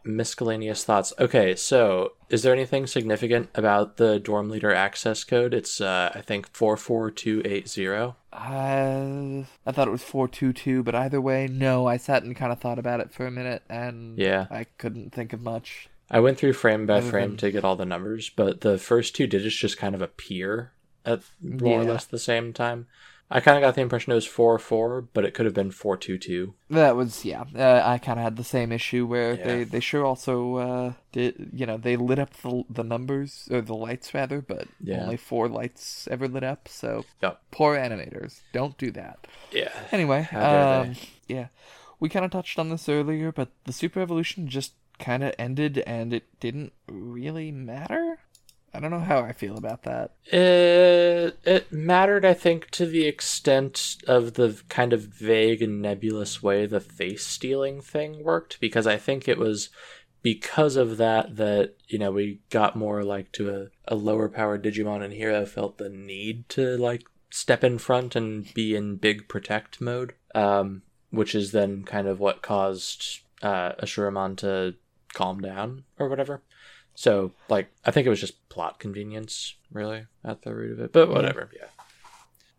Miscellaneous 0.08 0.84
thoughts. 0.84 1.14
Okay, 1.20 1.56
so 1.56 2.14
is 2.30 2.44
there 2.44 2.54
anything 2.54 2.88
significant 2.88 3.50
about 3.56 3.98
the 3.98 4.20
dorm 4.20 4.50
leader 4.50 4.74
access 4.74 5.24
code? 5.24 5.54
It's 5.54 5.80
uh, 5.82 6.12
I 6.16 6.22
think 6.22 6.50
four 6.54 6.78
four 6.78 7.12
two 7.12 7.42
eight 7.46 7.68
zero. 7.70 8.16
Uh, 8.34 9.44
I 9.66 9.72
thought 9.72 9.88
it 9.88 9.92
was 9.92 10.04
422, 10.04 10.84
but 10.84 10.94
either 10.94 11.20
way, 11.20 11.48
no. 11.48 11.88
I 11.88 11.98
sat 11.98 12.22
and 12.24 12.36
kind 12.36 12.52
of 12.52 12.60
thought 12.60 12.78
about 12.80 13.00
it 13.00 13.12
for 13.12 13.26
a 13.26 13.32
minute, 13.32 13.64
and 13.70 14.18
Yeah. 14.18 14.46
I 14.52 14.66
couldn't 14.78 15.12
think 15.12 15.34
of 15.34 15.42
much. 15.42 15.90
I 16.12 16.20
went 16.20 16.38
through 16.38 16.54
frame 16.54 16.86
by 16.86 17.00
Other 17.00 17.10
frame 17.10 17.30
than- 17.32 17.38
to 17.38 17.52
get 17.52 17.64
all 17.66 17.76
the 17.76 17.86
numbers, 17.86 18.30
but 18.30 18.62
the 18.62 18.78
first 18.78 19.16
two 19.16 19.26
digits 19.28 19.56
just 19.56 19.78
kind 19.78 19.96
of 19.96 20.02
appear 20.02 20.72
at 21.06 21.22
more 21.42 21.82
or 21.82 21.84
less 21.84 22.06
the 22.06 22.20
same 22.20 22.54
time. 22.54 22.86
I 23.30 23.42
kind 23.42 23.58
of 23.58 23.62
got 23.62 23.76
the 23.76 23.82
impression 23.82 24.12
it 24.14 24.16
was 24.16 24.26
four 24.26 24.58
four, 24.58 25.02
but 25.02 25.26
it 25.26 25.34
could 25.34 25.46
have 25.46 25.54
been 25.54 25.72
four 25.72 25.98
two 25.98 26.18
two. 26.18 26.54
That 26.70 26.96
was 26.96 27.26
yeah. 27.26 27.44
Uh, 27.54 27.82
I 27.86 27.98
kind 27.98 28.18
of 28.20 28.24
had 28.24 28.38
the 28.38 28.44
same 28.44 28.72
issue 28.72 29.06
where 29.06 29.34
Yeah. 29.34 29.44
they 29.44 29.64
they 29.66 29.80
sure 29.82 30.06
also 30.06 30.56
uh 30.56 30.94
did 31.12 31.50
you 31.54 31.66
know 31.66 31.78
they 31.78 31.98
lit 31.98 32.20
up 32.20 32.34
the 32.38 32.64
the 32.70 32.84
numbers 32.84 33.50
or 33.52 33.60
the 33.62 33.76
lights 33.76 34.14
rather, 34.14 34.40
but 34.42 34.68
Yeah. 34.82 35.04
only 35.04 35.18
four 35.18 35.50
lights 35.50 36.08
ever 36.10 36.28
lit 36.30 36.44
up. 36.44 36.70
So 36.70 37.04
Yep. 37.22 37.42
poor 37.52 37.76
animators, 37.76 38.42
don't 38.54 38.78
do 38.78 38.92
that. 38.92 39.28
Yeah. 39.52 39.74
Anyway, 39.92 40.28
um, 40.34 40.96
yeah, 41.28 41.48
we 42.00 42.08
kind 42.08 42.24
of 42.24 42.32
touched 42.32 42.58
on 42.60 42.70
this 42.70 42.88
earlier, 42.88 43.32
but 43.34 43.50
the 43.66 43.74
Super 43.74 44.00
Evolution 44.00 44.48
just 44.48 44.74
kind 45.00 45.24
of 45.24 45.34
ended, 45.38 45.78
and 45.86 46.12
it 46.14 46.24
didn't 46.40 46.74
really 46.88 47.52
matter. 47.52 48.18
I 48.74 48.80
don't 48.80 48.92
know 48.92 49.00
how 49.00 49.22
I 49.22 49.32
feel 49.32 49.58
about 49.58 49.84
that. 49.84 50.12
It 50.26 51.40
it 51.46 51.72
mattered, 51.72 52.26
I 52.26 52.34
think, 52.34 52.70
to 52.72 52.86
the 52.86 53.06
extent 53.06 53.98
of 54.08 54.34
the 54.34 54.62
kind 54.70 54.94
of 54.94 55.02
vague 55.02 55.62
and 55.62 55.82
nebulous 55.82 56.44
way 56.44 56.66
the 56.66 56.80
face 56.80 57.26
stealing 57.26 57.82
thing 57.82 58.24
worked, 58.24 58.60
because 58.60 58.86
I 58.86 58.98
think 58.98 59.28
it 59.28 59.38
was 59.38 59.70
because 60.22 60.76
of 60.76 60.98
that 60.98 61.38
that 61.38 61.76
you 61.88 61.98
know 61.98 62.12
we 62.12 62.42
got 62.50 62.76
more 62.76 63.04
like 63.04 63.32
to 63.32 63.50
a, 63.50 63.94
a 63.94 63.96
lower 63.96 64.28
powered 64.28 64.64
digimon 64.64 65.04
and 65.04 65.14
hero 65.14 65.46
felt 65.46 65.78
the 65.78 65.90
need 65.90 66.50
to 66.50 66.76
like 66.78 67.04
step 67.30 67.64
in 67.64 67.78
front 67.78 68.16
and 68.16 68.54
be 68.54 68.76
in 68.76 68.96
big 68.96 69.28
protect 69.28 69.80
mode 69.80 70.14
um 70.36 70.82
which 71.12 71.34
is 71.36 71.52
then 71.52 71.84
kind 71.84 72.08
of 72.08 72.20
what 72.20 72.42
caused 72.42 73.22
uh 73.42 73.72
ashuramon 73.74 74.36
to 74.36 74.74
calm 75.14 75.40
down 75.40 75.84
or 75.98 76.10
whatever 76.10 76.42
so 77.00 77.32
like 77.48 77.68
i 77.86 77.92
think 77.92 78.08
it 78.08 78.10
was 78.10 78.20
just 78.20 78.50
plot 78.50 78.80
convenience 78.80 79.54
really 79.72 80.06
at 80.26 80.42
the 80.42 80.54
root 80.54 80.72
of 80.72 80.80
it 80.80 80.92
but 80.92 81.08
whatever 81.10 81.50
yeah 81.56 81.68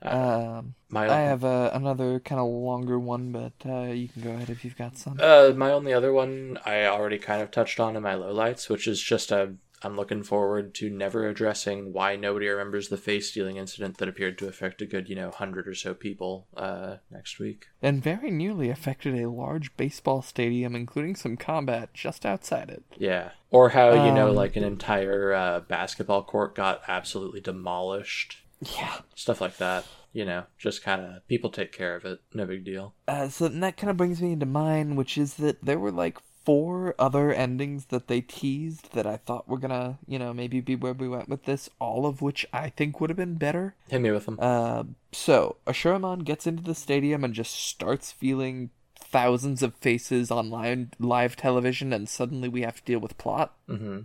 Um, 0.01 0.75
my 0.89 1.09
I 1.09 1.21
have 1.23 1.45
uh, 1.45 1.71
another 1.73 2.21
kind 2.21 2.41
of 2.41 2.47
longer 2.47 3.01
one, 3.01 3.33
but 3.33 3.55
uh, 3.67 3.91
you 3.91 4.07
can 4.07 4.23
go 4.23 4.31
ahead 4.31 4.49
if 4.49 4.65
you've 4.65 4.77
got 4.77 4.97
some. 4.97 5.19
Uh, 5.21 5.51
my 5.57 5.73
only 5.73 5.93
other 5.93 6.13
one 6.13 6.57
I 6.65 6.85
already 6.87 7.19
kind 7.19 7.43
of 7.43 7.51
touched 7.51 7.81
on 7.81 7.97
in 7.97 8.03
my 8.05 8.15
lowlights, 8.15 8.69
which 8.71 8.87
is 8.87 9.03
just 9.03 9.33
a. 9.33 9.55
I'm 9.83 9.97
looking 9.97 10.23
forward 10.23 10.75
to 10.77 10.91
never 10.91 11.29
addressing 11.29 11.93
why 11.93 12.17
nobody 12.17 12.49
remembers 12.49 12.89
the 12.89 12.97
face 12.97 13.31
stealing 13.31 13.57
incident 13.57 13.99
that 13.99 14.09
appeared 14.09 14.39
to 14.39 14.49
affect 14.49 14.83
a 14.83 14.87
good, 14.87 15.09
you 15.09 15.15
know, 15.15 15.31
hundred 15.31 15.69
or 15.69 15.75
so 15.75 15.95
people 15.95 16.47
uh, 16.57 16.97
next 17.11 17.39
week. 17.39 17.67
and 17.81 18.03
very 18.03 18.31
nearly 18.31 18.71
affected 18.71 19.15
a 19.15 19.31
large 19.31 19.77
baseball 19.77 20.23
stadium, 20.23 20.75
including 20.75 21.15
some 21.15 21.37
combat 21.37 21.95
just 21.95 22.27
outside 22.27 22.71
it. 22.71 22.83
Yeah. 22.97 23.31
Or 23.51 23.71
how, 23.71 24.07
you 24.07 24.13
know, 24.13 24.31
Um, 24.31 24.35
like 24.35 24.57
an 24.57 24.65
entire 24.65 25.33
uh, 25.33 25.61
basketball 25.61 26.23
court 26.25 26.55
got 26.55 26.83
absolutely 26.89 27.41
demolished. 27.41 28.39
Yeah. 28.77 28.99
Stuff 29.15 29.41
like 29.41 29.57
that. 29.59 29.85
You 30.13 30.25
know, 30.25 30.45
just 30.59 30.83
kind 30.83 31.03
of 31.03 31.27
people 31.29 31.51
take 31.51 31.71
care 31.71 31.95
of 31.95 32.05
it. 32.05 32.21
No 32.35 32.45
big 32.47 32.65
deal. 32.65 32.95
Uh, 33.07 33.29
so 33.29 33.47
that 33.47 33.77
kind 33.77 33.91
of 33.91 33.97
brings 33.97 34.21
me 34.21 34.33
into 34.33 34.47
mine, 34.47 34.97
which 34.97 35.17
is 35.17 35.35
that 35.35 35.65
there 35.65 35.79
were 35.79 35.93
like 35.93 36.19
four 36.49 36.95
other 36.99 37.31
endings 37.31 37.85
that 37.91 38.09
they 38.09 38.23
teased 38.23 38.95
that 38.95 39.07
I 39.07 39.19
thought 39.19 39.47
were 39.47 39.59
gonna, 39.59 39.99
you 40.07 40.19
know, 40.19 40.33
maybe 40.33 40.63
be 40.63 40.77
where 40.77 40.95
we 40.95 41.07
went 41.07 41.29
with 41.29 41.45
this, 41.45 41.69
all 41.79 42.07
of 42.07 42.23
which 42.23 42.47
I 42.55 42.71
think 42.71 43.03
would 43.03 43.11
have 43.11 43.19
been 43.19 43.35
better. 43.35 43.75
Hit 43.91 44.01
me 44.01 44.11
with 44.11 44.25
them. 44.25 44.39
Uh, 44.41 44.85
so 45.13 45.57
Ashuramon 45.67 46.25
gets 46.25 46.47
into 46.47 46.63
the 46.63 46.75
stadium 46.75 47.23
and 47.23 47.35
just 47.35 47.53
starts 47.53 48.13
feeling 48.13 48.71
thousands 48.99 49.63
of 49.63 49.75
faces 49.75 50.31
on 50.31 50.49
live, 50.49 50.89
live 50.99 51.37
television, 51.37 51.93
and 51.93 52.09
suddenly 52.09 52.49
we 52.49 52.63
have 52.63 52.77
to 52.77 52.85
deal 52.85 52.99
with 52.99 53.19
plot. 53.19 53.55
mm-hmm. 53.69 54.01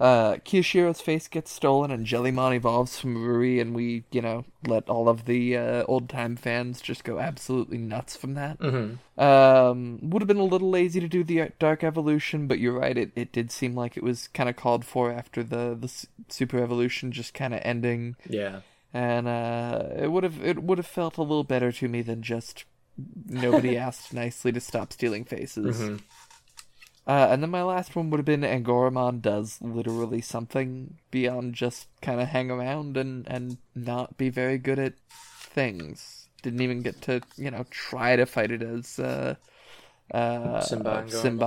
Uh, 0.00 0.34
Kiyoshiro's 0.44 1.00
face 1.00 1.26
gets 1.26 1.50
stolen, 1.50 1.90
and 1.90 2.06
Jellymon 2.06 2.54
evolves 2.54 3.00
from 3.00 3.16
Ruli, 3.16 3.60
and 3.60 3.74
we, 3.74 4.04
you 4.12 4.22
know, 4.22 4.44
let 4.64 4.88
all 4.88 5.08
of 5.08 5.24
the 5.24 5.56
uh, 5.56 5.84
old 5.88 6.08
time 6.08 6.36
fans 6.36 6.80
just 6.80 7.02
go 7.02 7.18
absolutely 7.18 7.78
nuts 7.78 8.14
from 8.16 8.34
that. 8.34 8.60
Mm-hmm. 8.60 9.20
Um, 9.20 9.98
would 10.02 10.22
have 10.22 10.28
been 10.28 10.36
a 10.36 10.44
little 10.44 10.70
lazy 10.70 11.00
to 11.00 11.08
do 11.08 11.24
the 11.24 11.50
Dark 11.58 11.82
Evolution, 11.82 12.46
but 12.46 12.60
you're 12.60 12.78
right. 12.78 12.96
It 12.96 13.10
it 13.16 13.32
did 13.32 13.50
seem 13.50 13.74
like 13.74 13.96
it 13.96 14.04
was 14.04 14.28
kind 14.28 14.48
of 14.48 14.54
called 14.54 14.84
for 14.84 15.10
after 15.10 15.42
the 15.42 15.76
the 15.80 15.92
Super 16.28 16.62
Evolution 16.62 17.10
just 17.10 17.34
kind 17.34 17.52
of 17.52 17.60
ending, 17.64 18.14
Yeah. 18.28 18.60
and 18.94 19.26
uh, 19.26 19.82
it 19.96 20.12
would 20.12 20.22
have 20.22 20.44
it 20.44 20.62
would 20.62 20.78
have 20.78 20.86
felt 20.86 21.16
a 21.16 21.22
little 21.22 21.42
better 21.44 21.72
to 21.72 21.88
me 21.88 22.02
than 22.02 22.22
just 22.22 22.64
nobody 23.26 23.76
asked 23.86 24.12
nicely 24.14 24.52
to 24.52 24.60
stop 24.60 24.92
stealing 24.92 25.24
faces. 25.24 25.80
Mhm. 25.80 26.00
Uh, 27.08 27.28
and 27.30 27.42
then 27.42 27.48
my 27.48 27.62
last 27.62 27.96
one 27.96 28.10
would 28.10 28.18
have 28.18 28.26
been 28.26 28.42
Angoramon 28.42 29.22
does 29.22 29.58
literally 29.62 30.20
something 30.20 30.98
beyond 31.10 31.54
just 31.54 31.88
kind 32.02 32.20
of 32.20 32.28
hang 32.28 32.50
around 32.50 32.98
and, 32.98 33.26
and 33.26 33.56
not 33.74 34.18
be 34.18 34.28
very 34.28 34.58
good 34.58 34.78
at 34.78 34.92
things. 35.08 36.28
Didn't 36.42 36.60
even 36.60 36.82
get 36.82 37.00
to, 37.02 37.22
you 37.36 37.50
know, 37.50 37.64
try 37.70 38.14
to 38.16 38.26
fight 38.26 38.50
it 38.50 38.62
as 38.62 38.98
uh, 38.98 39.36
uh, 40.12 40.60
Simba 40.60 41.02
Angoramon. 41.06 41.38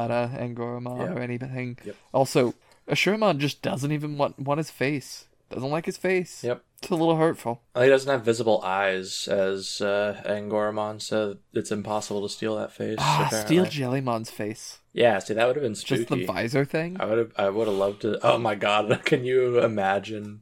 SymbareAngoramon 0.56 0.98
Yeah. 0.98 1.14
or 1.14 1.20
anything. 1.20 1.78
Yep. 1.86 1.96
Also, 2.12 2.56
Ashuramon 2.90 3.38
just 3.38 3.62
doesn't 3.62 3.92
even 3.92 4.18
want, 4.18 4.40
want 4.40 4.58
his 4.58 4.72
face. 4.72 5.26
Doesn't 5.52 5.70
like 5.70 5.86
his 5.86 5.98
face. 5.98 6.44
Yep. 6.44 6.64
It's 6.82 6.90
a 6.90 6.96
little 6.96 7.16
hurtful. 7.18 7.62
He 7.78 7.88
doesn't 7.88 8.10
have 8.10 8.24
visible 8.26 8.60
eyes 8.64 9.28
as 9.28 9.82
uh, 9.82 10.20
Angoramon, 10.26 11.00
said. 11.00 11.38
it's 11.54 11.72
impossible 11.72 12.24
to 12.24 12.30
steal 12.30 12.56
that 12.58 12.72
face. 12.72 12.98
Ah, 13.00 13.28
apparently. 13.28 13.46
steal 13.46 13.66
Jellymon's 13.92 14.32
face. 14.32 14.80
Yeah, 14.92 15.20
see, 15.20 15.36
that 15.36 15.46
would 15.46 15.56
have 15.58 15.64
been 15.64 15.76
Just 15.76 16.08
the 16.10 16.26
visor 16.26 16.66
thing. 16.66 16.98
I 17.00 17.06
would 17.06 17.18
have, 17.20 17.32
I 17.38 17.50
would 17.50 17.68
have 17.68 17.78
loved 17.78 18.02
to. 18.02 18.20
Oh 18.26 18.40
my 18.40 18.56
god, 18.56 19.02
can 19.06 19.24
you 19.24 19.60
imagine 19.60 20.42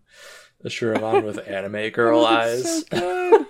Ashuramon 0.64 1.26
with 1.26 1.46
anime 1.48 1.90
girl 1.90 2.26
eyes? 2.26 2.86
So 2.90 3.46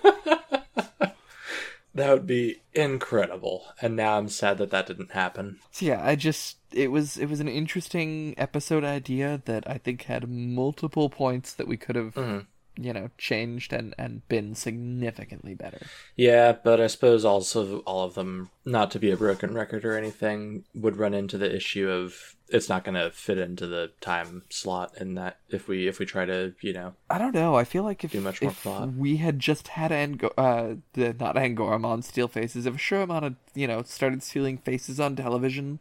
that 1.94 2.12
would 2.12 2.26
be 2.26 2.62
incredible. 2.74 3.66
And 3.80 3.94
now 3.96 4.18
I'm 4.18 4.28
sad 4.28 4.58
that 4.58 4.70
that 4.72 4.86
didn't 4.88 5.12
happen. 5.12 5.60
So 5.70 5.86
yeah, 5.86 6.04
I 6.04 6.16
just 6.16 6.56
it 6.72 6.90
was 6.90 7.16
it 7.16 7.26
was 7.26 7.38
an 7.40 7.48
interesting 7.48 8.34
episode 8.36 8.82
idea 8.84 9.42
that 9.44 9.68
I 9.70 9.78
think 9.78 10.02
had 10.02 10.28
multiple 10.28 11.08
points 11.08 11.52
that 11.54 11.68
we 11.68 11.76
could 11.76 11.94
have 11.96 12.14
Mhm. 12.14 12.46
You 12.76 12.92
know 12.92 13.10
changed 13.18 13.72
and 13.72 13.94
and 13.98 14.26
been 14.28 14.54
significantly 14.54 15.54
better. 15.54 15.80
Yeah, 16.16 16.52
but 16.52 16.80
I 16.80 16.86
suppose 16.86 17.24
also 17.24 17.78
all 17.80 18.04
of 18.04 18.14
them, 18.14 18.50
not 18.64 18.90
to 18.92 18.98
be 18.98 19.10
a 19.10 19.16
broken 19.16 19.54
record 19.54 19.84
or 19.84 19.96
anything, 19.96 20.64
would 20.74 20.96
run 20.96 21.14
into 21.14 21.36
the 21.38 21.54
issue 21.54 21.88
of 21.90 22.36
it's 22.48 22.68
not 22.68 22.82
going 22.82 22.96
to 22.96 23.12
fit 23.12 23.38
into 23.38 23.66
the 23.68 23.92
time 24.00 24.42
slot 24.50 24.92
in 25.00 25.14
that 25.14 25.38
if 25.50 25.68
we 25.68 25.86
if 25.86 25.98
we 26.00 26.06
try 26.06 26.24
to 26.24 26.52
you 26.60 26.72
know 26.72 26.94
I 27.08 27.18
don't 27.18 27.34
know. 27.34 27.54
I 27.54 27.64
feel 27.64 27.82
like 27.84 28.02
if, 28.04 28.12
Do 28.12 28.20
much 28.20 28.42
more 28.42 28.50
if 28.50 28.62
plot. 28.62 28.92
we 28.94 29.16
had 29.18 29.38
just 29.38 29.68
had 29.68 29.92
Ango- 29.92 30.32
uh 30.38 30.74
the 30.94 31.14
not 31.18 31.36
Angoramon 31.36 32.02
steal 32.04 32.28
faces, 32.28 32.66
if 32.66 32.74
Shuramon 32.76 33.22
had 33.22 33.36
you 33.54 33.66
know 33.66 33.82
started 33.82 34.22
stealing 34.22 34.58
faces 34.58 34.98
on 34.98 35.16
television, 35.16 35.80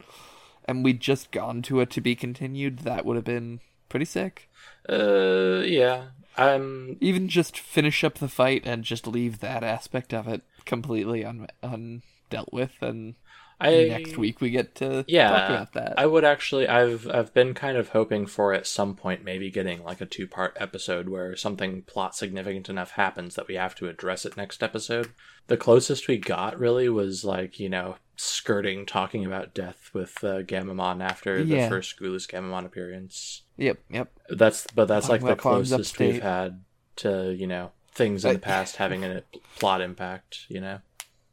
and 0.65 0.84
we'd 0.84 0.99
just 0.99 1.32
gone 1.32 1.62
to 1.63 1.80
a 1.82 1.86
to 1.88 2.02
be 2.02 2.15
continued, 2.15 2.80
that 2.80 3.06
would 3.06 3.15
have 3.15 3.25
been 3.25 3.60
pretty 3.89 4.06
sick. 4.06 4.47
uh 4.88 5.62
yeah 5.65 6.06
i'm 6.39 6.97
Even 7.02 7.28
just 7.28 7.60
finish 7.60 8.04
up 8.04 8.15
the 8.15 8.28
fight 8.30 8.63
and 8.65 8.84
just 8.84 9.08
leave 9.08 9.39
that 9.39 9.63
aspect 9.63 10.13
of 10.13 10.28
it 10.28 10.41
completely 10.65 11.25
un 11.25 11.47
undealt 11.63 12.52
with, 12.54 12.71
and 12.82 13.15
I 13.62 13.88
next 13.89 14.17
week 14.17 14.39
we 14.39 14.52
get 14.52 14.75
to 14.75 15.04
yeah 15.08 15.30
talk 15.30 15.49
about 15.49 15.73
that. 15.73 15.99
i 15.99 16.06
would 16.06 16.23
actually 16.23 16.67
i've 16.69 17.10
i've 17.10 17.34
been 17.34 17.54
kind 17.54 17.75
of 17.78 17.89
hoping 17.89 18.25
for 18.25 18.54
at 18.54 18.65
some 18.65 18.95
point 18.95 19.25
maybe 19.25 19.52
getting 19.52 19.84
like 19.84 19.99
a 19.99 20.06
two 20.06 20.28
part 20.28 20.56
episode 20.60 21.10
where 21.10 21.36
something 21.36 21.82
plot 21.82 22.15
significant 22.15 22.69
enough 22.69 22.91
happens 22.91 23.36
that 23.36 23.49
we 23.49 23.56
have 23.56 23.75
to 23.75 23.89
address 23.89 24.25
it 24.25 24.38
next 24.38 24.63
episode 24.63 25.12
the 25.47 25.58
closest 25.58 26.08
we 26.08 26.17
got 26.17 26.58
really 26.58 26.88
was 26.88 27.25
like 27.25 27.60
you 27.60 27.67
know 27.67 27.97
skirting 28.21 28.86
talking 28.86 29.25
about 29.25 29.53
death 29.53 29.89
with 29.93 30.21
uh, 30.23 30.41
gammamon 30.41 31.01
after 31.01 31.43
the 31.43 31.55
Yeah. 31.55 31.69
first 31.69 31.97
Gulus 31.99 32.27
gammamon 32.27 32.65
appearance 32.65 33.43
Yep, 33.58 33.79
yep. 33.89 34.12
that's 34.29 34.67
but 34.75 34.88
that's 34.89 35.08
Talking 35.08 35.25
like 35.25 35.38
the 35.38 35.41
closest 35.41 35.97
we've 35.99 36.21
had 36.21 36.63
to 36.97 37.32
you 37.34 37.47
know 37.47 37.71
things 37.93 38.25
in 38.25 38.34
the 38.34 38.39
past 38.39 38.75
having 38.75 39.05
a 39.05 39.23
plot 39.58 39.79
impact 39.79 40.45
you 40.49 40.60
know 40.60 40.79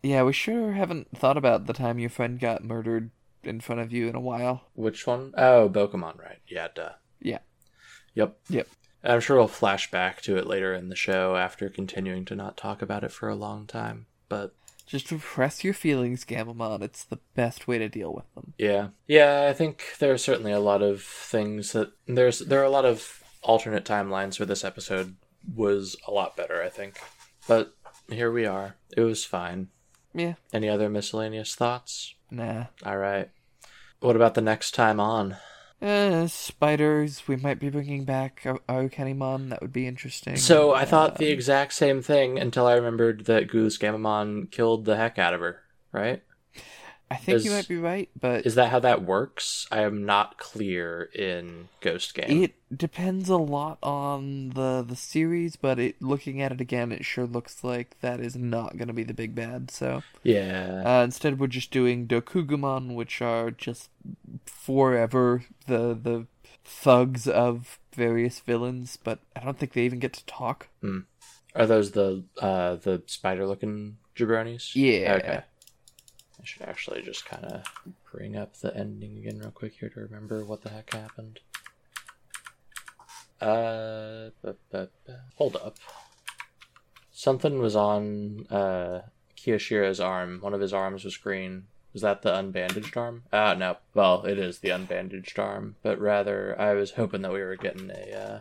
Yeah, 0.02 0.22
we 0.22 0.32
sure 0.32 0.72
haven't 0.74 1.08
thought 1.16 1.36
about 1.36 1.66
the 1.66 1.72
time 1.72 1.98
your 1.98 2.10
friend 2.10 2.38
got 2.38 2.62
murdered 2.62 3.10
in 3.42 3.60
front 3.60 3.80
of 3.80 3.92
you 3.92 4.08
in 4.08 4.14
a 4.16 4.20
while. 4.20 4.62
Which 4.74 5.06
one? 5.06 5.32
Oh, 5.36 5.68
Pokemon, 5.68 6.18
right? 6.20 6.38
Yeah, 6.48 6.66
duh. 6.74 6.92
Yeah. 7.20 7.38
Yep. 8.14 8.36
Yep. 8.48 8.68
I'm 9.04 9.20
sure 9.20 9.36
we'll 9.36 9.46
flash 9.48 9.88
back 9.90 10.20
to 10.22 10.36
it 10.36 10.46
later 10.48 10.74
in 10.74 10.88
the 10.88 10.96
show 10.96 11.36
after 11.36 11.68
continuing 11.68 12.24
to 12.26 12.34
not 12.34 12.56
talk 12.56 12.82
about 12.82 13.04
it 13.04 13.12
for 13.12 13.28
a 13.28 13.36
long 13.36 13.66
time. 13.66 14.06
But 14.28 14.52
Just 14.86 15.10
repress 15.10 15.64
your 15.64 15.74
feelings, 15.74 16.24
Gammamon. 16.24 16.80
It's 16.82 17.02
the 17.04 17.18
best 17.34 17.66
way 17.66 17.76
to 17.78 17.88
deal 17.88 18.12
with 18.14 18.32
them. 18.34 18.54
yeah, 18.56 18.88
yeah, 19.08 19.46
I 19.50 19.52
think 19.52 19.82
there 19.98 20.12
are 20.12 20.18
certainly 20.18 20.52
a 20.52 20.60
lot 20.60 20.80
of 20.82 21.02
things 21.02 21.72
that 21.72 21.90
there's 22.06 22.38
there 22.38 22.60
are 22.60 22.64
a 22.64 22.70
lot 22.70 22.84
of 22.84 23.22
alternate 23.42 23.84
timelines 23.84 24.38
where 24.38 24.46
this 24.46 24.64
episode 24.64 25.16
was 25.54 25.96
a 26.06 26.10
lot 26.12 26.36
better. 26.36 26.62
I 26.62 26.68
think, 26.68 26.98
but 27.48 27.74
here 28.08 28.30
we 28.30 28.46
are. 28.46 28.76
It 28.96 29.00
was 29.02 29.24
fine. 29.24 29.68
Yeah, 30.14 30.34
Any 30.52 30.68
other 30.68 30.88
miscellaneous 30.88 31.54
thoughts? 31.54 32.14
nah. 32.30 32.66
All 32.84 32.96
right. 32.96 33.28
What 34.00 34.16
about 34.16 34.34
the 34.34 34.40
next 34.40 34.70
time 34.74 34.98
on? 35.00 35.36
Uh, 35.80 36.26
spiders. 36.26 37.28
We 37.28 37.36
might 37.36 37.60
be 37.60 37.68
bringing 37.68 38.04
back 38.04 38.42
Arukenimon. 38.44 39.50
That 39.50 39.60
would 39.60 39.72
be 39.72 39.86
interesting. 39.86 40.36
So 40.36 40.74
I 40.74 40.84
thought 40.86 41.18
the 41.18 41.30
exact 41.30 41.74
same 41.74 42.00
thing 42.00 42.38
until 42.38 42.66
I 42.66 42.74
remembered 42.74 43.26
that 43.26 43.48
Goose 43.48 43.76
Gammamon 43.76 44.50
killed 44.50 44.86
the 44.86 44.96
heck 44.96 45.18
out 45.18 45.34
of 45.34 45.40
her, 45.40 45.62
right? 45.92 46.22
I 47.10 47.16
think 47.16 47.44
you 47.44 47.52
might 47.52 47.68
be 47.68 47.76
right, 47.76 48.08
but 48.18 48.46
Is 48.46 48.56
that 48.56 48.70
how 48.70 48.80
that 48.80 49.02
works? 49.02 49.68
I 49.70 49.82
am 49.82 50.04
not 50.04 50.38
clear 50.38 51.08
in 51.14 51.68
Ghost 51.80 52.14
Game. 52.14 52.42
it 52.42 52.54
depends 52.76 53.28
a 53.28 53.36
lot 53.36 53.78
on 53.82 54.50
the 54.50 54.84
the 54.86 54.96
series. 54.96 55.54
But 55.54 55.78
it 55.78 56.02
looking 56.02 56.42
at 56.42 56.50
it 56.50 56.60
again, 56.60 56.90
it 56.90 57.04
sure 57.04 57.26
looks 57.26 57.62
like 57.62 57.96
that 58.00 58.18
is 58.18 58.34
not 58.34 58.76
going 58.76 58.88
to 58.88 58.94
be 58.94 59.04
the 59.04 59.14
big 59.14 59.34
bad. 59.36 59.70
So 59.70 60.02
yeah. 60.24 60.82
Uh, 60.84 61.04
instead, 61.04 61.38
we're 61.38 61.46
just 61.46 61.70
doing 61.70 62.08
Dokugumon, 62.08 62.94
which 62.94 63.22
are 63.22 63.52
just 63.52 63.88
forever 64.44 65.44
the 65.68 65.94
the 65.94 66.26
thugs 66.64 67.28
of 67.28 67.78
various 67.94 68.40
villains. 68.40 68.98
But 69.02 69.20
I 69.36 69.44
don't 69.44 69.58
think 69.58 69.74
they 69.74 69.84
even 69.84 70.00
get 70.00 70.12
to 70.14 70.26
talk. 70.26 70.68
Are 71.54 71.66
those 71.66 71.92
the 71.92 72.24
uh 72.40 72.76
the 72.76 73.02
spider 73.06 73.46
looking 73.46 73.98
jabronis? 74.16 74.74
Yeah. 74.74 75.18
Okay. 75.22 75.40
I 76.40 76.44
should 76.44 76.62
actually 76.62 77.02
just 77.02 77.24
kind 77.24 77.44
of 77.44 77.64
bring 78.12 78.36
up 78.36 78.56
the 78.58 78.76
ending 78.76 79.18
again 79.18 79.38
real 79.38 79.50
quick 79.50 79.74
here 79.80 79.88
to 79.90 80.00
remember 80.00 80.44
what 80.44 80.62
the 80.62 80.70
heck 80.70 80.92
happened. 80.92 81.40
Uh, 83.40 84.30
bu- 84.42 84.54
bu- 84.70 84.86
bu- 85.06 85.12
hold 85.36 85.56
up. 85.56 85.76
Something 87.12 87.58
was 87.58 87.76
on 87.76 88.46
uh 88.50 89.02
Kiyoshiro's 89.36 90.00
arm. 90.00 90.38
One 90.40 90.54
of 90.54 90.60
his 90.60 90.72
arms 90.72 91.04
was 91.04 91.16
green. 91.16 91.66
Was 91.92 92.02
that 92.02 92.22
the 92.22 92.30
unbandaged 92.30 92.96
arm? 92.96 93.22
Ah, 93.32 93.54
no. 93.54 93.78
Well, 93.94 94.24
it 94.26 94.38
is 94.38 94.58
the 94.58 94.68
unbandaged 94.68 95.38
arm, 95.38 95.76
but 95.82 95.98
rather 95.98 96.58
I 96.60 96.74
was 96.74 96.92
hoping 96.92 97.22
that 97.22 97.32
we 97.32 97.40
were 97.40 97.56
getting 97.56 97.90
a 97.90 98.12
uh, 98.12 98.40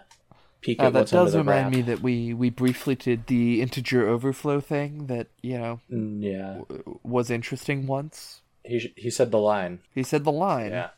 peek 0.66 0.80
Uh, 0.80 0.86
at 0.88 0.94
that 0.94 1.00
what's 1.00 1.14
under 1.14 1.26
does 1.26 1.34
the 1.34 1.40
remind 1.40 1.72
me 1.76 1.82
that 1.84 2.00
we 2.02 2.34
we 2.34 2.50
briefly 2.50 2.96
did 2.96 3.28
the 3.28 3.62
integer 3.62 4.08
overflow 4.08 4.60
thing 4.60 5.08
that 5.08 5.28
you 5.42 5.58
know 5.58 5.80
Mm, 5.92 6.22
Yeah, 6.24 6.54
w- 6.68 7.00
was 7.04 7.30
interesting 7.30 7.86
once. 7.88 8.42
he 8.64 8.80
sh- 8.80 8.94
he 8.98 9.10
said 9.10 9.30
the 9.32 9.40
line. 9.54 9.80
He 9.94 10.04
said 10.04 10.24
the 10.24 10.32
line, 10.32 10.72
Yeah. 10.72 10.90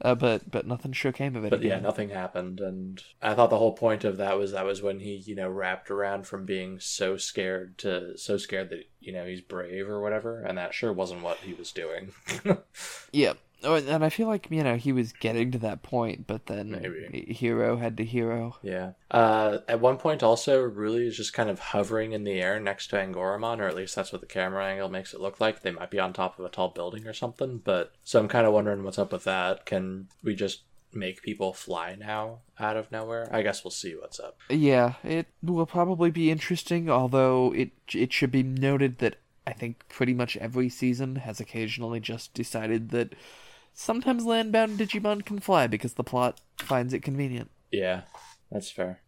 uh, 0.00 0.14
but 0.14 0.50
but 0.50 0.66
nothing 0.66 0.92
sure 0.92 1.12
came 1.12 1.36
of 1.36 1.44
it. 1.44 1.50
But 1.50 1.62
yeah, 1.62 1.78
nothing 1.80 2.08
happened, 2.10 2.60
and 2.60 3.02
I 3.22 3.34
thought 3.34 3.50
the 3.50 3.58
whole 3.58 3.76
point 3.76 4.02
of 4.04 4.16
that 4.16 4.38
was 4.38 4.52
that 4.52 4.64
was 4.64 4.80
when 4.82 5.00
he, 5.00 5.14
you 5.16 5.34
know, 5.34 5.48
wrapped 5.48 5.90
around 5.90 6.26
from 6.26 6.44
being 6.46 6.80
so 6.80 7.16
scared 7.16 7.76
to 7.78 8.16
so 8.16 8.36
scared 8.38 8.70
that 8.70 8.84
you 9.00 9.12
know 9.12 9.24
he's 9.26 9.40
brave 9.42 9.88
or 9.88 10.00
whatever, 10.00 10.42
and 10.42 10.56
that 10.58 10.72
sure 10.74 10.92
wasn't 10.92 11.22
what 11.22 11.38
he 11.38 11.52
was 11.54 11.70
doing. 11.72 12.12
Yeah. 13.12 13.34
Oh, 13.64 13.74
and- 13.74 14.04
I 14.04 14.08
feel 14.10 14.26
like 14.28 14.48
you 14.50 14.62
know 14.62 14.76
he 14.76 14.92
was 14.92 15.12
getting 15.12 15.50
to 15.52 15.58
that 15.58 15.82
point, 15.82 16.26
but 16.26 16.46
then 16.46 16.70
Maybe. 16.70 17.32
hero 17.32 17.76
had 17.76 17.96
to 17.96 18.04
hero. 18.04 18.56
yeah. 18.62 18.92
Uh, 19.10 19.58
at 19.66 19.80
one 19.80 19.96
point, 19.96 20.22
also, 20.22 20.68
Ruli 20.68 21.06
is 21.06 21.16
just 21.16 21.32
kind 21.32 21.48
of 21.48 21.58
hovering 21.58 22.12
in 22.12 22.24
the 22.24 22.40
air 22.40 22.60
next 22.60 22.88
to 22.88 22.96
Angoramon, 22.96 23.58
or 23.60 23.64
at 23.66 23.74
least 23.76 23.96
that's 23.96 24.12
what 24.12 24.20
the 24.20 24.26
camera 24.26 24.66
angle 24.66 24.88
makes 24.88 25.14
it 25.14 25.20
look 25.20 25.40
like. 25.40 25.62
They 25.62 25.70
might 25.72 25.90
be 25.90 25.98
on 25.98 26.12
top 26.12 26.38
of 26.38 26.44
a 26.44 26.48
tall 26.48 26.68
building 26.68 27.06
or 27.06 27.12
something, 27.14 27.58
but 27.64 27.92
so 28.04 28.18
I'm 28.20 28.28
kind 28.28 28.46
of 28.46 28.52
wondering 28.52 28.82
what's 28.84 28.98
up 28.98 29.12
with 29.12 29.24
that. 29.24 29.64
Can 29.66 30.08
we 30.22 30.34
just 30.34 30.62
make 30.92 31.22
people 31.22 31.52
fly 31.52 31.94
now 31.98 32.38
out 32.58 32.76
of 32.76 32.90
nowhere? 32.92 33.28
I 33.32 33.42
guess 33.42 33.64
we'll 33.64 33.70
see 33.70 33.94
what's 33.94 34.20
up. 34.20 34.38
Yeah, 34.50 34.94
it 35.02 35.26
will 35.42 35.66
probably 35.66 36.10
be 36.10 36.30
interesting. 36.30 36.88
Although 36.90 37.52
it 37.54 37.70
it 37.94 38.12
should 38.12 38.30
be 38.30 38.42
noted 38.42 38.98
that 38.98 39.16
I 39.46 39.52
think 39.52 39.88
pretty 39.88 40.12
much 40.14 40.36
every 40.38 40.68
season 40.68 41.16
has 41.16 41.38
occasionally 41.40 42.00
just 42.00 42.34
decided 42.34 42.90
that 42.90 43.14
sometimes 43.76 44.24
landbound 44.24 44.76
Digimon 44.78 45.24
can 45.24 45.38
fly 45.38 45.68
because 45.68 45.92
the 45.94 46.02
plot 46.02 46.40
finds 46.58 46.92
it 46.92 47.00
convenient. 47.04 47.50
Yeah, 47.70 48.02
that's 48.50 48.70
fair. 48.70 49.00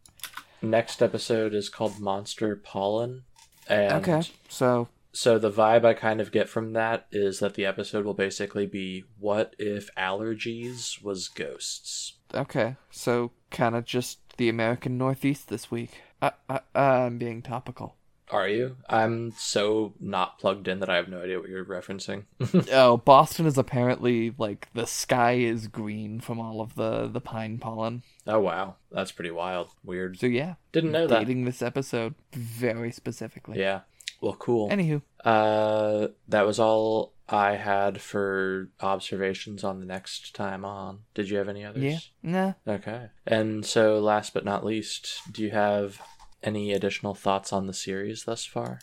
Next 0.62 1.02
episode 1.02 1.54
is 1.54 1.68
called 1.68 1.98
Monster 1.98 2.54
Pollen. 2.54 3.22
And 3.68 3.92
Okay, 4.06 4.22
so 4.48 4.88
so 5.12 5.38
the 5.38 5.50
vibe 5.50 5.84
I 5.84 5.94
kind 5.94 6.20
of 6.20 6.30
get 6.30 6.48
from 6.48 6.72
that 6.74 7.06
is 7.10 7.40
that 7.40 7.54
the 7.54 7.66
episode 7.66 8.04
will 8.04 8.14
basically 8.14 8.66
be 8.66 9.04
what 9.18 9.54
if 9.58 9.90
allergies 9.96 11.02
was 11.02 11.28
ghosts? 11.28 12.14
okay, 12.34 12.76
so 12.90 13.30
kind 13.50 13.74
of 13.74 13.84
just 13.84 14.18
the 14.36 14.48
American 14.48 14.98
Northeast 14.98 15.48
this 15.48 15.70
week. 15.70 16.02
Uh, 16.20 16.30
uh, 16.48 16.58
uh, 16.74 16.78
I'm 16.78 17.18
being 17.18 17.40
topical. 17.42 17.96
Are 18.30 18.48
you? 18.48 18.76
I'm 18.88 19.32
so 19.32 19.94
not 20.00 20.38
plugged 20.38 20.68
in 20.68 20.80
that 20.80 20.90
I 20.90 20.96
have 20.96 21.08
no 21.08 21.22
idea 21.22 21.40
what 21.40 21.48
you're 21.48 21.64
referencing. 21.64 22.24
Oh, 22.72 22.96
Boston 22.98 23.46
is 23.46 23.56
apparently 23.58 24.34
like 24.36 24.68
the 24.74 24.86
sky 24.86 25.32
is 25.34 25.66
green 25.68 26.20
from 26.20 26.38
all 26.38 26.60
of 26.60 26.74
the 26.74 27.08
the 27.08 27.20
pine 27.20 27.58
pollen. 27.58 28.02
oh 28.26 28.40
wow, 28.40 28.76
that's 28.92 29.12
pretty 29.12 29.30
wild. 29.30 29.68
Weird. 29.84 30.18
So 30.18 30.26
yeah, 30.26 30.54
Didn't 30.72 30.92
know 30.92 31.06
that. 31.06 31.20
dating 31.20 31.44
this 31.44 31.62
episode 31.62 32.14
very 32.32 32.92
specifically. 32.92 33.58
Yeah. 33.58 33.80
Well, 34.20 34.34
cool. 34.34 34.68
Anywho, 34.68 35.00
Uh, 35.24 36.08
that 36.28 36.44
was 36.44 36.58
all 36.58 37.12
I 37.28 37.52
had 37.54 38.00
for 38.00 38.68
observations 38.80 39.62
on 39.62 39.78
the 39.78 39.86
next 39.86 40.34
time 40.34 40.64
on. 40.64 41.00
Did 41.14 41.30
you 41.30 41.38
have 41.38 41.48
any 41.48 41.64
others? 41.64 41.82
yeah, 41.84 41.98
nah. 42.66 42.74
Okay. 42.74 43.10
And 43.26 43.64
so, 43.64 44.00
last 44.00 44.34
but 44.34 44.44
not 44.44 44.64
least, 44.64 45.20
do 45.30 45.42
you 45.42 45.50
have 45.52 46.00
any 46.42 46.72
additional 46.72 47.14
thoughts 47.14 47.52
on 47.52 47.66
the 47.66 47.74
series 47.74 48.24
thus 48.24 48.44
far? 48.44 48.80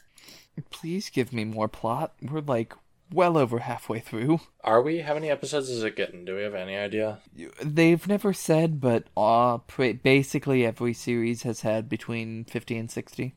Please 0.70 1.10
give 1.10 1.34
me 1.34 1.44
more 1.46 1.68
plot. 1.68 2.14
We're 2.22 2.42
like 2.42 2.74
well 3.12 3.38
over 3.38 3.60
halfway 3.60 4.00
through. 4.00 4.40
Are 4.64 4.82
we? 4.82 5.00
How 5.00 5.14
many 5.14 5.30
episodes 5.30 5.70
is 5.70 5.84
it 5.84 5.96
getting? 5.96 6.26
Do 6.26 6.36
we 6.36 6.44
have 6.44 6.56
any 6.56 6.76
idea? 6.76 7.20
They've 7.62 8.08
never 8.08 8.34
said, 8.34 8.82
but 8.82 9.06
uh, 9.16 9.60
basically 10.04 10.66
every 10.66 10.94
series 10.94 11.44
has 11.44 11.62
had 11.62 11.90
between 11.90 12.46
50 12.46 12.78
and 12.78 12.92
60. 12.92 13.36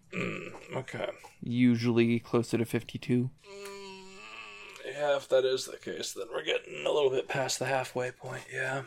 Okay. 0.74 1.08
Usually 1.40 2.18
closer 2.18 2.58
to 2.58 2.64
52. 2.64 3.30
Yeah, 4.86 5.16
if 5.16 5.28
that 5.28 5.44
is 5.44 5.66
the 5.66 5.76
case, 5.76 6.12
then 6.12 6.26
we're 6.32 6.44
getting 6.44 6.84
a 6.86 6.90
little 6.90 7.10
bit 7.10 7.28
past 7.28 7.58
the 7.58 7.66
halfway 7.66 8.10
point, 8.10 8.42
yeah. 8.52 8.82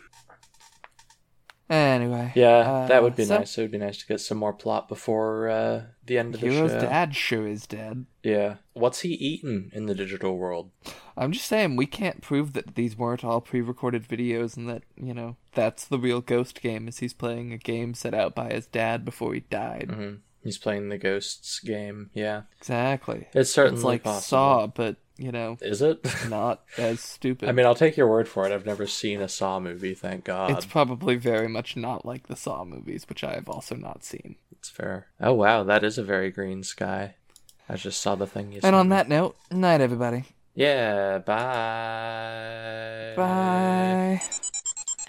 Anyway. 1.72 2.34
Yeah, 2.36 2.58
uh, 2.58 2.88
that 2.88 3.02
would 3.02 3.16
be 3.16 3.24
so 3.24 3.40
nice. 3.40 3.58
It 3.58 3.62
would 3.62 3.72
be 3.72 3.78
nice 3.78 3.98
to 4.00 4.08
get 4.08 4.20
some 4.20 4.38
more 4.38 4.52
plot 4.54 4.90
before 4.90 5.50
uh, 5.50 5.84
the 6.06 6.18
end 6.18 6.36
of 6.36 6.42
the 6.42 6.50
Hero's 6.50 6.72
show. 6.72 6.82
dad 6.82 7.16
sure 7.16 7.48
is 7.48 7.66
dead. 7.66 8.06
Yeah. 8.24 8.56
What's 8.74 9.00
he 9.02 9.14
eating 9.14 9.72
in 9.74 9.86
the 9.86 9.96
digital 9.96 10.38
world? 10.38 10.72
I'm 11.16 11.32
just 11.32 11.46
saying, 11.46 11.78
we 11.78 11.86
can't 11.86 12.22
prove 12.22 12.54
that 12.54 12.76
these 12.76 12.98
weren't 12.98 13.24
all 13.24 13.40
pre 13.42 13.62
recorded 13.62 14.08
videos 14.08 14.58
and 14.58 14.68
that, 14.70 14.84
you 14.98 15.14
know, 15.14 15.38
that's 15.54 15.86
the 15.86 15.98
real 16.00 16.20
ghost 16.22 16.62
game, 16.62 16.88
is 16.88 17.00
he's 17.00 17.14
playing 17.14 17.54
a 17.54 17.58
game 17.58 17.94
set 17.94 18.14
out 18.14 18.36
by 18.36 18.52
his 18.52 18.68
dad 18.68 19.06
before 19.06 19.34
he 19.34 19.40
died. 19.42 19.92
hmm 19.94 20.14
He's 20.44 20.58
playing 20.58 20.90
the 20.90 20.98
ghosts 20.98 21.60
game. 21.60 22.10
Yeah. 22.16 22.42
Exactly. 22.58 23.28
It's 23.34 23.52
certainly 23.54 23.78
It's 23.78 23.86
like 23.86 24.04
possible. 24.04 24.22
Saw, 24.22 24.68
but, 24.68 24.96
you 25.22 25.32
know, 25.32 25.58
Is 25.62 25.82
it? 25.82 26.06
not 26.30 26.62
as 26.78 27.00
stupid. 27.16 27.48
I 27.48 27.52
mean, 27.52 27.66
I'll 27.66 27.76
take 27.76 27.96
your 27.98 28.08
word 28.08 28.28
for 28.28 28.46
it. 28.46 28.52
I've 28.52 28.66
never 28.66 28.88
seen 28.88 29.22
a 29.22 29.28
Saw 29.30 29.60
movie, 29.60 29.94
thank 29.94 30.24
God. 30.24 30.52
It's 30.52 30.66
probably 30.66 31.16
very 31.16 31.48
much 31.48 31.78
not 31.78 32.06
like 32.06 32.28
the 32.28 32.36
Saw 32.36 32.64
movies, 32.66 33.06
which 33.08 33.24
I 33.24 33.34
have 33.36 33.48
also 33.50 33.76
not 33.76 34.04
seen. 34.04 34.36
It's 34.52 34.70
fair. 34.70 35.08
Oh 35.20 35.34
wow, 35.34 35.64
that 35.64 35.84
is 35.84 35.98
a 35.98 36.04
very 36.04 36.30
green 36.32 36.64
sky. 36.64 37.16
I 37.70 37.76
just 37.76 38.02
saw 38.02 38.16
the 38.16 38.28
thing 38.28 38.52
you 38.52 38.60
And 38.64 38.76
on 38.76 38.90
me. 38.90 38.96
that 38.96 39.08
note, 39.08 39.36
night 39.52 39.80
everybody. 39.82 40.26
Yeah, 40.56 41.20
bye. 41.20 43.14
Bye. 43.16 44.22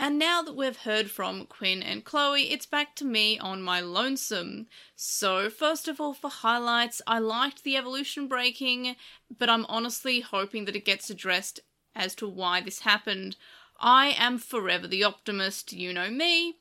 And 0.02 0.18
now 0.18 0.42
that 0.42 0.56
we've 0.56 0.78
heard 0.78 1.12
from 1.12 1.46
Quinn 1.46 1.80
and 1.80 2.04
Chloe, 2.04 2.50
it's 2.50 2.66
back 2.66 2.96
to 2.96 3.04
me 3.04 3.38
on 3.38 3.62
my 3.62 3.80
lonesome. 3.80 4.66
So, 4.96 5.48
first 5.48 5.86
of 5.86 6.00
all, 6.00 6.12
for 6.12 6.28
highlights, 6.28 7.00
I 7.06 7.20
liked 7.20 7.62
the 7.62 7.76
evolution 7.76 8.26
breaking, 8.26 8.96
but 9.38 9.48
I'm 9.48 9.64
honestly 9.66 10.18
hoping 10.18 10.64
that 10.64 10.74
it 10.74 10.84
gets 10.84 11.08
addressed 11.08 11.60
as 11.94 12.16
to 12.16 12.26
why 12.26 12.60
this 12.60 12.80
happened. 12.80 13.36
I 13.78 14.16
am 14.18 14.38
forever 14.38 14.88
the 14.88 15.04
optimist, 15.04 15.72
you 15.72 15.92
know 15.92 16.10
me. 16.10 16.56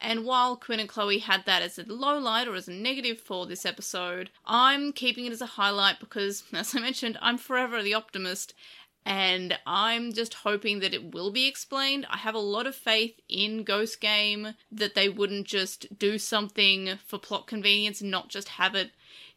And 0.00 0.24
while 0.24 0.56
Quinn 0.56 0.80
and 0.80 0.88
Chloe 0.88 1.18
had 1.18 1.44
that 1.44 1.60
as 1.60 1.78
a 1.78 1.84
low 1.84 2.18
light 2.18 2.48
or 2.48 2.54
as 2.54 2.66
a 2.66 2.72
negative 2.72 3.20
for 3.20 3.44
this 3.44 3.66
episode, 3.66 4.30
I'm 4.46 4.94
keeping 4.94 5.26
it 5.26 5.32
as 5.32 5.42
a 5.42 5.46
highlight 5.46 6.00
because, 6.00 6.44
as 6.54 6.74
I 6.74 6.80
mentioned, 6.80 7.18
I'm 7.20 7.36
forever 7.36 7.82
the 7.82 7.92
optimist 7.92 8.54
and 9.06 9.56
I'm 9.64 10.12
just 10.12 10.34
hoping 10.34 10.80
that 10.80 10.92
it 10.92 11.14
will 11.14 11.30
be 11.30 11.46
explained. 11.46 12.06
I 12.10 12.16
have 12.16 12.34
a 12.34 12.40
lot 12.40 12.66
of 12.66 12.74
faith 12.74 13.20
in 13.28 13.62
Ghost 13.62 14.00
Game 14.00 14.54
that 14.72 14.96
they 14.96 15.08
wouldn't 15.08 15.46
just 15.46 15.96
do 15.96 16.18
something 16.18 16.98
for 17.06 17.16
plot 17.16 17.46
convenience 17.46 18.00
and 18.00 18.10
not 18.10 18.28
just 18.28 18.48
have 18.48 18.74
it 18.74 18.90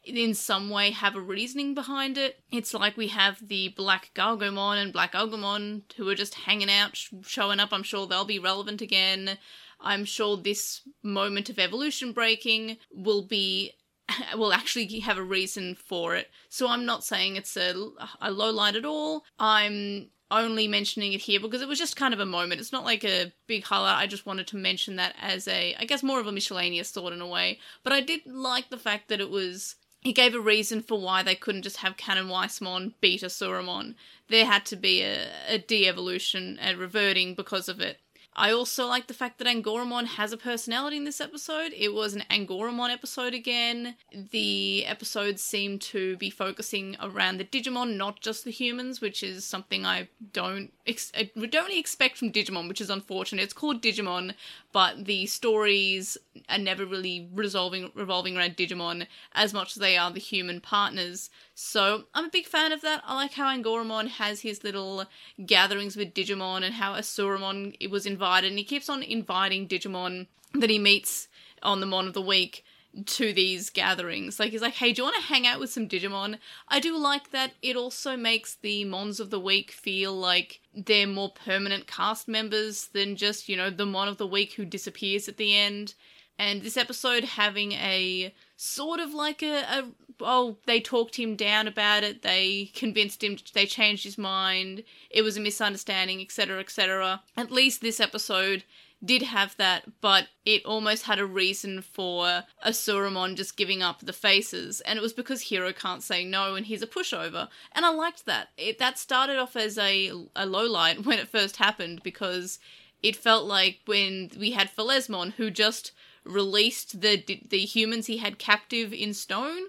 in 0.03 0.33
some 0.33 0.71
way 0.71 0.89
have 0.89 1.15
a 1.15 1.21
reasoning 1.21 1.75
behind 1.75 2.17
it. 2.17 2.39
It's 2.51 2.73
like 2.73 2.97
we 2.97 3.09
have 3.09 3.47
the 3.47 3.67
Black 3.69 4.09
Gargomon 4.15 4.81
and 4.81 4.91
Black 4.91 5.13
Agumon 5.13 5.83
who 5.97 6.09
are 6.09 6.15
just 6.15 6.33
hanging 6.33 6.71
out, 6.71 6.95
sh- 6.95 7.13
showing 7.27 7.59
up. 7.59 7.69
I'm 7.71 7.83
sure 7.83 8.07
they'll 8.07 8.25
be 8.25 8.39
relevant 8.39 8.81
again. 8.81 9.37
I'm 9.79 10.03
sure 10.03 10.35
this 10.35 10.81
moment 11.03 11.49
of 11.49 11.59
evolution 11.59 12.11
breaking 12.11 12.77
will 12.91 13.21
be 13.21 13.73
will 14.35 14.53
actually 14.53 14.99
have 14.99 15.17
a 15.17 15.23
reason 15.23 15.75
for 15.75 16.15
it. 16.15 16.29
So 16.49 16.67
I'm 16.67 16.85
not 16.85 17.03
saying 17.03 17.35
it's 17.35 17.55
a, 17.57 17.73
a 18.21 18.31
low 18.31 18.51
light 18.51 18.75
at 18.75 18.85
all. 18.85 19.23
I'm 19.39 20.09
only 20.31 20.67
mentioning 20.67 21.13
it 21.13 21.21
here 21.21 21.39
because 21.39 21.61
it 21.61 21.67
was 21.67 21.79
just 21.79 21.95
kind 21.95 22.13
of 22.13 22.19
a 22.19 22.25
moment. 22.25 22.61
It's 22.61 22.71
not 22.71 22.85
like 22.85 23.03
a 23.03 23.33
big 23.47 23.63
highlight. 23.63 23.97
I 23.97 24.07
just 24.07 24.25
wanted 24.25 24.47
to 24.47 24.57
mention 24.57 24.95
that 24.97 25.15
as 25.19 25.47
a, 25.47 25.75
I 25.79 25.85
guess, 25.85 26.03
more 26.03 26.19
of 26.19 26.27
a 26.27 26.31
miscellaneous 26.31 26.91
thought 26.91 27.13
in 27.13 27.21
a 27.21 27.27
way. 27.27 27.59
But 27.83 27.93
I 27.93 28.01
did 28.01 28.21
like 28.25 28.69
the 28.69 28.77
fact 28.77 29.09
that 29.09 29.21
it 29.21 29.29
was. 29.29 29.75
He 30.01 30.13
gave 30.13 30.33
a 30.33 30.39
reason 30.39 30.81
for 30.81 31.01
why 31.01 31.23
they 31.23 31.35
couldn't 31.35 31.63
just 31.63 31.77
have 31.77 31.97
Canoweissmon 31.97 32.93
beat 33.01 33.21
Asuramon. 33.21 33.95
There 34.29 34.45
had 34.45 34.65
to 34.67 34.77
be 34.77 35.01
a, 35.01 35.27
a 35.49 35.57
de-evolution, 35.57 36.57
a 36.61 36.73
reverting 36.73 37.35
because 37.35 37.67
of 37.67 37.81
it. 37.81 37.99
I 38.35 38.51
also 38.51 38.85
like 38.85 39.07
the 39.07 39.13
fact 39.13 39.37
that 39.39 39.47
Angoramon 39.47 40.05
has 40.05 40.31
a 40.31 40.37
personality 40.37 40.97
in 40.97 41.03
this 41.03 41.19
episode. 41.19 41.73
It 41.75 41.93
was 41.93 42.13
an 42.13 42.23
Angoramon 42.29 42.89
episode 42.89 43.33
again. 43.33 43.95
The 44.13 44.85
episodes 44.85 45.41
seem 45.41 45.79
to 45.79 46.15
be 46.17 46.29
focusing 46.29 46.95
around 47.01 47.37
the 47.37 47.43
Digimon, 47.43 47.97
not 47.97 48.21
just 48.21 48.45
the 48.45 48.51
humans, 48.51 49.01
which 49.01 49.23
is 49.23 49.43
something 49.43 49.85
I 49.85 50.07
don't 50.31 50.71
ex- 50.87 51.11
would 51.35 51.55
only 51.55 51.79
expect 51.79 52.17
from 52.17 52.31
Digimon, 52.31 52.67
which 52.67 52.81
is 52.81 52.89
unfortunate. 52.89 53.43
It's 53.43 53.53
called 53.53 53.81
Digimon, 53.81 54.35
but 54.71 55.05
the 55.05 55.25
stories 55.25 56.17
are 56.47 56.57
never 56.57 56.85
really 56.85 57.27
resolving 57.33 57.91
revolving 57.93 58.37
around 58.37 58.55
Digimon 58.55 59.07
as 59.33 59.53
much 59.53 59.75
as 59.75 59.81
they 59.81 59.97
are 59.97 60.11
the 60.11 60.19
human 60.19 60.61
partners. 60.61 61.29
So 61.61 62.05
I'm 62.13 62.23
a 62.23 62.29
big 62.29 62.45
fan 62.45 62.71
of 62.71 62.79
that. 62.81 63.03
I 63.05 63.15
like 63.15 63.33
how 63.33 63.53
Angoramon 63.53 64.07
has 64.07 64.39
his 64.39 64.63
little 64.63 65.03
gatherings 65.45 65.97
with 65.97 66.13
Digimon 66.13 66.63
and 66.63 66.75
how 66.75 66.93
Asuramon 66.93 67.91
was 67.91 68.05
invited, 68.05 68.47
and 68.47 68.57
he 68.57 68.63
keeps 68.63 68.87
on 68.87 69.03
inviting 69.03 69.67
Digimon 69.67 70.27
that 70.53 70.69
he 70.69 70.79
meets 70.79 71.27
on 71.61 71.81
the 71.81 71.85
Mon 71.85 72.07
of 72.07 72.13
the 72.13 72.21
Week 72.21 72.63
to 73.05 73.33
these 73.33 73.69
gatherings. 73.69 74.39
Like 74.39 74.51
he's 74.51 74.61
like, 74.61 74.75
hey, 74.75 74.93
do 74.93 75.01
you 75.01 75.03
want 75.03 75.17
to 75.17 75.21
hang 75.21 75.45
out 75.45 75.59
with 75.59 75.69
some 75.69 75.89
Digimon? 75.89 76.39
I 76.69 76.79
do 76.79 76.97
like 76.97 77.31
that. 77.31 77.51
It 77.61 77.75
also 77.75 78.15
makes 78.15 78.55
the 78.55 78.85
Mons 78.85 79.19
of 79.19 79.29
the 79.29 79.39
Week 79.39 79.69
feel 79.69 80.13
like 80.13 80.61
they're 80.73 81.05
more 81.05 81.33
permanent 81.33 81.87
cast 81.87 82.29
members 82.29 82.87
than 82.87 83.17
just, 83.17 83.49
you 83.49 83.57
know, 83.57 83.69
the 83.69 83.85
Mon 83.85 84.07
of 84.07 84.17
the 84.17 84.25
Week 84.25 84.53
who 84.53 84.63
disappears 84.63 85.27
at 85.27 85.35
the 85.35 85.57
end. 85.57 85.93
And 86.39 86.61
this 86.61 86.77
episode 86.77 87.25
having 87.25 87.73
a 87.73 88.33
sort 88.55 89.01
of 89.01 89.13
like 89.13 89.43
a, 89.43 89.57
a 89.63 89.83
oh, 90.21 90.57
they 90.65 90.79
talked 90.79 91.17
him 91.17 91.35
down 91.35 91.67
about 91.67 92.03
it, 92.03 92.21
they 92.21 92.71
convinced 92.73 93.23
him, 93.23 93.37
they 93.53 93.65
changed 93.65 94.05
his 94.05 94.17
mind, 94.17 94.83
it 95.09 95.21
was 95.21 95.35
a 95.35 95.41
misunderstanding, 95.41 96.21
etc., 96.21 96.61
etc. 96.61 97.21
At 97.35 97.51
least 97.51 97.81
this 97.81 97.99
episode 97.99 98.63
did 99.03 99.21
have 99.21 99.55
that, 99.57 99.83
but 99.99 100.27
it 100.45 100.65
almost 100.65 101.03
had 101.03 101.19
a 101.19 101.25
reason 101.25 101.81
for 101.81 102.43
Asuramon 102.65 103.35
just 103.35 103.57
giving 103.57 103.81
up 103.81 103.99
the 103.99 104.13
faces, 104.13 104.79
and 104.81 104.97
it 104.97 105.01
was 105.01 105.13
because 105.13 105.41
Hiro 105.41 105.73
can't 105.73 106.03
say 106.03 106.23
no 106.23 106.55
and 106.55 106.65
he's 106.65 106.81
a 106.81 106.87
pushover. 106.87 107.49
And 107.73 107.85
I 107.85 107.89
liked 107.89 108.25
that. 108.25 108.49
It, 108.57 108.79
that 108.79 108.97
started 108.97 109.37
off 109.37 109.57
as 109.57 109.77
a, 109.77 110.11
a 110.37 110.45
low 110.45 110.65
light 110.65 111.05
when 111.05 111.19
it 111.19 111.27
first 111.27 111.57
happened 111.57 112.01
because 112.01 112.59
it 113.03 113.15
felt 113.15 113.45
like 113.45 113.79
when 113.85 114.31
we 114.37 114.51
had 114.51 114.73
Phelesmon 114.73 115.33
who 115.33 115.49
just 115.49 115.91
released 116.29 117.01
the 117.01 117.23
the 117.49 117.59
humans 117.59 118.05
he 118.05 118.17
had 118.17 118.37
captive 118.37 118.93
in 118.93 119.13
stone 119.13 119.63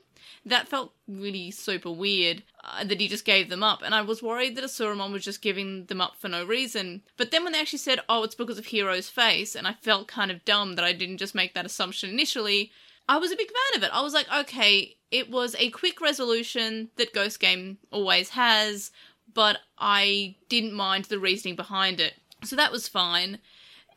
that 0.44 0.68
felt 0.68 0.94
really 1.06 1.50
super 1.50 1.90
weird 1.90 2.42
uh, 2.64 2.84
that 2.84 3.00
he 3.00 3.08
just 3.08 3.24
gave 3.24 3.48
them 3.48 3.62
up. 3.62 3.82
And 3.82 3.94
I 3.94 4.02
was 4.02 4.22
worried 4.22 4.56
that 4.56 4.64
Asuramon 4.64 5.12
was 5.12 5.24
just 5.24 5.42
giving 5.42 5.84
them 5.86 6.00
up 6.00 6.16
for 6.16 6.28
no 6.28 6.44
reason. 6.44 7.02
But 7.16 7.30
then 7.30 7.44
when 7.44 7.52
they 7.52 7.60
actually 7.60 7.80
said, 7.80 8.00
oh, 8.08 8.22
it's 8.22 8.34
because 8.34 8.58
of 8.58 8.66
Hiro's 8.66 9.08
face, 9.08 9.54
and 9.54 9.66
I 9.66 9.74
felt 9.74 10.08
kind 10.08 10.30
of 10.30 10.44
dumb 10.44 10.76
that 10.76 10.84
I 10.84 10.92
didn't 10.92 11.18
just 11.18 11.34
make 11.34 11.54
that 11.54 11.66
assumption 11.66 12.10
initially, 12.10 12.72
I 13.08 13.18
was 13.18 13.32
a 13.32 13.36
big 13.36 13.48
fan 13.48 13.78
of 13.78 13.82
it. 13.82 13.90
I 13.92 14.02
was 14.02 14.14
like, 14.14 14.32
okay, 14.32 14.96
it 15.10 15.30
was 15.30 15.56
a 15.58 15.70
quick 15.70 16.00
resolution 16.00 16.90
that 16.96 17.12
Ghost 17.12 17.40
Game 17.40 17.78
always 17.90 18.30
has, 18.30 18.92
but 19.32 19.58
I 19.78 20.36
didn't 20.48 20.72
mind 20.72 21.06
the 21.06 21.18
reasoning 21.18 21.56
behind 21.56 22.00
it. 22.00 22.14
So 22.44 22.56
that 22.56 22.72
was 22.72 22.88
fine. 22.88 23.38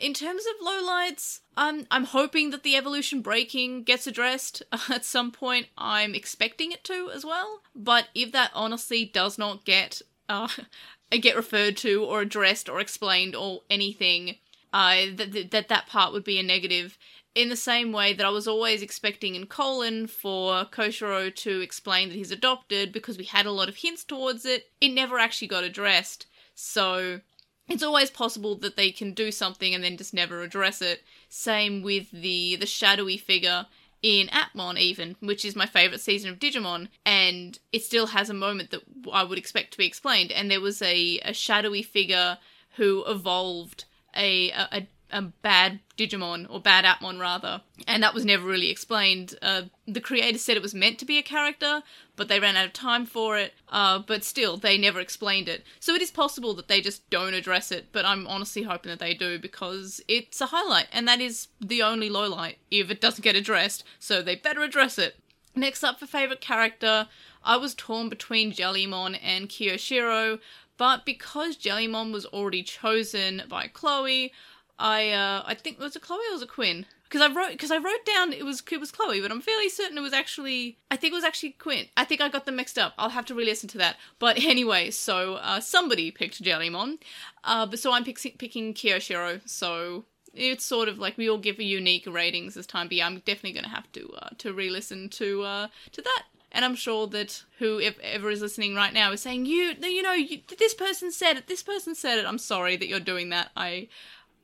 In 0.03 0.13
terms 0.13 0.43
of 0.45 0.67
lowlights, 0.67 1.39
I'm 1.55 1.87
I'm 1.89 2.03
hoping 2.03 2.49
that 2.49 2.63
the 2.63 2.75
evolution 2.75 3.21
breaking 3.21 3.83
gets 3.83 4.05
addressed 4.05 4.61
at 4.89 5.05
some 5.05 5.31
point. 5.31 5.67
I'm 5.77 6.13
expecting 6.13 6.73
it 6.73 6.83
to 6.83 7.09
as 7.15 7.23
well. 7.23 7.61
But 7.73 8.09
if 8.13 8.33
that 8.33 8.51
honestly 8.53 9.05
does 9.05 9.37
not 9.37 9.63
get 9.63 10.01
uh, 10.27 10.49
get 11.11 11.37
referred 11.37 11.77
to 11.77 12.03
or 12.03 12.19
addressed 12.19 12.67
or 12.67 12.81
explained 12.81 13.33
or 13.33 13.61
anything, 13.69 14.35
uh, 14.73 15.05
that 15.15 15.51
that 15.51 15.69
that 15.69 15.87
part 15.87 16.11
would 16.11 16.25
be 16.25 16.37
a 16.37 16.43
negative. 16.43 16.97
In 17.33 17.47
the 17.47 17.55
same 17.55 17.93
way 17.93 18.13
that 18.13 18.25
I 18.25 18.29
was 18.29 18.45
always 18.45 18.81
expecting 18.81 19.35
in 19.35 19.45
Colon 19.45 20.07
for 20.07 20.65
Koshiro 20.65 21.33
to 21.33 21.61
explain 21.61 22.09
that 22.09 22.15
he's 22.15 22.29
adopted 22.29 22.91
because 22.91 23.17
we 23.17 23.23
had 23.23 23.45
a 23.45 23.51
lot 23.51 23.69
of 23.69 23.77
hints 23.77 24.03
towards 24.03 24.43
it, 24.45 24.69
it 24.81 24.89
never 24.89 25.17
actually 25.17 25.47
got 25.47 25.63
addressed. 25.63 26.25
So 26.55 27.21
it's 27.69 27.83
always 27.83 28.09
possible 28.09 28.55
that 28.55 28.75
they 28.75 28.91
can 28.91 29.13
do 29.13 29.31
something 29.31 29.73
and 29.73 29.83
then 29.83 29.97
just 29.97 30.13
never 30.13 30.41
address 30.41 30.81
it. 30.81 31.03
Same 31.29 31.81
with 31.81 32.11
the 32.11 32.55
the 32.57 32.65
shadowy 32.65 33.17
figure 33.17 33.67
in 34.01 34.27
Appmon 34.27 34.77
even, 34.77 35.15
which 35.21 35.45
is 35.45 35.55
my 35.55 35.65
favorite 35.65 36.01
season 36.01 36.29
of 36.29 36.37
Digimon, 36.37 36.89
and 37.05 37.57
it 37.71 37.83
still 37.83 38.07
has 38.07 38.29
a 38.29 38.33
moment 38.33 38.71
that 38.71 38.81
I 39.11 39.23
would 39.23 39.37
expect 39.37 39.71
to 39.71 39.77
be 39.77 39.87
explained. 39.87 40.31
And 40.31 40.51
there 40.51 40.59
was 40.59 40.81
a, 40.81 41.19
a 41.19 41.33
shadowy 41.33 41.81
figure 41.81 42.37
who 42.75 43.05
evolved 43.07 43.85
a, 44.15 44.51
a, 44.51 44.87
a 45.13 45.21
bad 45.21 45.79
Digimon 45.95 46.47
or 46.49 46.59
bad 46.59 46.83
Appmon 46.83 47.19
rather, 47.19 47.61
and 47.87 48.01
that 48.01 48.13
was 48.13 48.25
never 48.25 48.45
really 48.45 48.69
explained. 48.69 49.35
Uh, 49.41 49.63
the 49.87 50.01
creator 50.01 50.37
said 50.37 50.57
it 50.57 50.63
was 50.63 50.73
meant 50.73 50.97
to 50.99 51.05
be 51.05 51.17
a 51.17 51.23
character, 51.23 51.83
but 52.15 52.27
they 52.27 52.39
ran 52.39 52.57
out 52.57 52.65
of 52.65 52.73
time 52.73 53.05
for 53.05 53.37
it. 53.37 53.53
Uh, 53.69 53.99
but 53.99 54.23
still, 54.23 54.57
they 54.57 54.77
never 54.77 54.99
explained 54.99 55.47
it. 55.47 55.63
So 55.79 55.93
it 55.93 56.01
is 56.01 56.11
possible 56.11 56.53
that 56.55 56.67
they 56.67 56.81
just 56.81 57.07
don't 57.09 57.35
address 57.35 57.71
it. 57.71 57.87
But 57.91 58.05
I'm 58.05 58.27
honestly 58.27 58.63
hoping 58.63 58.89
that 58.89 58.99
they 58.99 59.13
do 59.13 59.37
because 59.37 60.01
it's 60.07 60.41
a 60.41 60.47
highlight, 60.47 60.87
and 60.91 61.07
that 61.07 61.21
is 61.21 61.47
the 61.61 61.83
only 61.83 62.09
lowlight 62.09 62.55
if 62.71 62.89
it 62.89 62.99
doesn't 62.99 63.23
get 63.23 63.35
addressed. 63.35 63.83
So 63.99 64.21
they 64.21 64.35
better 64.35 64.63
address 64.63 64.97
it. 64.97 65.15
Next 65.55 65.83
up 65.83 65.99
for 65.99 66.07
favorite 66.07 66.41
character, 66.41 67.07
I 67.43 67.57
was 67.57 67.75
torn 67.75 68.09
between 68.09 68.51
Jellymon 68.51 69.19
and 69.21 69.47
Kiyoshiro, 69.47 70.39
but 70.77 71.05
because 71.05 71.57
Jellymon 71.57 72.11
was 72.11 72.25
already 72.25 72.63
chosen 72.63 73.43
by 73.47 73.67
Chloe, 73.67 74.31
I 74.79 75.11
uh, 75.11 75.43
I 75.45 75.53
think 75.53 75.77
it 75.77 75.83
was 75.83 75.95
it 75.95 76.01
Chloe 76.01 76.19
or 76.29 76.33
was 76.33 76.41
it 76.41 76.49
Quinn? 76.49 76.85
Because 77.03 77.21
I 77.21 77.33
wrote 77.33 77.51
because 77.51 77.71
I 77.71 77.77
wrote 77.77 78.05
down 78.05 78.33
it 78.33 78.43
was 78.43 78.63
it 78.71 78.79
was 78.79 78.91
Chloe, 78.91 79.21
but 79.21 79.31
I'm 79.31 79.41
fairly 79.41 79.69
certain 79.69 79.97
it 79.97 80.01
was 80.01 80.13
actually 80.13 80.77
I 80.89 80.95
think 80.95 81.11
it 81.11 81.15
was 81.15 81.23
actually 81.23 81.51
Quinn. 81.51 81.85
I 81.95 82.05
think 82.05 82.21
I 82.21 82.29
got 82.29 82.45
them 82.45 82.55
mixed 82.55 82.77
up. 82.77 82.93
I'll 82.97 83.09
have 83.09 83.25
to 83.27 83.35
re-listen 83.35 83.69
to 83.69 83.77
that. 83.79 83.97
But 84.19 84.37
anyway, 84.43 84.89
so 84.91 85.35
uh, 85.35 85.59
somebody 85.59 86.11
picked 86.11 86.43
Jellymon, 86.43 86.99
uh, 87.43 87.65
but 87.65 87.79
so 87.79 87.93
I'm 87.93 88.03
pick- 88.03 88.37
picking 88.39 88.73
Kiyoshiro. 88.73 89.47
So 89.47 90.05
it's 90.33 90.65
sort 90.65 90.89
of 90.89 90.97
like 90.97 91.17
we 91.17 91.29
all 91.29 91.37
give 91.37 91.59
unique 91.59 92.07
ratings 92.07 92.55
this 92.55 92.65
time. 92.65 92.87
But 92.87 92.97
yeah, 92.97 93.05
I'm 93.05 93.19
definitely 93.19 93.53
gonna 93.53 93.69
have 93.69 93.91
to 93.93 94.11
uh, 94.21 94.29
to 94.39 94.53
re-listen 94.53 95.09
to 95.09 95.43
uh, 95.43 95.67
to 95.91 96.01
that 96.01 96.23
and 96.53 96.63
I'm 96.63 96.75
sure 96.75 97.07
that 97.07 97.43
whoever 97.57 98.29
is 98.29 98.41
listening 98.41 98.75
right 98.75 98.93
now 98.93 99.11
is 99.11 99.21
saying, 99.21 99.47
"You, 99.47 99.73
you 99.81 100.03
know, 100.03 100.13
you, 100.13 100.39
this 100.59 100.75
person 100.75 101.11
said 101.11 101.35
it. 101.35 101.47
This 101.47 101.63
person 101.63 101.95
said 101.95 102.19
it." 102.19 102.25
I'm 102.27 102.37
sorry 102.37 102.77
that 102.77 102.87
you're 102.87 102.99
doing 102.99 103.29
that. 103.29 103.49
I, 103.57 103.87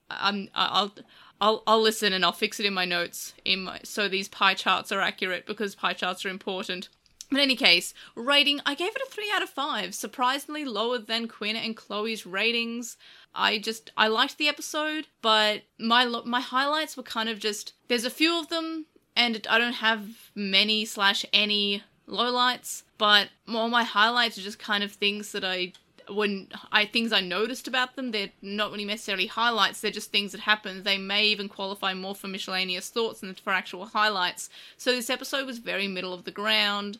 I'm 0.09 0.49
I'll 0.53 0.93
I'll 1.41 1.63
I'll 1.65 1.81
listen 1.81 2.13
and 2.13 2.25
I'll 2.25 2.31
fix 2.31 2.59
it 2.59 2.65
in 2.65 2.73
my 2.73 2.85
notes 2.85 3.33
in 3.45 3.63
my, 3.63 3.79
so 3.83 4.07
these 4.07 4.27
pie 4.27 4.53
charts 4.53 4.91
are 4.91 5.01
accurate 5.01 5.45
because 5.45 5.75
pie 5.75 5.93
charts 5.93 6.25
are 6.25 6.29
important. 6.29 6.89
In 7.31 7.37
any 7.37 7.55
case, 7.55 7.93
rating 8.15 8.59
I 8.65 8.73
gave 8.73 8.95
it 8.95 9.01
a 9.07 9.09
3 9.09 9.31
out 9.33 9.43
of 9.43 9.49
5, 9.49 9.93
surprisingly 9.93 10.65
lower 10.65 10.97
than 10.97 11.27
Quinn 11.27 11.55
and 11.55 11.77
Chloe's 11.77 12.25
ratings. 12.25 12.97
I 13.35 13.59
just 13.59 13.91
I 13.95 14.07
liked 14.07 14.37
the 14.37 14.47
episode, 14.47 15.07
but 15.21 15.61
my 15.77 16.05
my 16.05 16.41
highlights 16.41 16.97
were 16.97 17.03
kind 17.03 17.29
of 17.29 17.39
just 17.39 17.73
there's 17.87 18.05
a 18.05 18.09
few 18.09 18.39
of 18.39 18.49
them 18.49 18.87
and 19.15 19.45
I 19.49 19.59
don't 19.59 19.73
have 19.73 20.31
many 20.33 20.85
slash 20.85 21.25
any 21.31 21.83
lowlights, 22.07 22.83
but 22.97 23.29
all 23.47 23.69
my 23.69 23.83
highlights 23.83 24.37
are 24.37 24.41
just 24.41 24.59
kind 24.59 24.83
of 24.83 24.91
things 24.93 25.31
that 25.33 25.43
I 25.43 25.73
when 26.11 26.47
I 26.71 26.85
things 26.85 27.11
I 27.11 27.21
noticed 27.21 27.67
about 27.67 27.95
them, 27.95 28.11
they're 28.11 28.31
not 28.41 28.71
really 28.71 28.85
necessarily 28.85 29.27
highlights. 29.27 29.81
They're 29.81 29.91
just 29.91 30.11
things 30.11 30.31
that 30.31 30.41
happen. 30.41 30.83
They 30.83 30.97
may 30.97 31.25
even 31.25 31.49
qualify 31.49 31.93
more 31.93 32.15
for 32.15 32.27
miscellaneous 32.27 32.89
thoughts 32.89 33.21
than 33.21 33.33
for 33.35 33.51
actual 33.51 33.85
highlights. 33.85 34.49
So 34.77 34.91
this 34.91 35.09
episode 35.09 35.45
was 35.45 35.59
very 35.59 35.87
middle 35.87 36.13
of 36.13 36.23
the 36.23 36.31
ground, 36.31 36.97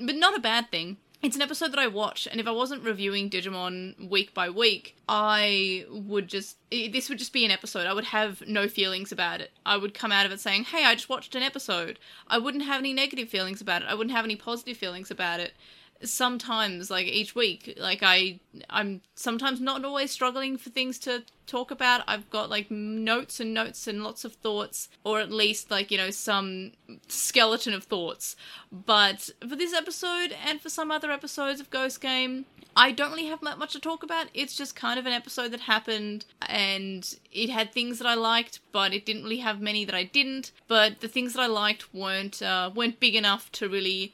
but 0.00 0.16
not 0.16 0.36
a 0.36 0.40
bad 0.40 0.70
thing. 0.70 0.96
It's 1.22 1.34
an 1.34 1.42
episode 1.42 1.72
that 1.72 1.78
I 1.78 1.86
watch, 1.86 2.28
and 2.30 2.38
if 2.38 2.46
I 2.46 2.50
wasn't 2.50 2.84
reviewing 2.84 3.30
Digimon 3.30 4.10
week 4.10 4.34
by 4.34 4.50
week, 4.50 4.96
I 5.08 5.86
would 5.90 6.28
just. 6.28 6.58
This 6.70 7.08
would 7.08 7.18
just 7.18 7.32
be 7.32 7.44
an 7.46 7.50
episode. 7.50 7.86
I 7.86 7.94
would 7.94 8.04
have 8.04 8.46
no 8.46 8.68
feelings 8.68 9.12
about 9.12 9.40
it. 9.40 9.50
I 9.64 9.78
would 9.78 9.94
come 9.94 10.12
out 10.12 10.26
of 10.26 10.32
it 10.32 10.40
saying, 10.40 10.64
hey, 10.64 10.84
I 10.84 10.94
just 10.94 11.08
watched 11.08 11.34
an 11.34 11.42
episode. 11.42 11.98
I 12.28 12.36
wouldn't 12.36 12.64
have 12.64 12.80
any 12.80 12.92
negative 12.92 13.30
feelings 13.30 13.62
about 13.62 13.80
it. 13.80 13.88
I 13.88 13.94
wouldn't 13.94 14.14
have 14.14 14.26
any 14.26 14.36
positive 14.36 14.76
feelings 14.76 15.10
about 15.10 15.40
it 15.40 15.54
sometimes 16.02 16.90
like 16.90 17.06
each 17.06 17.34
week 17.34 17.74
like 17.78 18.02
i 18.02 18.38
i'm 18.70 19.00
sometimes 19.14 19.60
not 19.60 19.84
always 19.84 20.10
struggling 20.10 20.56
for 20.56 20.70
things 20.70 20.98
to 20.98 21.22
talk 21.46 21.70
about 21.70 22.02
i've 22.06 22.28
got 22.30 22.50
like 22.50 22.70
notes 22.70 23.40
and 23.40 23.54
notes 23.54 23.86
and 23.86 24.02
lots 24.02 24.24
of 24.24 24.32
thoughts 24.34 24.88
or 25.04 25.20
at 25.20 25.30
least 25.30 25.70
like 25.70 25.90
you 25.90 25.96
know 25.96 26.10
some 26.10 26.72
skeleton 27.08 27.72
of 27.72 27.84
thoughts 27.84 28.36
but 28.70 29.30
for 29.48 29.56
this 29.56 29.72
episode 29.72 30.34
and 30.44 30.60
for 30.60 30.68
some 30.68 30.90
other 30.90 31.10
episodes 31.10 31.60
of 31.60 31.70
ghost 31.70 32.00
game 32.00 32.44
I 32.78 32.92
don't 32.92 33.10
really 33.10 33.28
have 33.28 33.40
much 33.40 33.72
to 33.72 33.80
talk 33.80 34.02
about. 34.02 34.26
It's 34.34 34.54
just 34.54 34.76
kind 34.76 34.98
of 34.98 35.06
an 35.06 35.12
episode 35.14 35.50
that 35.52 35.60
happened, 35.60 36.26
and 36.42 37.16
it 37.32 37.48
had 37.48 37.72
things 37.72 37.98
that 37.98 38.06
I 38.06 38.12
liked, 38.12 38.60
but 38.70 38.92
it 38.92 39.06
didn't 39.06 39.22
really 39.22 39.38
have 39.38 39.62
many 39.62 39.86
that 39.86 39.94
I 39.94 40.04
didn't. 40.04 40.52
But 40.68 41.00
the 41.00 41.08
things 41.08 41.32
that 41.32 41.40
I 41.40 41.46
liked 41.46 41.94
weren't 41.94 42.42
uh, 42.42 42.70
weren't 42.74 43.00
big 43.00 43.14
enough 43.14 43.50
to 43.52 43.68
really 43.70 44.12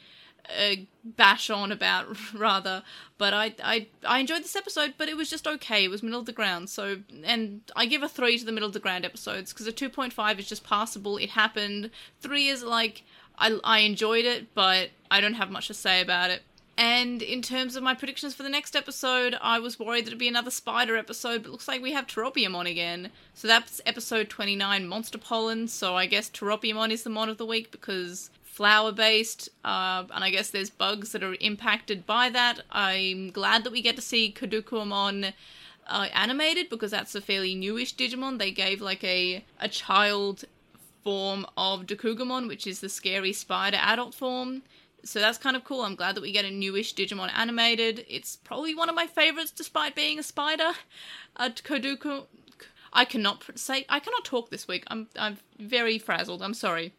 uh, 0.48 0.77
bash 1.04 1.50
on 1.50 1.73
about 1.73 2.06
rather. 2.35 2.83
But 3.19 3.35
I, 3.35 3.54
I 3.62 3.87
i 4.06 4.19
enjoyed 4.19 4.42
this 4.42 4.56
episode 4.56 4.94
but 4.98 5.08
it 5.08 5.16
was 5.16 5.31
just 5.31 5.46
okay. 5.46 5.85
It 5.85 5.90
was 5.90 6.02
middle 6.02 6.21
of 6.21 6.27
the 6.27 6.33
ground. 6.33 6.71
So 6.71 6.98
and 7.25 7.62
i 7.77 7.87
give 7.87 8.02
a 8.02 8.08
three 8.08 8.38
to 8.38 8.44
the 8.44 8.52
middle 8.52 8.66
of 8.66 8.73
the 8.73 8.81
ground 8.81 9.04
episodes 9.04 9.52
because 9.52 9.66
a 9.66 9.73
2.5 9.73 10.38
is 10.38 10.48
just 10.48 10.64
passable. 10.64 11.16
It 11.16 11.31
happened. 11.31 11.90
Three 12.21 12.48
is 12.48 12.62
like 12.62 13.04
I, 13.38 13.58
I 13.64 13.79
enjoyed 13.81 14.27
it 14.27 14.54
but 14.54 14.90
i 15.10 15.21
don't 15.21 15.35
have 15.35 15.50
much 15.50 15.69
to 15.69 15.75
say 15.75 16.00
about 16.00 16.31
it. 16.31 16.42
And 16.79 17.21
in 17.21 17.42
terms 17.42 17.77
of 17.77 17.83
my 17.83 17.94
predictions 17.94 18.35
for 18.35 18.42
the 18.42 18.48
next 18.48 18.75
episode, 18.75 19.37
I 19.42 19.58
was 19.58 19.79
worried 19.79 20.06
that 20.06 20.08
it'd 20.08 20.19
be 20.19 20.29
another 20.29 20.50
spider 20.50 20.96
episode, 20.96 21.42
but 21.42 21.52
looks 21.52 21.69
like 21.69 21.83
we 21.83 21.92
have 21.92 22.06
Teropiamon 22.06 22.71
again. 22.71 23.10
So 23.35 23.46
that's 23.46 23.81
episode 23.85 24.31
29, 24.31 24.88
Monster 24.88 25.19
Pollen. 25.19 25.69
So 25.69 25.96
I 25.96 26.06
guess 26.06 26.31
Teropiamon 26.31 26.90
is 26.90 27.02
the 27.02 27.10
mon 27.10 27.29
of 27.29 27.37
the 27.37 27.44
week 27.44 27.71
because 27.71 28.31
flower 28.53 28.92
based, 28.92 29.48
uh, 29.65 30.05
and 30.15 30.23
I 30.23 30.29
guess 30.29 30.50
there's 30.50 30.69
bugs 30.69 31.13
that 31.13 31.23
are 31.23 31.37
impacted 31.40 32.05
by 32.05 32.29
that. 32.31 32.61
I'm 32.71 33.31
glad 33.31 33.65
that 33.65 33.73
we 33.73 33.81
get 33.81 33.96
to 33.96 34.03
see 34.03 34.31
Kadukuamon 34.31 35.33
uh, 35.87 36.09
animated 36.13 36.69
because 36.69 36.90
that's 36.90 37.15
a 37.15 37.23
fairly 37.23 37.55
newish 37.55 37.96
Digimon. 37.96 38.38
They 38.38 38.50
gave 38.50 38.83
like 38.83 39.03
a 39.03 39.42
a 39.59 39.69
child 39.69 40.44
form 41.03 41.46
of 41.57 41.87
Dokugumon, 41.87 42.46
which 42.46 42.67
is 42.67 42.81
the 42.81 42.90
scary 42.90 43.33
spider 43.33 43.79
adult 43.81 44.15
form. 44.15 44.63
So 45.03 45.19
that's 45.19 45.38
kind 45.38 45.57
of 45.57 45.65
cool. 45.65 45.81
I'm 45.81 45.96
glad 45.96 46.15
that 46.15 46.21
we 46.21 46.31
get 46.31 46.44
a 46.44 46.50
newish 46.50 46.94
Digimon 46.94 47.33
animated. 47.35 48.05
It's 48.07 48.37
probably 48.37 48.75
one 48.75 48.90
of 48.90 48.94
my 48.94 49.07
favorites, 49.07 49.50
despite 49.50 49.96
being 49.96 50.19
a 50.19 50.23
spider. 50.23 50.73
Uh, 51.37 51.48
Koduku. 51.48 52.27
I 52.92 53.07
cannot 53.07 53.59
say. 53.59 53.87
I 53.88 53.98
cannot 53.98 54.27
talk 54.27 54.50
this 54.50 54.69
week. 54.69 54.85
I'm 54.88 55.09
I'm 55.19 55.38
very 55.59 55.98
frazzled. 55.98 56.42
I'm 56.42 56.53
sorry. 56.53 56.92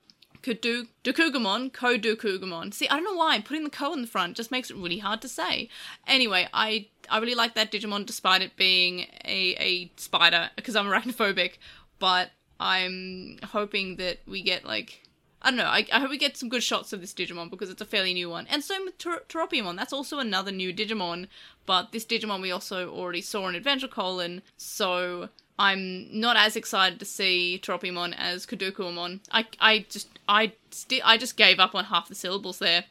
Kudu 0.44 0.86
Dokugumon, 1.04 1.72
Kodukugamon. 1.72 2.74
See, 2.74 2.88
I 2.88 2.96
don't 2.96 3.06
know 3.06 3.16
why 3.16 3.40
putting 3.40 3.64
the 3.64 3.70
ko 3.70 3.94
in 3.94 4.02
the 4.02 4.08
front 4.08 4.36
just 4.36 4.52
makes 4.52 4.70
it 4.70 4.78
really 4.78 5.00
hard 5.00 5.22
to 5.22 5.30
say. 5.30 5.70
Anyway, 6.06 6.48
I 6.54 6.88
I 7.10 7.20
really 7.20 7.36
like 7.36 7.56
that 7.56 7.72
Digimon 7.72 8.06
despite 8.06 8.42
it 8.42 8.56
being 8.56 9.08
a 9.26 9.56
a 9.60 9.92
spider 9.96 10.52
because 10.56 10.76
I'm 10.76 10.86
arachnophobic, 10.86 11.54
but 11.98 12.32
I'm 12.60 13.40
hoping 13.44 13.96
that 13.98 14.20
we 14.28 14.42
get 14.44 14.66
like 14.66 15.03
I 15.44 15.50
don't 15.50 15.58
know. 15.58 15.66
I, 15.66 15.86
I 15.92 16.00
hope 16.00 16.10
we 16.10 16.18
get 16.18 16.38
some 16.38 16.48
good 16.50 16.64
shots 16.64 16.94
of 16.94 17.02
this 17.02 17.14
Digimon 17.14 17.50
because 17.50 17.70
it's 17.70 17.82
a 17.82 17.86
fairly 17.86 18.14
new 18.14 18.30
one. 18.30 18.48
And 18.48 18.64
with 18.86 18.98
Ter- 18.98 19.24
Teropiamon. 19.28 19.76
That's 19.76 19.92
also 19.92 20.20
another 20.20 20.52
new 20.52 20.74
Digimon, 20.74 21.28
but 21.66 21.92
this 21.92 22.06
Digimon 22.06 22.42
we 22.42 22.52
also 22.52 22.90
already 22.90 23.22
saw 23.22 23.48
in 23.50 23.56
Adventure 23.56 23.90
Colon, 23.90 24.42
so 24.56 25.30
I'm 25.60 26.08
not 26.20 26.38
as 26.38 26.56
excited 26.56 27.00
to 27.00 27.06
see 27.06 27.60
Teropiamon 27.62 28.16
as 28.18 28.46
Kadukuamon. 28.46 29.20
I 29.32 29.46
I 29.60 29.86
just 29.90 30.08
I 30.28 30.54
sti- 30.72 31.02
I 31.04 31.18
just 31.18 31.38
gave 31.38 31.60
up 31.60 31.76
on 31.76 31.86
half 31.86 32.10
the 32.10 32.16
syllables 32.16 32.60
there. 32.60 32.86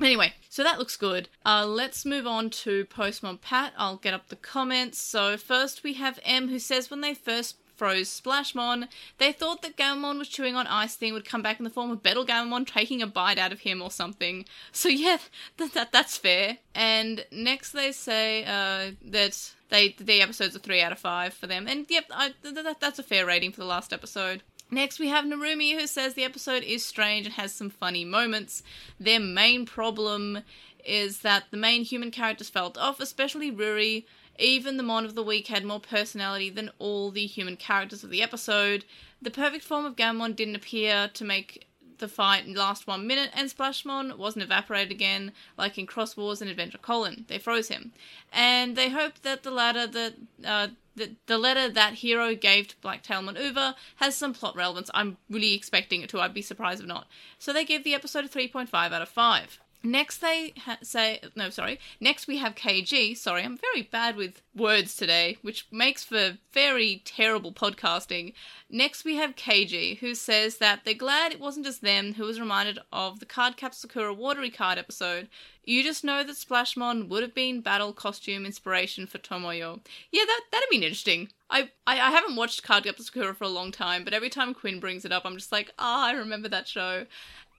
Anyway, 0.00 0.32
so 0.48 0.62
that 0.62 0.78
looks 0.78 0.96
good. 0.96 1.28
Uh, 1.44 1.66
let's 1.66 2.06
move 2.06 2.26
on 2.26 2.48
to 2.48 2.86
Postmon 2.86 3.40
Pat. 3.40 3.74
I'll 3.76 3.98
get 3.98 4.14
up 4.14 4.28
the 4.28 4.36
comments. 4.36 4.98
So 4.98 5.36
first 5.36 5.84
we 5.84 5.94
have 5.94 6.18
M 6.24 6.48
who 6.48 6.58
says 6.58 6.90
when 6.90 7.02
they 7.02 7.14
first 7.14 7.56
froze 7.82 8.08
Splashmon, 8.08 8.86
they 9.18 9.32
thought 9.32 9.62
that 9.62 9.76
Gammamon 9.76 10.16
was 10.16 10.28
chewing 10.28 10.54
on 10.54 10.68
ice 10.68 10.94
thing 10.94 11.12
would 11.14 11.24
come 11.24 11.42
back 11.42 11.58
in 11.58 11.64
the 11.64 11.70
form 11.70 11.90
of 11.90 12.00
BetelGammamon 12.00 12.64
taking 12.64 13.02
a 13.02 13.08
bite 13.08 13.38
out 13.38 13.50
of 13.50 13.58
him 13.58 13.82
or 13.82 13.90
something. 13.90 14.44
So 14.70 14.88
yeah, 14.88 15.18
that, 15.56 15.74
that 15.74 15.90
that's 15.90 16.16
fair. 16.16 16.58
And 16.76 17.26
next 17.32 17.72
they 17.72 17.90
say 17.90 18.44
uh, 18.44 18.92
that 19.04 19.52
they 19.70 19.96
the 19.98 20.22
episodes 20.22 20.54
are 20.54 20.60
three 20.60 20.80
out 20.80 20.92
of 20.92 21.00
five 21.00 21.34
for 21.34 21.48
them, 21.48 21.66
and 21.66 21.84
yep, 21.88 22.04
I, 22.12 22.34
th- 22.40 22.54
th- 22.54 22.76
that's 22.78 23.00
a 23.00 23.02
fair 23.02 23.26
rating 23.26 23.50
for 23.50 23.58
the 23.58 23.66
last 23.66 23.92
episode. 23.92 24.44
Next, 24.70 25.00
we 25.00 25.08
have 25.08 25.24
Narumi, 25.24 25.76
who 25.76 25.88
says 25.88 26.14
the 26.14 26.22
episode 26.22 26.62
is 26.62 26.86
strange 26.86 27.26
and 27.26 27.34
has 27.34 27.52
some 27.52 27.68
funny 27.68 28.04
moments. 28.04 28.62
Their 29.00 29.18
main 29.18 29.66
problem 29.66 30.44
is 30.84 31.22
that 31.22 31.46
the 31.50 31.56
main 31.56 31.82
human 31.82 32.12
characters 32.12 32.48
felt 32.48 32.78
off, 32.78 33.00
especially 33.00 33.50
Ruli. 33.50 34.04
Even 34.38 34.76
the 34.76 34.82
Mon 34.82 35.04
of 35.04 35.14
the 35.14 35.22
Week 35.22 35.48
had 35.48 35.64
more 35.64 35.80
personality 35.80 36.50
than 36.50 36.70
all 36.78 37.10
the 37.10 37.26
human 37.26 37.56
characters 37.56 38.02
of 38.02 38.10
the 38.10 38.22
episode. 38.22 38.84
The 39.20 39.30
perfect 39.30 39.64
form 39.64 39.84
of 39.84 39.96
Gammamon 39.96 40.34
didn't 40.34 40.56
appear 40.56 41.08
to 41.12 41.24
make 41.24 41.66
the 41.98 42.08
fight 42.08 42.48
last 42.48 42.86
one 42.86 43.06
minute, 43.06 43.30
and 43.32 43.48
Splashmon 43.48 44.18
wasn't 44.18 44.42
evaporated 44.42 44.90
again, 44.90 45.32
like 45.56 45.78
in 45.78 45.86
Cross 45.86 46.16
Wars 46.16 46.42
and 46.42 46.50
Adventure 46.50 46.78
Colon. 46.78 47.24
They 47.28 47.38
froze 47.38 47.68
him. 47.68 47.92
And 48.32 48.76
they 48.76 48.90
hoped 48.90 49.22
that 49.22 49.44
the 49.44 49.52
ladder 49.52 49.86
that 49.86 50.14
uh, 50.44 50.68
the, 50.96 51.12
the 51.26 51.38
letter 51.38 51.68
that 51.70 51.94
Hiro 51.94 52.34
gave 52.34 52.68
to 52.68 52.76
BlackTailmon 52.76 53.38
Uver 53.38 53.74
has 53.96 54.16
some 54.16 54.34
plot 54.34 54.56
relevance. 54.56 54.90
I'm 54.92 55.16
really 55.30 55.54
expecting 55.54 56.02
it 56.02 56.10
to. 56.10 56.20
I'd 56.20 56.34
be 56.34 56.42
surprised 56.42 56.80
if 56.80 56.86
not. 56.86 57.06
So 57.38 57.52
they 57.52 57.64
gave 57.64 57.84
the 57.84 57.94
episode 57.94 58.24
a 58.24 58.28
3.5 58.28 58.74
out 58.74 59.00
of 59.00 59.08
5. 59.08 59.60
Next, 59.84 60.18
they 60.18 60.54
ha- 60.58 60.78
say, 60.82 61.20
no, 61.34 61.50
sorry. 61.50 61.80
Next, 62.00 62.26
we 62.28 62.38
have 62.38 62.54
KG. 62.54 63.16
Sorry, 63.16 63.42
I'm 63.42 63.58
very 63.58 63.82
bad 63.82 64.16
with 64.16 64.40
words 64.54 64.96
today, 64.96 65.38
which 65.42 65.66
makes 65.72 66.04
for 66.04 66.38
very 66.52 67.02
terrible 67.04 67.52
podcasting. 67.52 68.32
Next, 68.70 69.04
we 69.04 69.16
have 69.16 69.34
KG, 69.34 69.98
who 69.98 70.14
says 70.14 70.58
that 70.58 70.84
they're 70.84 70.94
glad 70.94 71.32
it 71.32 71.40
wasn't 71.40 71.66
just 71.66 71.82
them 71.82 72.14
who 72.14 72.24
was 72.24 72.38
reminded 72.38 72.78
of 72.92 73.18
the 73.18 73.26
Cardcaptor 73.26 73.74
Sakura 73.74 74.14
Watery 74.14 74.50
Card 74.50 74.78
episode. 74.78 75.28
You 75.64 75.82
just 75.82 76.04
know 76.04 76.24
that 76.24 76.36
Splashmon 76.36 77.08
would 77.08 77.22
have 77.22 77.34
been 77.34 77.60
battle 77.60 77.92
costume 77.92 78.44
inspiration 78.46 79.06
for 79.06 79.18
Tomoyo. 79.18 79.80
Yeah, 80.10 80.24
that, 80.24 80.40
that'd 80.50 80.68
been 80.70 80.82
interesting. 80.82 81.28
I, 81.50 81.70
I, 81.86 82.00
I 82.00 82.10
haven't 82.10 82.36
watched 82.36 82.64
Cardcaptor 82.66 83.02
Sakura 83.02 83.34
for 83.34 83.44
a 83.44 83.48
long 83.48 83.70
time, 83.70 84.04
but 84.04 84.14
every 84.14 84.30
time 84.30 84.54
Quinn 84.54 84.80
brings 84.80 85.04
it 85.04 85.12
up, 85.12 85.24
I'm 85.24 85.36
just 85.36 85.52
like, 85.52 85.72
ah, 85.78 86.06
I 86.06 86.12
remember 86.12 86.48
that 86.48 86.66
show. 86.66 87.06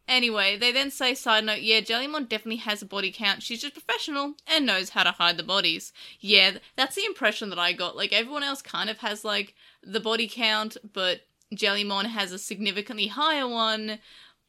Anyway, 0.07 0.57
they 0.57 0.71
then 0.71 0.91
say, 0.91 1.15
side 1.15 1.45
note, 1.45 1.61
yeah, 1.61 1.79
Jellymon 1.79 2.27
definitely 2.27 2.57
has 2.57 2.81
a 2.81 2.85
body 2.85 3.11
count. 3.11 3.41
She's 3.41 3.61
just 3.61 3.73
professional 3.73 4.33
and 4.45 4.65
knows 4.65 4.89
how 4.89 5.03
to 5.03 5.11
hide 5.11 5.37
the 5.37 5.43
bodies. 5.43 5.93
Yeah, 6.19 6.57
that's 6.75 6.95
the 6.95 7.05
impression 7.05 7.49
that 7.49 7.59
I 7.59 7.71
got. 7.71 7.95
Like, 7.95 8.11
everyone 8.11 8.43
else 8.43 8.61
kind 8.61 8.89
of 8.89 8.97
has, 8.97 9.23
like, 9.23 9.55
the 9.81 10.01
body 10.01 10.27
count, 10.27 10.75
but 10.91 11.21
Jellymon 11.55 12.05
has 12.05 12.33
a 12.33 12.37
significantly 12.37 13.07
higher 13.07 13.47
one, 13.47 13.99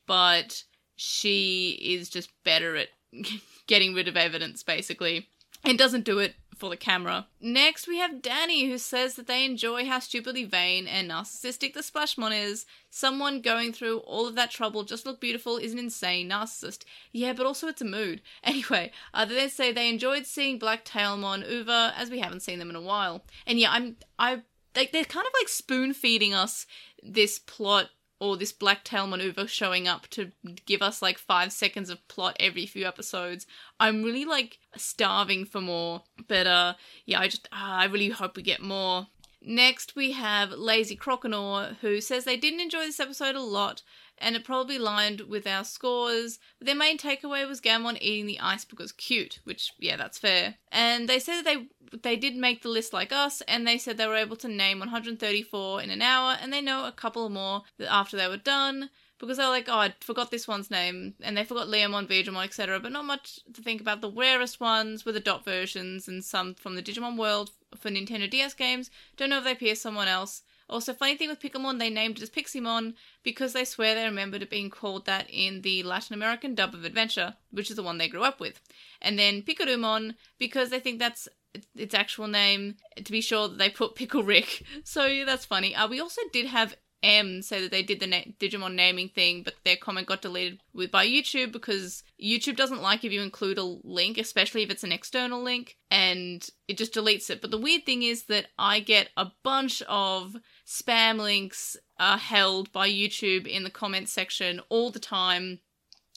but 0.07 0.65
she 0.97 1.79
is 1.83 2.09
just 2.09 2.31
better 2.45 2.77
at 2.77 2.89
getting 3.69 3.95
rid 3.95 4.09
of 4.09 4.17
evidence, 4.17 4.65
basically, 4.65 5.29
and 5.63 5.79
doesn't 5.79 6.05
do 6.05 6.19
it 6.19 6.35
for 6.55 6.71
the 6.71 6.77
camera. 6.77 7.27
Next, 7.41 7.87
we 7.87 7.99
have 7.99 8.23
Danny, 8.23 8.69
who 8.69 8.79
says 8.79 9.15
that 9.15 9.27
they 9.27 9.45
enjoy 9.45 9.87
how 9.87 9.99
stupidly 9.99 10.45
vain 10.45 10.87
and 10.87 11.11
narcissistic 11.11 11.75
the 11.75 11.81
Splashmon 11.81 12.33
is. 12.39 12.67
Someone 12.91 13.41
going 13.41 13.73
through 13.73 13.99
all 13.99 14.27
of 14.27 14.35
that 14.37 14.51
trouble 14.51 14.85
just 14.85 15.05
look 15.07 15.21
beautiful 15.21 15.57
is 15.57 15.73
an 15.73 15.79
insane 15.79 16.31
narcissist. 16.31 16.85
Yeah, 17.13 17.33
but 17.33 17.47
also 17.47 17.69
it's 17.69 17.83
a 17.83 17.87
mood. 17.87 18.23
Anyway, 18.45 18.93
uh, 19.13 19.25
they 19.25 19.35
then 19.35 19.51
say 19.51 19.73
they 19.73 19.89
enjoyed 19.89 20.27
seeing 20.27 20.61
BlackTailmon 20.61 21.51
Uver 21.51 21.93
as 21.97 22.11
we 22.11 22.21
haven't 22.21 22.43
seen 22.43 22.59
them 22.59 22.71
in 22.71 22.77
a 22.77 22.81
while. 22.81 23.25
And 23.47 23.59
yeah, 23.59 23.73
I'm 23.73 23.97
I 24.19 24.43
they're 24.75 25.05
kind 25.05 25.27
of 25.27 25.33
like 25.41 25.49
spoon 25.49 25.95
feeding 25.95 26.35
us 26.35 26.67
this 27.03 27.39
plot 27.39 27.91
or 28.25 28.39
this 28.39 28.53
BlackTailmon 28.53 29.21
Uver 29.21 29.47
showing 29.47 29.87
up 29.87 30.07
to 30.09 30.33
give 30.65 30.81
us 30.81 31.03
like 31.03 31.19
five 31.19 31.53
seconds 31.53 31.91
of 31.91 32.07
plot 32.09 32.37
every 32.41 32.65
few 32.65 32.87
episodes. 32.87 33.47
I'm 33.79 34.03
really 34.03 34.25
like 34.25 34.59
starving 34.77 35.45
for 35.45 35.61
more. 35.61 36.03
But 36.27 36.47
uh 36.47 36.75
yeah, 37.05 37.21
I 37.21 37.29
just 37.29 37.49
uh, 37.53 37.83
I 37.83 37.85
really 37.85 38.09
hope 38.09 38.37
we 38.37 38.43
get 38.43 38.63
more. 38.63 39.09
Next 39.43 39.95
we 39.95 40.13
have 40.13 40.53
Lazy 40.53 40.97
Croconaw, 40.97 41.77
who 41.83 42.01
says 42.01 42.25
they 42.25 42.39
didn't 42.39 42.61
enjoy 42.61 42.87
this 42.87 42.99
episode 42.99 43.35
a 43.35 43.43
lot, 43.43 43.83
and 44.19 44.37
it 44.37 44.45
probably 44.45 44.79
lined 44.79 45.23
with 45.23 45.47
our 45.47 45.65
scores. 45.65 46.39
But 46.59 46.67
their 46.67 46.75
main 46.75 46.99
takeaway 46.99 47.47
was 47.49 47.61
Gammamon 47.61 47.99
eating 48.01 48.27
the 48.27 48.41
ice 48.41 48.65
because 48.65 48.93
cute, 48.93 49.41
which 49.45 49.73
yeah, 49.79 49.97
that's 49.97 50.19
fair. 50.19 50.55
And 50.71 51.09
they 51.09 51.19
said 51.19 51.43
that 51.43 51.45
they 51.45 51.67
they 52.03 52.17
did 52.17 52.37
make 52.37 52.63
the 52.63 52.69
list 52.69 52.93
like 52.93 53.13
us, 53.13 53.41
and 53.43 53.67
they 53.67 53.79
said 53.79 53.97
they 53.97 54.07
were 54.07 54.17
able 54.17 54.37
to 54.37 54.49
name 54.49 54.81
134 54.81 55.83
in 55.83 55.91
an 55.91 56.03
hour, 56.03 56.37
and 56.41 56.53
they 56.53 56.61
know 56.61 56.87
a 56.87 56.93
couple 56.93 57.29
more 57.29 57.63
after 57.89 58.17
they 58.17 58.29
were 58.29 58.37
done 58.37 58.91
because 59.19 59.37
they're 59.37 59.49
like, 59.49 59.69
oh, 59.69 59.79
I 59.79 59.95
forgot 60.01 60.31
this 60.31 60.49
one's 60.49 60.71
name, 60.71 61.15
and 61.21 61.37
they 61.37 61.45
forgot 61.45 61.69
Leomon, 61.69 62.07
Veedramon, 62.07 62.45
etc. 62.45 62.81
But 62.81 62.93
not 62.93 63.05
much 63.05 63.41
to 63.53 63.63
think 63.63 63.81
about. 63.81 64.01
The 64.01 64.11
rarest 64.11 64.61
ones 64.61 65.05
were 65.05 65.13
the 65.13 65.21
dot 65.21 65.45
versions, 65.45 66.09
and 66.09 66.25
some 66.25 66.55
from 66.55 66.75
the 66.75 66.83
Digimon 66.83 67.17
world 67.17 67.51
for 67.77 67.91
Nintendo 67.91 68.29
DS 68.29 68.55
games. 68.55 68.91
Don't 69.17 69.31
know 69.31 69.39
if 69.39 69.45
they 69.45 69.53
appear 69.53 69.75
someone 69.75 70.09
else. 70.09 70.43
Also, 70.69 70.95
funny 70.95 71.17
thing 71.17 71.29
with 71.29 71.41
Pixelmon, 71.41 71.79
they 71.79 71.91
named 71.91 72.17
it 72.19 72.23
as 72.23 72.31
Piximon 72.31 72.95
because 73.23 73.53
they 73.53 73.65
swear 73.65 73.95
they 73.95 74.05
remembered 74.05 74.43
it 74.43 74.51
being 74.51 74.71
called 74.71 75.07
that 75.07 75.27
in 75.31 75.61
the 75.61 75.83
Latin 75.83 76.15
American 76.15 76.55
dub 76.55 76.75
of 76.75 76.85
Adventure, 76.85 77.35
which 77.51 77.71
is 77.71 77.77
the 77.77 77.83
one 77.83 77.99
they 77.99 78.09
grew 78.09 78.23
up 78.23 78.41
with. 78.41 78.61
And 79.03 79.19
then 79.19 79.43
Picorumon 79.43 80.15
because 80.39 80.71
they 80.71 80.81
think 80.81 80.99
that's 80.99 81.29
its 81.75 81.95
actual 81.95 82.27
name. 82.27 82.77
To 82.97 83.13
be 83.13 83.21
sure 83.21 83.49
that 83.49 83.59
they 83.59 83.71
put 83.71 83.95
Pickle 83.95 84.23
Rick. 84.23 84.65
So 84.85 85.07
yeah, 85.07 85.25
that's 85.25 85.45
funny. 85.45 85.75
Uh, 85.75 85.89
we 85.89 86.01
also 86.01 86.21
did 86.33 86.47
have 86.47 86.77
M 87.03 87.43
say 87.43 87.61
that 87.61 87.71
they 87.71 87.83
did 87.83 88.01
the 88.01 88.07
na- 88.07 88.33
Digimon 88.41 88.75
naming 88.75 89.09
thing, 89.09 89.43
but 89.43 89.55
their 89.65 89.77
comment 89.77 90.07
got 90.07 90.23
deleted 90.23 90.61
with 90.73 90.91
by 90.91 91.07
YouTube 91.07 91.53
because 91.53 92.03
YouTube 92.23 92.57
doesn't 92.57 92.83
like 92.83 93.05
if 93.05 93.13
you 93.13 93.21
include 93.21 93.59
a 93.59 93.63
link, 93.63 94.17
especially 94.17 94.63
if 94.63 94.71
it's 94.71 94.85
an 94.85 94.93
external 94.93 95.43
link, 95.43 95.77
and 95.91 96.49
it 96.67 96.79
just 96.79 96.95
deletes 96.95 97.29
it. 97.29 97.41
But 97.43 97.51
the 97.51 97.59
weird 97.59 97.85
thing 97.85 98.03
is 98.03 98.25
that 98.25 98.47
I 98.59 98.81
get 98.81 99.11
a 99.17 99.33
bunch 99.43 99.83
of 99.83 100.37
spam 100.67 101.19
links 101.19 101.77
held 101.99 102.73
by 102.73 102.89
YouTube 102.89 103.47
in 103.47 103.65
the 103.65 103.71
comments 103.71 104.13
section 104.13 104.61
all 104.69 104.91
the 104.91 104.99
time, 104.99 105.61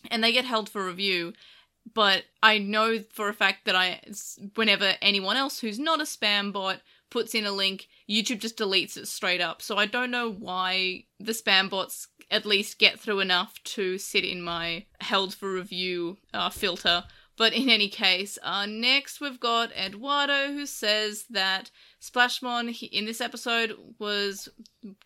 and 0.10 0.24
they 0.24 0.32
get 0.32 0.46
held 0.46 0.70
for 0.70 0.86
review. 0.86 1.34
But 1.94 2.24
I 2.44 2.58
know 2.58 3.00
for 3.14 3.30
a 3.30 3.34
fact 3.34 3.66
that 3.66 3.76
I, 3.76 4.02
whenever 4.56 4.96
anyone 5.02 5.38
else 5.38 5.60
who's 5.60 5.80
not 5.80 6.02
a 6.02 6.04
spam 6.04 6.52
bot 6.52 6.82
puts 7.10 7.34
in 7.36 7.46
a 7.46 7.52
link, 7.52 7.88
YouTube 8.10 8.40
just 8.40 8.58
deletes 8.58 8.98
it 8.98 9.08
straight 9.08 9.42
up. 9.42 9.62
So 9.62 9.78
I 9.78 9.86
don't 9.86 10.12
know 10.12 10.32
why 10.32 11.06
the 11.20 11.32
spam 11.32 11.70
bots 11.70 12.08
at 12.30 12.46
least 12.46 12.80
get 12.80 13.00
through 13.00 13.20
enough 13.20 13.62
to 13.64 13.98
sit 13.98 14.26
in 14.26 14.42
my 14.42 14.86
held 15.00 15.34
for 15.34 15.52
review 15.52 16.18
uh, 16.34 16.50
filter. 16.50 17.04
But 17.38 17.54
in 17.54 17.70
any 17.70 17.88
case, 17.88 18.40
uh, 18.42 18.66
next 18.66 19.22
we've 19.22 19.40
got 19.40 19.72
Eduardo 19.72 20.52
who 20.52 20.66
says 20.66 21.26
that 21.30 21.70
Splashmon 22.02 22.90
in 22.92 23.06
this 23.06 23.22
episode 23.22 23.78
was 24.00 24.50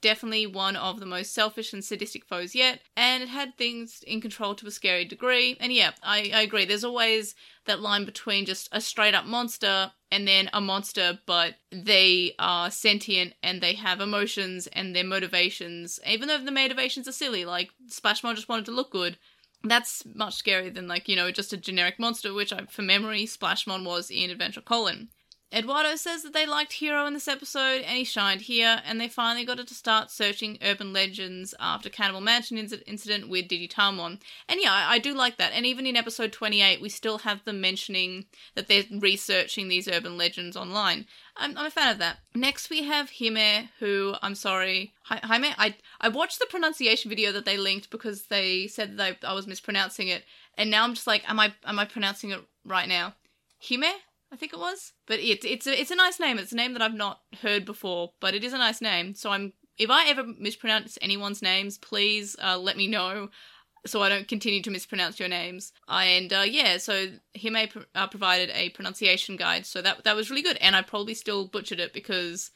definitely 0.02 0.48
one 0.48 0.76
of 0.76 1.00
the 1.00 1.06
most 1.06 1.34
selfish 1.34 1.74
and 1.74 1.84
sadistic 1.84 2.26
foes 2.26 2.56
yet, 2.56 2.80
and 2.96 3.22
it 3.22 3.30
had 3.30 3.58
things 3.58 4.04
in 4.08 4.22
control 4.22 4.56
to 4.56 4.68
a 4.68 4.72
scary 4.72 5.06
degree. 5.06 5.58
And 5.60 5.74
yeah, 5.74 5.92
I, 6.04 6.32
I 6.34 6.42
agree. 6.42 6.66
There's 6.66 6.84
always 6.84 7.36
that 7.66 7.82
line 7.82 8.06
between 8.06 8.46
just 8.46 8.70
a 8.72 8.82
straight 8.82 9.14
up 9.14 9.26
monster 9.26 9.92
and 10.12 10.28
then 10.28 10.50
a 10.54 10.60
monster, 10.60 11.20
but 11.26 11.56
they 11.72 12.34
are 12.38 12.70
sentient 12.70 13.34
and 13.42 13.62
they 13.62 13.74
have 13.74 14.02
emotions 14.02 14.68
and 14.68 14.96
their 14.96 15.06
motivations, 15.06 16.00
even 16.06 16.28
though 16.28 16.38
the 16.38 16.52
motivations 16.52 17.08
are 17.08 17.14
silly, 17.14 17.46
like 17.46 17.72
Splashmon 17.90 18.36
just 18.36 18.50
wanted 18.50 18.66
to 18.66 18.72
look 18.72 18.92
good. 18.92 19.18
That's 19.64 20.03
much 20.05 20.43
scarier 20.43 20.74
than, 20.74 20.88
like, 20.88 21.07
you 21.07 21.16
know, 21.16 21.32
just 21.32 21.53
a 21.53 21.57
generic 21.57 21.99
monster, 21.99 22.34
which, 22.34 22.51
I, 22.51 22.66
for 22.66 22.82
memory, 22.82 23.26
Splashmon 23.26 23.86
was 23.86 24.09
in 24.09 24.30
Adventure 24.30 24.62
Colon. 24.62 25.09
Eduardo 25.54 25.97
says 25.97 26.24
that 26.24 26.32
they 26.32 26.45
liked 26.45 26.74
Hiro 26.74 27.06
in 27.06 27.14
this 27.14 27.28
episode 27.28 27.82
and 27.82 27.97
he 27.97 28.06
shined 28.06 28.41
here, 28.41 28.82
and 28.86 29.02
they 29.02 29.10
finally 29.10 29.43
got 29.43 29.60
it 29.60 29.68
to 29.68 29.74
start 29.74 30.10
searching 30.10 30.58
urban 30.62 30.93
legends 30.93 31.54
after 31.60 31.89
Cannibal 31.89 32.22
Mansion 32.22 32.58
inc- 32.58 32.82
incident 32.88 33.28
with 33.28 33.49
Digitamon. 33.49 34.22
And 34.47 34.60
yeah, 34.62 34.72
I, 34.72 34.93
I 34.93 34.99
do 34.99 35.14
like 35.14 35.38
that. 35.38 35.52
And 35.54 35.66
even 35.66 35.86
in 35.86 35.97
episode 35.97 36.32
28, 36.32 36.80
we 36.80 36.88
still 36.88 37.20
have 37.20 37.43
them 37.43 37.60
mentioning 37.60 38.26
that 38.56 38.70
they're 38.70 38.86
researching 38.91 39.68
these 39.68 39.89
urban 39.89 40.18
legends 40.18 40.56
online. 40.56 41.06
I'm, 41.36 41.58
I'm 41.58 41.66
a 41.66 41.72
fan 41.72 41.91
of 41.91 41.97
that. 41.97 42.20
Next, 42.34 42.70
we 42.70 42.84
have 42.84 43.12
Hime, 43.20 43.70
who 43.80 44.16
I'm 44.22 44.36
sorry, 44.36 44.93
Hi- 45.04 45.20
Jaime. 45.24 45.54
I 45.58 45.76
I 45.99 46.08
watched 46.08 46.39
the 46.39 46.45
pronunciation 46.45 47.10
video 47.10 47.34
that 47.34 47.43
they 47.43 47.58
linked 47.58 47.89
because 47.89 48.24
they 48.24 48.68
said 48.68 48.95
that 48.97 49.18
I, 49.24 49.28
I 49.28 49.34
was 49.34 49.47
mispronouncing 49.47 50.08
it, 50.08 50.24
and 50.58 50.72
now 50.72 50.86
I'm 50.86 50.93
just 50.93 51.08
like, 51.08 51.30
am 51.30 51.39
I 51.41 51.54
am 51.66 51.78
I 51.78 51.86
pronouncing 51.86 52.32
it 52.32 52.39
right 52.64 52.88
now? 52.88 53.16
Hime. 53.70 53.84
I 54.32 54.38
think 54.38 54.54
it 54.54 54.60
was. 54.60 54.94
But 55.08 55.20
it's 55.20 55.46
it's 55.46 55.68
a 55.68 55.80
it's 55.80 55.92
a 55.92 55.96
nice 55.96 56.20
name. 56.20 56.40
It's 56.40 56.52
a 56.52 56.56
name 56.56 56.74
that 56.74 56.82
I've 56.82 56.94
not 56.94 57.22
heard 57.42 57.66
before, 57.66 58.14
but 58.20 58.34
it 58.34 58.44
is 58.44 58.54
a 58.54 58.58
nice 58.58 58.82
name. 58.82 59.14
So 59.16 59.32
I'm 59.32 59.54
if 59.78 59.90
I 59.90 60.08
ever 60.08 60.24
mispronounce 60.24 60.98
anyone's 61.02 61.42
names, 61.42 61.78
please 61.78 62.36
uh, 62.42 62.58
let 62.58 62.78
me 62.78 62.88
know 62.88 63.30
so 63.86 64.02
I 64.04 64.10
don't 64.10 64.28
continue 64.28 64.62
to 64.62 64.72
mispronounce 64.72 65.20
your 65.20 65.30
names. 65.30 65.74
And 65.88 66.32
uh, 66.32 66.44
yeah, 66.46 66.78
so 66.78 67.08
Hime 67.42 67.68
uh, 67.96 68.08
provided 68.08 68.52
a 68.54 68.70
pronunciation 68.70 69.38
guide, 69.38 69.66
so 69.66 69.82
that 69.82 70.04
that 70.04 70.16
was 70.16 70.30
really 70.30 70.44
good. 70.44 70.58
And 70.58 70.76
I 70.76 70.82
probably 70.82 71.14
still 71.14 71.48
butchered 71.48 71.80
it 71.80 71.94
because 71.94 72.52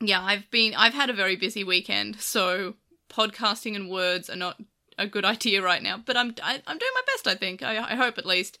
yeah, 0.00 0.22
I've 0.22 0.50
been 0.50 0.74
I've 0.74 0.94
had 0.94 1.10
a 1.10 1.14
very 1.14 1.36
busy 1.36 1.64
weekend, 1.64 2.20
so 2.20 2.74
podcasting 3.08 3.76
and 3.76 3.90
words 3.90 4.30
are 4.30 4.36
not 4.36 4.60
a 4.98 5.06
good 5.06 5.24
idea 5.36 5.62
right 5.62 5.82
now. 5.82 5.98
But 6.04 6.16
I'm 6.16 6.34
I, 6.42 6.62
I'm 6.66 6.78
doing 6.78 6.92
my 6.94 7.02
best. 7.06 7.26
I 7.26 7.34
think 7.34 7.62
I, 7.62 7.92
I 7.92 7.94
hope 7.94 8.18
at 8.18 8.26
least. 8.26 8.58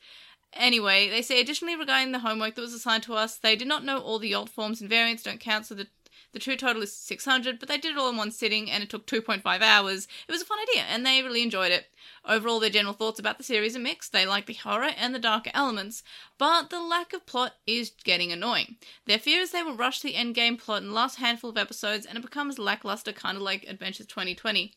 Anyway, 0.58 1.08
they 1.08 1.22
say 1.22 1.40
additionally 1.40 1.76
regarding 1.76 2.12
the 2.12 2.20
homework 2.20 2.54
that 2.54 2.60
was 2.60 2.74
assigned 2.74 3.02
to 3.04 3.14
us, 3.14 3.36
they 3.36 3.56
did 3.56 3.68
not 3.68 3.84
know 3.84 3.98
all 3.98 4.18
the 4.18 4.34
alt 4.34 4.48
forms 4.48 4.80
and 4.80 4.90
variants 4.90 5.22
don't 5.22 5.40
count, 5.40 5.66
so 5.66 5.74
the 5.74 5.88
the 6.32 6.40
true 6.40 6.56
total 6.56 6.82
is 6.82 6.94
600, 6.94 7.58
but 7.58 7.66
they 7.66 7.78
did 7.78 7.92
it 7.92 7.98
all 7.98 8.10
in 8.10 8.16
one 8.18 8.30
sitting 8.30 8.70
and 8.70 8.82
it 8.82 8.90
took 8.90 9.06
2.5 9.06 9.62
hours. 9.62 10.06
It 10.28 10.32
was 10.32 10.42
a 10.42 10.44
fun 10.44 10.58
idea 10.68 10.82
and 10.82 11.06
they 11.06 11.22
really 11.22 11.42
enjoyed 11.42 11.72
it. 11.72 11.86
Overall, 12.26 12.60
their 12.60 12.68
general 12.68 12.92
thoughts 12.92 13.18
about 13.18 13.38
the 13.38 13.44
series 13.44 13.74
are 13.74 13.80
mixed. 13.80 14.12
They 14.12 14.26
like 14.26 14.44
the 14.44 14.52
horror 14.52 14.90
and 14.98 15.14
the 15.14 15.18
darker 15.18 15.50
elements, 15.54 16.02
but 16.36 16.68
the 16.68 16.80
lack 16.82 17.14
of 17.14 17.24
plot 17.24 17.54
is 17.66 17.92
getting 18.04 18.32
annoying. 18.32 18.76
Their 19.06 19.18
fear 19.18 19.40
is 19.40 19.52
they 19.52 19.62
will 19.62 19.76
rush 19.76 20.00
the 20.00 20.12
endgame 20.12 20.58
plot 20.58 20.82
in 20.82 20.88
the 20.88 20.94
last 20.94 21.16
handful 21.16 21.48
of 21.48 21.56
episodes 21.56 22.04
and 22.04 22.18
it 22.18 22.22
becomes 22.22 22.58
lackluster, 22.58 23.14
kind 23.14 23.36
of 23.36 23.42
like 23.42 23.64
Adventures 23.66 24.06
2020. 24.06 24.74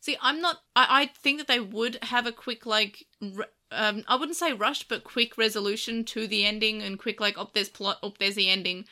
See, 0.00 0.16
I'm 0.20 0.40
not. 0.40 0.58
I, 0.74 1.02
I 1.02 1.06
think 1.06 1.38
that 1.38 1.48
they 1.48 1.60
would 1.60 1.98
have 2.02 2.26
a 2.26 2.32
quick, 2.32 2.66
like, 2.66 3.06
r- 3.22 3.48
um, 3.74 4.04
I 4.08 4.16
wouldn't 4.16 4.36
say 4.36 4.52
rushed, 4.52 4.88
but 4.88 5.04
quick 5.04 5.36
resolution 5.36 6.04
to 6.04 6.26
the 6.26 6.44
ending 6.44 6.82
and 6.82 6.98
quick, 6.98 7.20
like, 7.20 7.36
oh, 7.36 7.50
there's 7.52 7.68
plot, 7.68 7.98
oh, 8.02 8.14
there's 8.18 8.34
the 8.34 8.48
ending. 8.48 8.84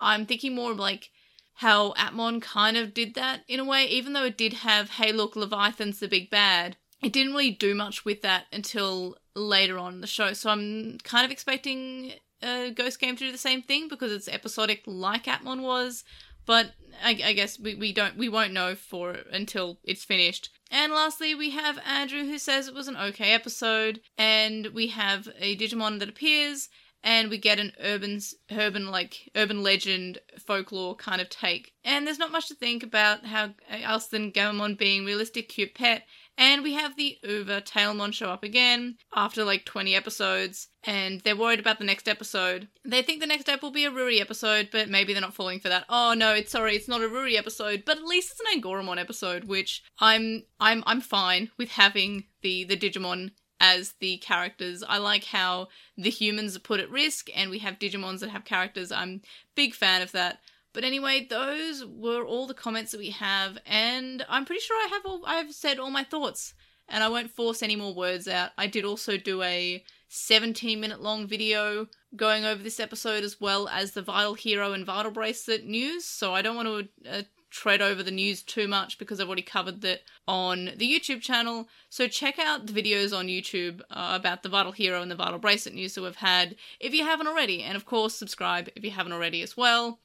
I'm 0.00 0.26
thinking 0.26 0.54
more 0.54 0.72
of, 0.72 0.78
like, 0.78 1.10
how 1.54 1.92
Appmon 1.94 2.40
kind 2.40 2.76
of 2.76 2.94
did 2.94 3.14
that 3.14 3.40
in 3.48 3.58
a 3.60 3.64
way, 3.64 3.84
even 3.86 4.12
though 4.12 4.24
it 4.24 4.38
did 4.38 4.52
have, 4.52 4.90
hey, 4.90 5.12
look, 5.12 5.34
Leviathan's 5.34 5.98
the 5.98 6.08
big 6.08 6.30
bad. 6.30 6.76
It 7.02 7.12
didn't 7.12 7.32
really 7.32 7.50
do 7.50 7.74
much 7.74 8.04
with 8.04 8.22
that 8.22 8.46
until 8.52 9.16
later 9.34 9.78
on 9.78 9.94
in 9.94 10.00
the 10.00 10.06
show. 10.06 10.32
So 10.32 10.50
I'm 10.50 10.98
kind 10.98 11.24
of 11.24 11.30
expecting 11.30 12.12
a 12.42 12.70
Ghost 12.70 13.00
Game 13.00 13.16
to 13.16 13.24
do 13.24 13.32
the 13.32 13.38
same 13.38 13.62
thing 13.62 13.88
because 13.88 14.12
it's 14.12 14.28
episodic 14.28 14.82
like 14.86 15.24
Appmon 15.24 15.62
was. 15.62 16.04
But 16.48 16.72
I, 17.04 17.10
I 17.22 17.32
guess 17.34 17.60
we, 17.60 17.74
we 17.74 17.92
don't 17.92 18.16
we 18.16 18.30
won't 18.30 18.54
know 18.54 18.74
for 18.74 19.18
until 19.30 19.80
it's 19.84 20.02
finished. 20.02 20.48
And 20.70 20.92
lastly, 20.94 21.34
we 21.34 21.50
have 21.50 21.78
Andrew 21.86 22.24
who 22.24 22.38
says 22.38 22.66
it 22.66 22.74
was 22.74 22.88
an 22.88 22.96
okay 22.96 23.34
episode, 23.34 24.00
and 24.16 24.68
we 24.68 24.86
have 24.88 25.28
a 25.38 25.56
Digimon 25.58 25.98
that 25.98 26.08
appears, 26.08 26.70
and 27.04 27.28
we 27.28 27.36
get 27.36 27.58
an 27.58 27.72
urban 27.78 28.20
urban 28.50 28.90
like 28.90 29.30
urban 29.36 29.62
legend 29.62 30.20
folklore 30.38 30.96
kind 30.96 31.20
of 31.20 31.28
take. 31.28 31.74
And 31.84 32.06
there's 32.06 32.18
not 32.18 32.32
much 32.32 32.48
to 32.48 32.54
think 32.54 32.82
about 32.82 33.26
how 33.26 33.44
uh, 33.70 33.82
else 33.82 34.06
than 34.06 34.32
Gammamon 34.32 34.78
being 34.78 35.04
realistic 35.04 35.50
cute 35.50 35.74
pet. 35.74 36.04
And 36.38 36.62
we 36.62 36.74
have 36.74 36.96
the 36.96 37.18
Uber 37.24 37.62
Tailmon 37.62 38.14
show 38.14 38.30
up 38.30 38.44
again 38.44 38.96
after 39.12 39.42
like 39.42 39.64
20 39.64 39.96
episodes, 39.96 40.68
and 40.84 41.20
they're 41.22 41.34
worried 41.36 41.58
about 41.58 41.80
the 41.80 41.84
next 41.84 42.06
episode. 42.06 42.68
They 42.84 43.02
think 43.02 43.18
the 43.18 43.26
next 43.26 43.48
ep 43.48 43.60
will 43.60 43.72
be 43.72 43.84
a 43.84 43.90
Ruli 43.90 44.20
episode, 44.20 44.68
but 44.70 44.88
maybe 44.88 45.12
they're 45.12 45.20
not 45.20 45.34
falling 45.34 45.58
for 45.58 45.68
that. 45.68 45.84
Oh 45.88 46.14
no, 46.16 46.32
it's 46.34 46.52
sorry, 46.52 46.76
it's 46.76 46.86
not 46.86 47.02
a 47.02 47.08
Ruli 47.08 47.36
episode, 47.36 47.82
but 47.84 47.98
at 47.98 48.04
least 48.04 48.30
it's 48.30 48.40
an 48.40 48.62
Angoramon 48.62 49.00
episode, 49.00 49.44
which 49.44 49.82
I'm 49.98 50.44
I'm 50.60 50.84
I'm 50.86 51.00
fine 51.00 51.50
with 51.58 51.72
having 51.72 52.26
the 52.42 52.62
the 52.62 52.76
Digimon 52.76 53.32
as 53.60 53.94
the 53.98 54.18
characters. 54.18 54.84
I 54.88 54.98
like 54.98 55.24
how 55.24 55.66
the 55.96 56.10
humans 56.10 56.54
are 56.54 56.60
put 56.60 56.78
at 56.78 56.88
risk, 56.88 57.28
and 57.34 57.50
we 57.50 57.58
have 57.58 57.80
Digimons 57.80 58.20
that 58.20 58.30
have 58.30 58.44
characters. 58.44 58.92
I'm 58.92 59.22
big 59.56 59.74
fan 59.74 60.02
of 60.02 60.12
that. 60.12 60.38
But 60.78 60.84
anyway, 60.84 61.26
those 61.28 61.84
were 61.84 62.24
all 62.24 62.46
the 62.46 62.54
comments 62.54 62.92
that 62.92 62.98
we 62.98 63.10
have, 63.10 63.58
and 63.66 64.24
I'm 64.28 64.44
pretty 64.44 64.60
sure 64.60 64.76
I 64.76 64.86
have 64.92 65.04
all 65.04 65.22
I've 65.26 65.52
said 65.52 65.80
all 65.80 65.90
my 65.90 66.04
thoughts, 66.04 66.54
and 66.88 67.02
I 67.02 67.08
won't 67.08 67.32
force 67.32 67.64
any 67.64 67.74
more 67.74 67.92
words 67.92 68.28
out. 68.28 68.52
I 68.56 68.68
did 68.68 68.84
also 68.84 69.16
do 69.16 69.42
a 69.42 69.82
17 70.06 70.80
minute 70.80 71.02
long 71.02 71.26
video 71.26 71.88
going 72.14 72.44
over 72.44 72.62
this 72.62 72.78
episode 72.78 73.24
as 73.24 73.40
well 73.40 73.68
as 73.70 73.90
the 73.90 74.02
Vital 74.02 74.34
Hero 74.34 74.72
and 74.72 74.86
Vital 74.86 75.10
Bracelet 75.10 75.64
news, 75.64 76.04
so 76.04 76.32
I 76.32 76.42
don't 76.42 76.54
want 76.54 76.68
to 76.68 77.10
uh, 77.10 77.22
tread 77.50 77.82
over 77.82 78.04
the 78.04 78.12
news 78.12 78.44
too 78.44 78.68
much 78.68 79.00
because 79.00 79.18
I've 79.18 79.26
already 79.26 79.42
covered 79.42 79.80
that 79.80 80.02
on 80.28 80.66
the 80.76 80.88
YouTube 80.88 81.22
channel. 81.22 81.66
So 81.90 82.06
check 82.06 82.38
out 82.38 82.66
the 82.66 82.72
videos 82.72 83.12
on 83.12 83.26
YouTube 83.26 83.80
uh, 83.90 84.12
about 84.12 84.44
the 84.44 84.48
Vital 84.48 84.70
Hero 84.70 85.02
and 85.02 85.10
the 85.10 85.16
Vital 85.16 85.40
Bracelet 85.40 85.74
news 85.74 85.96
that 85.96 86.02
we've 86.02 86.14
had 86.14 86.54
if 86.78 86.94
you 86.94 87.02
haven't 87.02 87.26
already, 87.26 87.64
and 87.64 87.76
of 87.76 87.84
course 87.84 88.14
subscribe 88.14 88.68
if 88.76 88.84
you 88.84 88.92
haven't 88.92 89.12
already 89.12 89.42
as 89.42 89.56
well. 89.56 89.98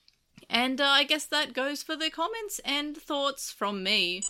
And 0.50 0.80
uh, 0.80 0.86
I 0.86 1.04
guess 1.04 1.26
that 1.26 1.54
goes 1.54 1.84
for 1.84 1.96
the 1.96 2.10
comments 2.10 2.60
and 2.66 2.96
thoughts 2.96 3.52
from 3.52 3.84
me. 3.84 4.22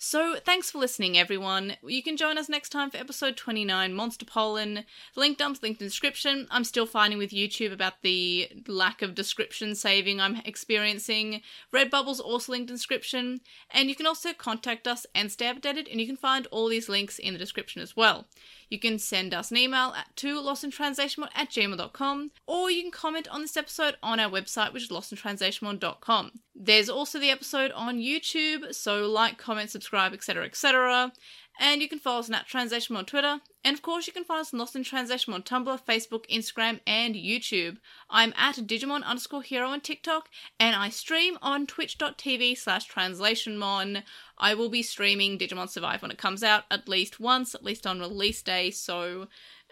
So, 0.00 0.36
thanks 0.36 0.70
for 0.70 0.78
listening, 0.78 1.18
everyone. 1.18 1.74
You 1.82 2.04
can 2.04 2.16
join 2.16 2.38
us 2.38 2.48
next 2.48 2.68
time 2.68 2.88
for 2.88 2.98
episode 2.98 3.36
29, 3.36 3.92
Monster 3.92 4.24
Pollen. 4.24 4.84
Link 5.16 5.38
dumps 5.38 5.60
linked 5.60 5.82
in 5.82 5.88
description. 5.88 6.46
I'm 6.52 6.62
still 6.62 6.86
fighting 6.86 7.18
with 7.18 7.32
YouTube 7.32 7.72
about 7.72 7.94
the 8.02 8.48
lack 8.68 9.02
of 9.02 9.16
description 9.16 9.74
saving 9.74 10.20
I'm 10.20 10.36
experiencing. 10.44 11.40
Redbubble's 11.74 12.20
also 12.20 12.52
linked 12.52 12.70
in 12.70 12.76
description. 12.76 13.40
And 13.72 13.88
you 13.88 13.96
can 13.96 14.06
also 14.06 14.32
contact 14.32 14.86
us 14.86 15.04
and 15.16 15.32
stay 15.32 15.52
updated, 15.52 15.90
and 15.90 16.00
you 16.00 16.06
can 16.06 16.16
find 16.16 16.46
all 16.52 16.68
these 16.68 16.88
links 16.88 17.18
in 17.18 17.32
the 17.32 17.38
description 17.38 17.82
as 17.82 17.96
well. 17.96 18.28
You 18.70 18.78
can 18.78 18.98
send 18.98 19.32
us 19.32 19.50
an 19.50 19.56
email 19.56 19.94
at 19.96 20.14
to 20.16 20.40
lostintranslationmon 20.40 21.28
at 21.34 21.50
gmail.com 21.50 22.30
or 22.46 22.70
you 22.70 22.82
can 22.82 22.90
comment 22.90 23.26
on 23.28 23.40
this 23.40 23.56
episode 23.56 23.96
on 24.02 24.20
our 24.20 24.30
website, 24.30 24.72
which 24.72 24.84
is 24.84 24.90
lostintranslationmon.com. 24.90 26.32
There's 26.54 26.88
also 26.88 27.18
the 27.18 27.30
episode 27.30 27.70
on 27.72 27.98
YouTube, 27.98 28.74
so 28.74 29.06
like, 29.06 29.38
comment, 29.38 29.70
subscribe, 29.70 29.87
etc., 29.96 30.44
etc. 30.44 31.12
And 31.60 31.82
you 31.82 31.88
can 31.88 31.98
follow 31.98 32.20
us 32.20 32.28
on 32.28 32.36
at 32.36 32.46
Translation 32.46 32.94
on 32.94 33.04
Twitter. 33.04 33.40
And 33.64 33.74
of 33.74 33.82
course, 33.82 34.06
you 34.06 34.12
can 34.12 34.24
find 34.24 34.40
us 34.40 34.52
Lost 34.52 34.76
in 34.76 34.84
Translation 34.84 35.32
on 35.32 35.42
Tumblr, 35.42 35.84
Facebook, 35.84 36.24
Instagram, 36.30 36.78
and 36.86 37.16
YouTube. 37.16 37.78
I'm 38.08 38.32
at 38.36 38.54
Digimon 38.56 39.02
underscore 39.02 39.42
hero 39.42 39.68
on 39.68 39.80
TikTok, 39.80 40.28
and 40.60 40.76
I 40.76 40.88
stream 40.88 41.36
on 41.42 41.66
twitch.tv 41.66 42.56
slash 42.56 42.88
translationmon. 42.88 44.04
I 44.38 44.54
will 44.54 44.68
be 44.68 44.82
streaming 44.82 45.36
Digimon 45.36 45.68
Survive 45.68 46.00
when 46.02 46.12
it 46.12 46.18
comes 46.18 46.44
out 46.44 46.64
at 46.70 46.88
least 46.88 47.18
once, 47.18 47.56
at 47.56 47.64
least 47.64 47.86
on 47.86 47.98
release 47.98 48.40
day, 48.40 48.70
so 48.70 49.26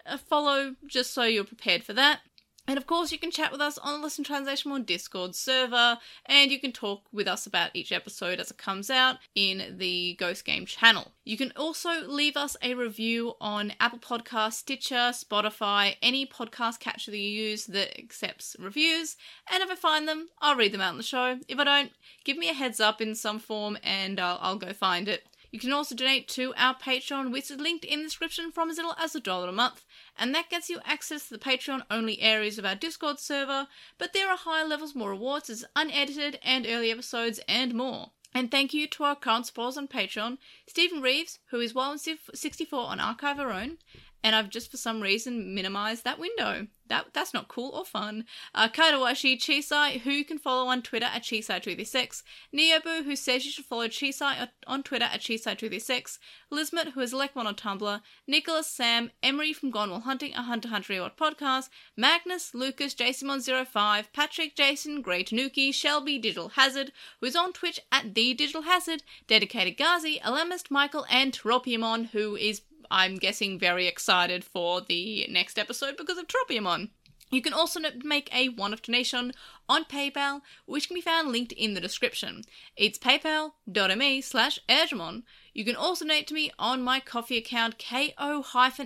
uh, 0.04 0.16
follow 0.18 0.74
just 0.86 1.14
so 1.14 1.22
you're 1.22 1.44
prepared 1.44 1.84
for 1.84 1.92
that. 1.92 2.20
And 2.68 2.78
of 2.78 2.86
course, 2.86 3.12
you 3.12 3.18
can 3.18 3.30
chat 3.30 3.52
with 3.52 3.60
us 3.60 3.78
on 3.78 3.92
the 4.00 4.04
Listen 4.04 4.24
Translation 4.24 4.72
on 4.72 4.82
Discord 4.82 5.36
server, 5.36 5.98
and 6.26 6.50
you 6.50 6.58
can 6.58 6.72
talk 6.72 7.02
with 7.12 7.28
us 7.28 7.46
about 7.46 7.70
each 7.74 7.92
episode 7.92 8.40
as 8.40 8.50
it 8.50 8.58
comes 8.58 8.90
out 8.90 9.18
in 9.36 9.76
the 9.78 10.14
Ghost 10.18 10.44
Game 10.44 10.66
channel. 10.66 11.12
You 11.24 11.36
can 11.36 11.52
also 11.54 12.06
leave 12.08 12.36
us 12.36 12.56
a 12.62 12.74
review 12.74 13.34
on 13.40 13.72
Apple 13.78 14.00
Podcasts, 14.00 14.54
Stitcher, 14.54 15.12
Spotify, 15.12 15.94
any 16.02 16.26
podcast 16.26 16.80
catcher 16.80 17.12
that 17.12 17.18
you 17.18 17.30
use 17.30 17.66
that 17.66 17.96
accepts 17.98 18.56
reviews. 18.58 19.16
And 19.52 19.62
if 19.62 19.70
I 19.70 19.76
find 19.76 20.08
them, 20.08 20.28
I'll 20.40 20.56
read 20.56 20.72
them 20.72 20.80
out 20.80 20.90
on 20.90 20.96
the 20.96 21.02
show. 21.04 21.38
If 21.46 21.58
I 21.60 21.64
don't, 21.64 21.92
give 22.24 22.36
me 22.36 22.50
a 22.50 22.54
heads 22.54 22.80
up 22.80 23.00
in 23.00 23.14
some 23.14 23.38
form 23.38 23.78
and 23.84 24.18
I'll, 24.18 24.38
I'll 24.40 24.56
go 24.56 24.72
find 24.72 25.08
it. 25.08 25.24
You 25.52 25.60
can 25.60 25.72
also 25.72 25.94
donate 25.94 26.28
to 26.28 26.52
our 26.56 26.74
Patreon, 26.74 27.32
which 27.32 27.50
is 27.50 27.58
linked 27.58 27.84
in 27.84 28.00
the 28.00 28.04
description 28.04 28.52
from 28.52 28.68
as 28.68 28.76
little 28.76 28.94
as 29.00 29.14
a 29.14 29.20
dollar 29.20 29.48
a 29.48 29.52
month. 29.52 29.84
And 30.18 30.34
that 30.34 30.50
gets 30.50 30.68
you 30.68 30.80
access 30.84 31.28
to 31.28 31.34
the 31.34 31.38
Patreon 31.38 31.82
only 31.90 32.20
areas 32.20 32.58
of 32.58 32.64
our 32.64 32.74
Discord 32.74 33.18
server, 33.18 33.68
but 33.98 34.12
there 34.12 34.30
are 34.30 34.36
higher 34.36 34.66
levels, 34.66 34.94
more 34.94 35.10
rewards, 35.10 35.50
as 35.50 35.64
unedited 35.74 36.38
and 36.42 36.66
early 36.66 36.90
episodes, 36.90 37.40
and 37.48 37.74
more. 37.74 38.10
And 38.34 38.50
thank 38.50 38.74
you 38.74 38.86
to 38.88 39.04
our 39.04 39.16
current 39.16 39.46
supporters 39.46 39.78
on 39.78 39.88
Patreon 39.88 40.38
Stephen 40.66 41.00
Reeves, 41.00 41.38
who 41.50 41.60
is 41.60 41.72
Wild64 41.72 42.72
on 42.72 43.00
Archive 43.00 43.38
Our 43.38 43.50
Own, 43.50 43.78
and 44.22 44.36
I've 44.36 44.50
just 44.50 44.70
for 44.70 44.76
some 44.76 45.00
reason 45.00 45.54
minimized 45.54 46.04
that 46.04 46.18
window. 46.18 46.66
That 46.88 47.06
that's 47.12 47.34
not 47.34 47.48
cool 47.48 47.70
or 47.70 47.84
fun. 47.84 48.24
Uh, 48.54 48.68
Kaidawashi 48.68 49.36
Chisai, 49.38 50.00
who 50.00 50.10
you 50.10 50.24
can 50.24 50.38
follow 50.38 50.68
on 50.68 50.82
Twitter 50.82 51.06
at 51.06 51.22
Chisai236, 51.22 52.22
Neobu, 52.54 53.04
who 53.04 53.16
says 53.16 53.44
you 53.44 53.50
should 53.50 53.64
follow 53.64 53.88
Chisai 53.88 54.48
on 54.66 54.82
Twitter 54.82 55.04
at 55.04 55.20
Chisai236, 55.20 56.18
Lizmet, 56.52 56.92
who 56.92 57.00
is 57.00 57.12
Lekmon 57.12 57.46
on 57.46 57.54
Tumblr, 57.54 58.00
Nicholas, 58.26 58.66
Sam, 58.66 59.10
Emery 59.22 59.52
from 59.52 59.70
Gone 59.70 59.90
While 59.90 60.00
Hunting, 60.00 60.32
a 60.34 60.42
Hunter 60.42 60.68
Hunter 60.68 60.92
Reward 60.92 61.12
podcast, 61.16 61.68
Magnus, 61.96 62.54
Lucas, 62.54 62.94
JasonMon05, 62.94 64.06
Patrick, 64.12 64.54
Jason, 64.54 65.02
Grey 65.02 65.24
Tanuki, 65.24 65.72
Shelby, 65.72 66.18
Digital 66.18 66.50
Hazard, 66.50 66.92
who 67.20 67.26
is 67.26 67.36
on 67.36 67.52
Twitch 67.52 67.80
at 67.90 68.14
The 68.14 68.34
Digital 68.34 68.62
Hazard, 68.62 69.02
Dedicated 69.26 69.76
Gazi, 69.76 70.20
Alemist, 70.20 70.70
Michael, 70.70 71.06
and 71.10 71.32
Tropiumon, 71.32 72.10
who 72.10 72.36
is 72.36 72.62
I'm 72.90 73.16
guessing 73.16 73.58
very 73.58 73.86
excited 73.86 74.44
for 74.44 74.80
the 74.80 75.26
next 75.30 75.58
episode 75.58 75.96
because 75.96 76.18
of 76.18 76.26
Tropiumon. 76.26 76.90
You 77.30 77.42
can 77.42 77.52
also 77.52 77.80
make 78.04 78.32
a 78.32 78.50
one-off 78.50 78.82
donation 78.82 79.32
on 79.68 79.84
PayPal, 79.84 80.42
which 80.64 80.86
can 80.86 80.94
be 80.94 81.00
found 81.00 81.32
linked 81.32 81.52
in 81.52 81.74
the 81.74 81.80
description. 81.80 82.42
It's 82.76 82.98
paypal.me 82.98 84.20
slash 84.20 84.60
Ergemon. 84.68 85.24
You 85.52 85.64
can 85.64 85.74
also 85.74 86.04
donate 86.04 86.28
to 86.28 86.34
me 86.34 86.52
on 86.58 86.82
my 86.82 87.00
Ko-fi 87.00 87.38
account, 87.38 87.82
ko-fi.com 87.84 88.78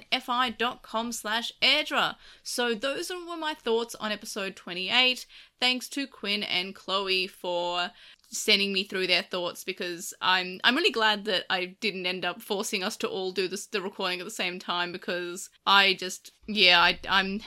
slash 1.13 1.53
Airdra. 1.61 2.17
So 2.43 2.75
those 2.75 3.11
were 3.11 3.37
my 3.37 3.53
thoughts 3.55 3.95
on 3.97 4.11
episode 4.11 4.57
28. 4.57 5.27
Thanks 5.61 5.89
to 5.91 6.07
Quinn 6.07 6.43
and 6.43 6.75
Chloe 6.75 7.27
for 7.27 7.91
sending 8.31 8.73
me 8.73 8.85
through 8.85 9.07
their 9.07 9.23
thoughts 9.23 9.65
because 9.65 10.15
I'm 10.23 10.61
I'm 10.63 10.77
really 10.77 10.93
glad 10.93 11.25
that 11.25 11.45
I 11.51 11.77
didn't 11.81 12.07
end 12.07 12.25
up 12.25 12.41
forcing 12.41 12.83
us 12.83 12.97
to 12.99 13.09
all 13.09 13.33
do 13.33 13.49
this 13.49 13.67
the 13.67 13.83
recording 13.83 14.21
at 14.21 14.25
the 14.25 14.31
same 14.31 14.59
time 14.59 14.93
because 14.93 15.51
I 15.67 15.95
just 15.95 16.33
yeah 16.47 16.81
I 16.81 16.99
I'm 17.09 17.41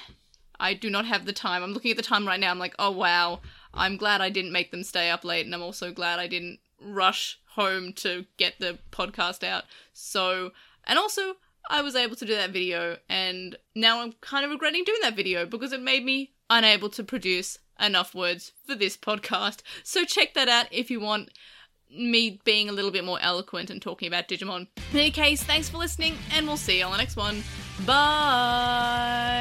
I 0.60 0.74
do 0.74 0.90
not 0.90 1.06
have 1.06 1.26
the 1.26 1.34
time. 1.34 1.64
I'm 1.64 1.74
looking 1.74 1.92
at 1.92 1.98
the 1.98 2.04
time 2.04 2.28
right 2.28 2.40
now. 2.40 2.52
I'm 2.52 2.60
like, 2.60 2.76
oh 2.80 2.92
wow. 2.92 3.42
I'm 3.74 3.98
glad 3.98 4.22
I 4.22 4.30
didn't 4.30 4.52
make 4.52 4.72
them 4.72 4.84
stay 4.84 5.10
up 5.10 5.24
late, 5.24 5.46
and 5.46 5.54
I'm 5.54 5.64
also 5.64 5.92
glad 5.92 6.20
I 6.20 6.28
didn't 6.28 6.60
rush 6.80 7.40
home 7.56 7.94
to 7.94 8.26
get 8.38 8.60
the 8.60 8.78
podcast 8.92 9.44
out. 9.44 9.64
So, 9.94 10.52
and 10.86 11.00
also, 11.00 11.36
I 11.70 11.82
was 11.82 11.96
able 11.96 12.16
to 12.18 12.26
do 12.26 12.36
that 12.36 12.52
video, 12.52 12.98
and 13.10 13.58
now 13.76 14.02
I'm 14.02 14.14
kind 14.22 14.46
of 14.46 14.52
regretting 14.52 14.84
doing 14.84 15.00
that 15.02 15.16
video 15.16 15.46
because 15.46 15.74
it 15.74 15.82
made 15.82 16.06
me 16.06 16.34
unable 16.50 16.90
to 16.92 17.04
produce 17.04 17.58
enough 17.80 18.14
words 18.16 18.52
for 18.66 18.76
this 18.76 18.98
podcast. 18.98 19.62
So 19.84 20.04
check 20.06 20.34
that 20.34 20.50
out 20.50 20.68
if 20.72 20.92
you 20.92 21.00
want 21.00 21.30
me 21.96 22.40
being 22.44 22.70
a 22.70 22.72
little 22.72 22.92
bit 22.92 23.04
more 23.04 23.20
eloquent 23.22 23.70
and 23.70 23.82
talking 23.82 24.08
about 24.08 24.28
Digimon. 24.28 24.68
In 24.92 25.00
any 25.00 25.12
case, 25.12 25.44
thanks 25.44 25.70
for 25.70 25.78
listening, 25.78 26.16
and 26.34 26.48
we'll 26.48 26.58
see 26.58 26.80
you 26.80 26.86
on 26.86 26.92
the 26.92 26.98
next 26.98 27.16
one. 27.16 27.44
Bye! 27.86 29.34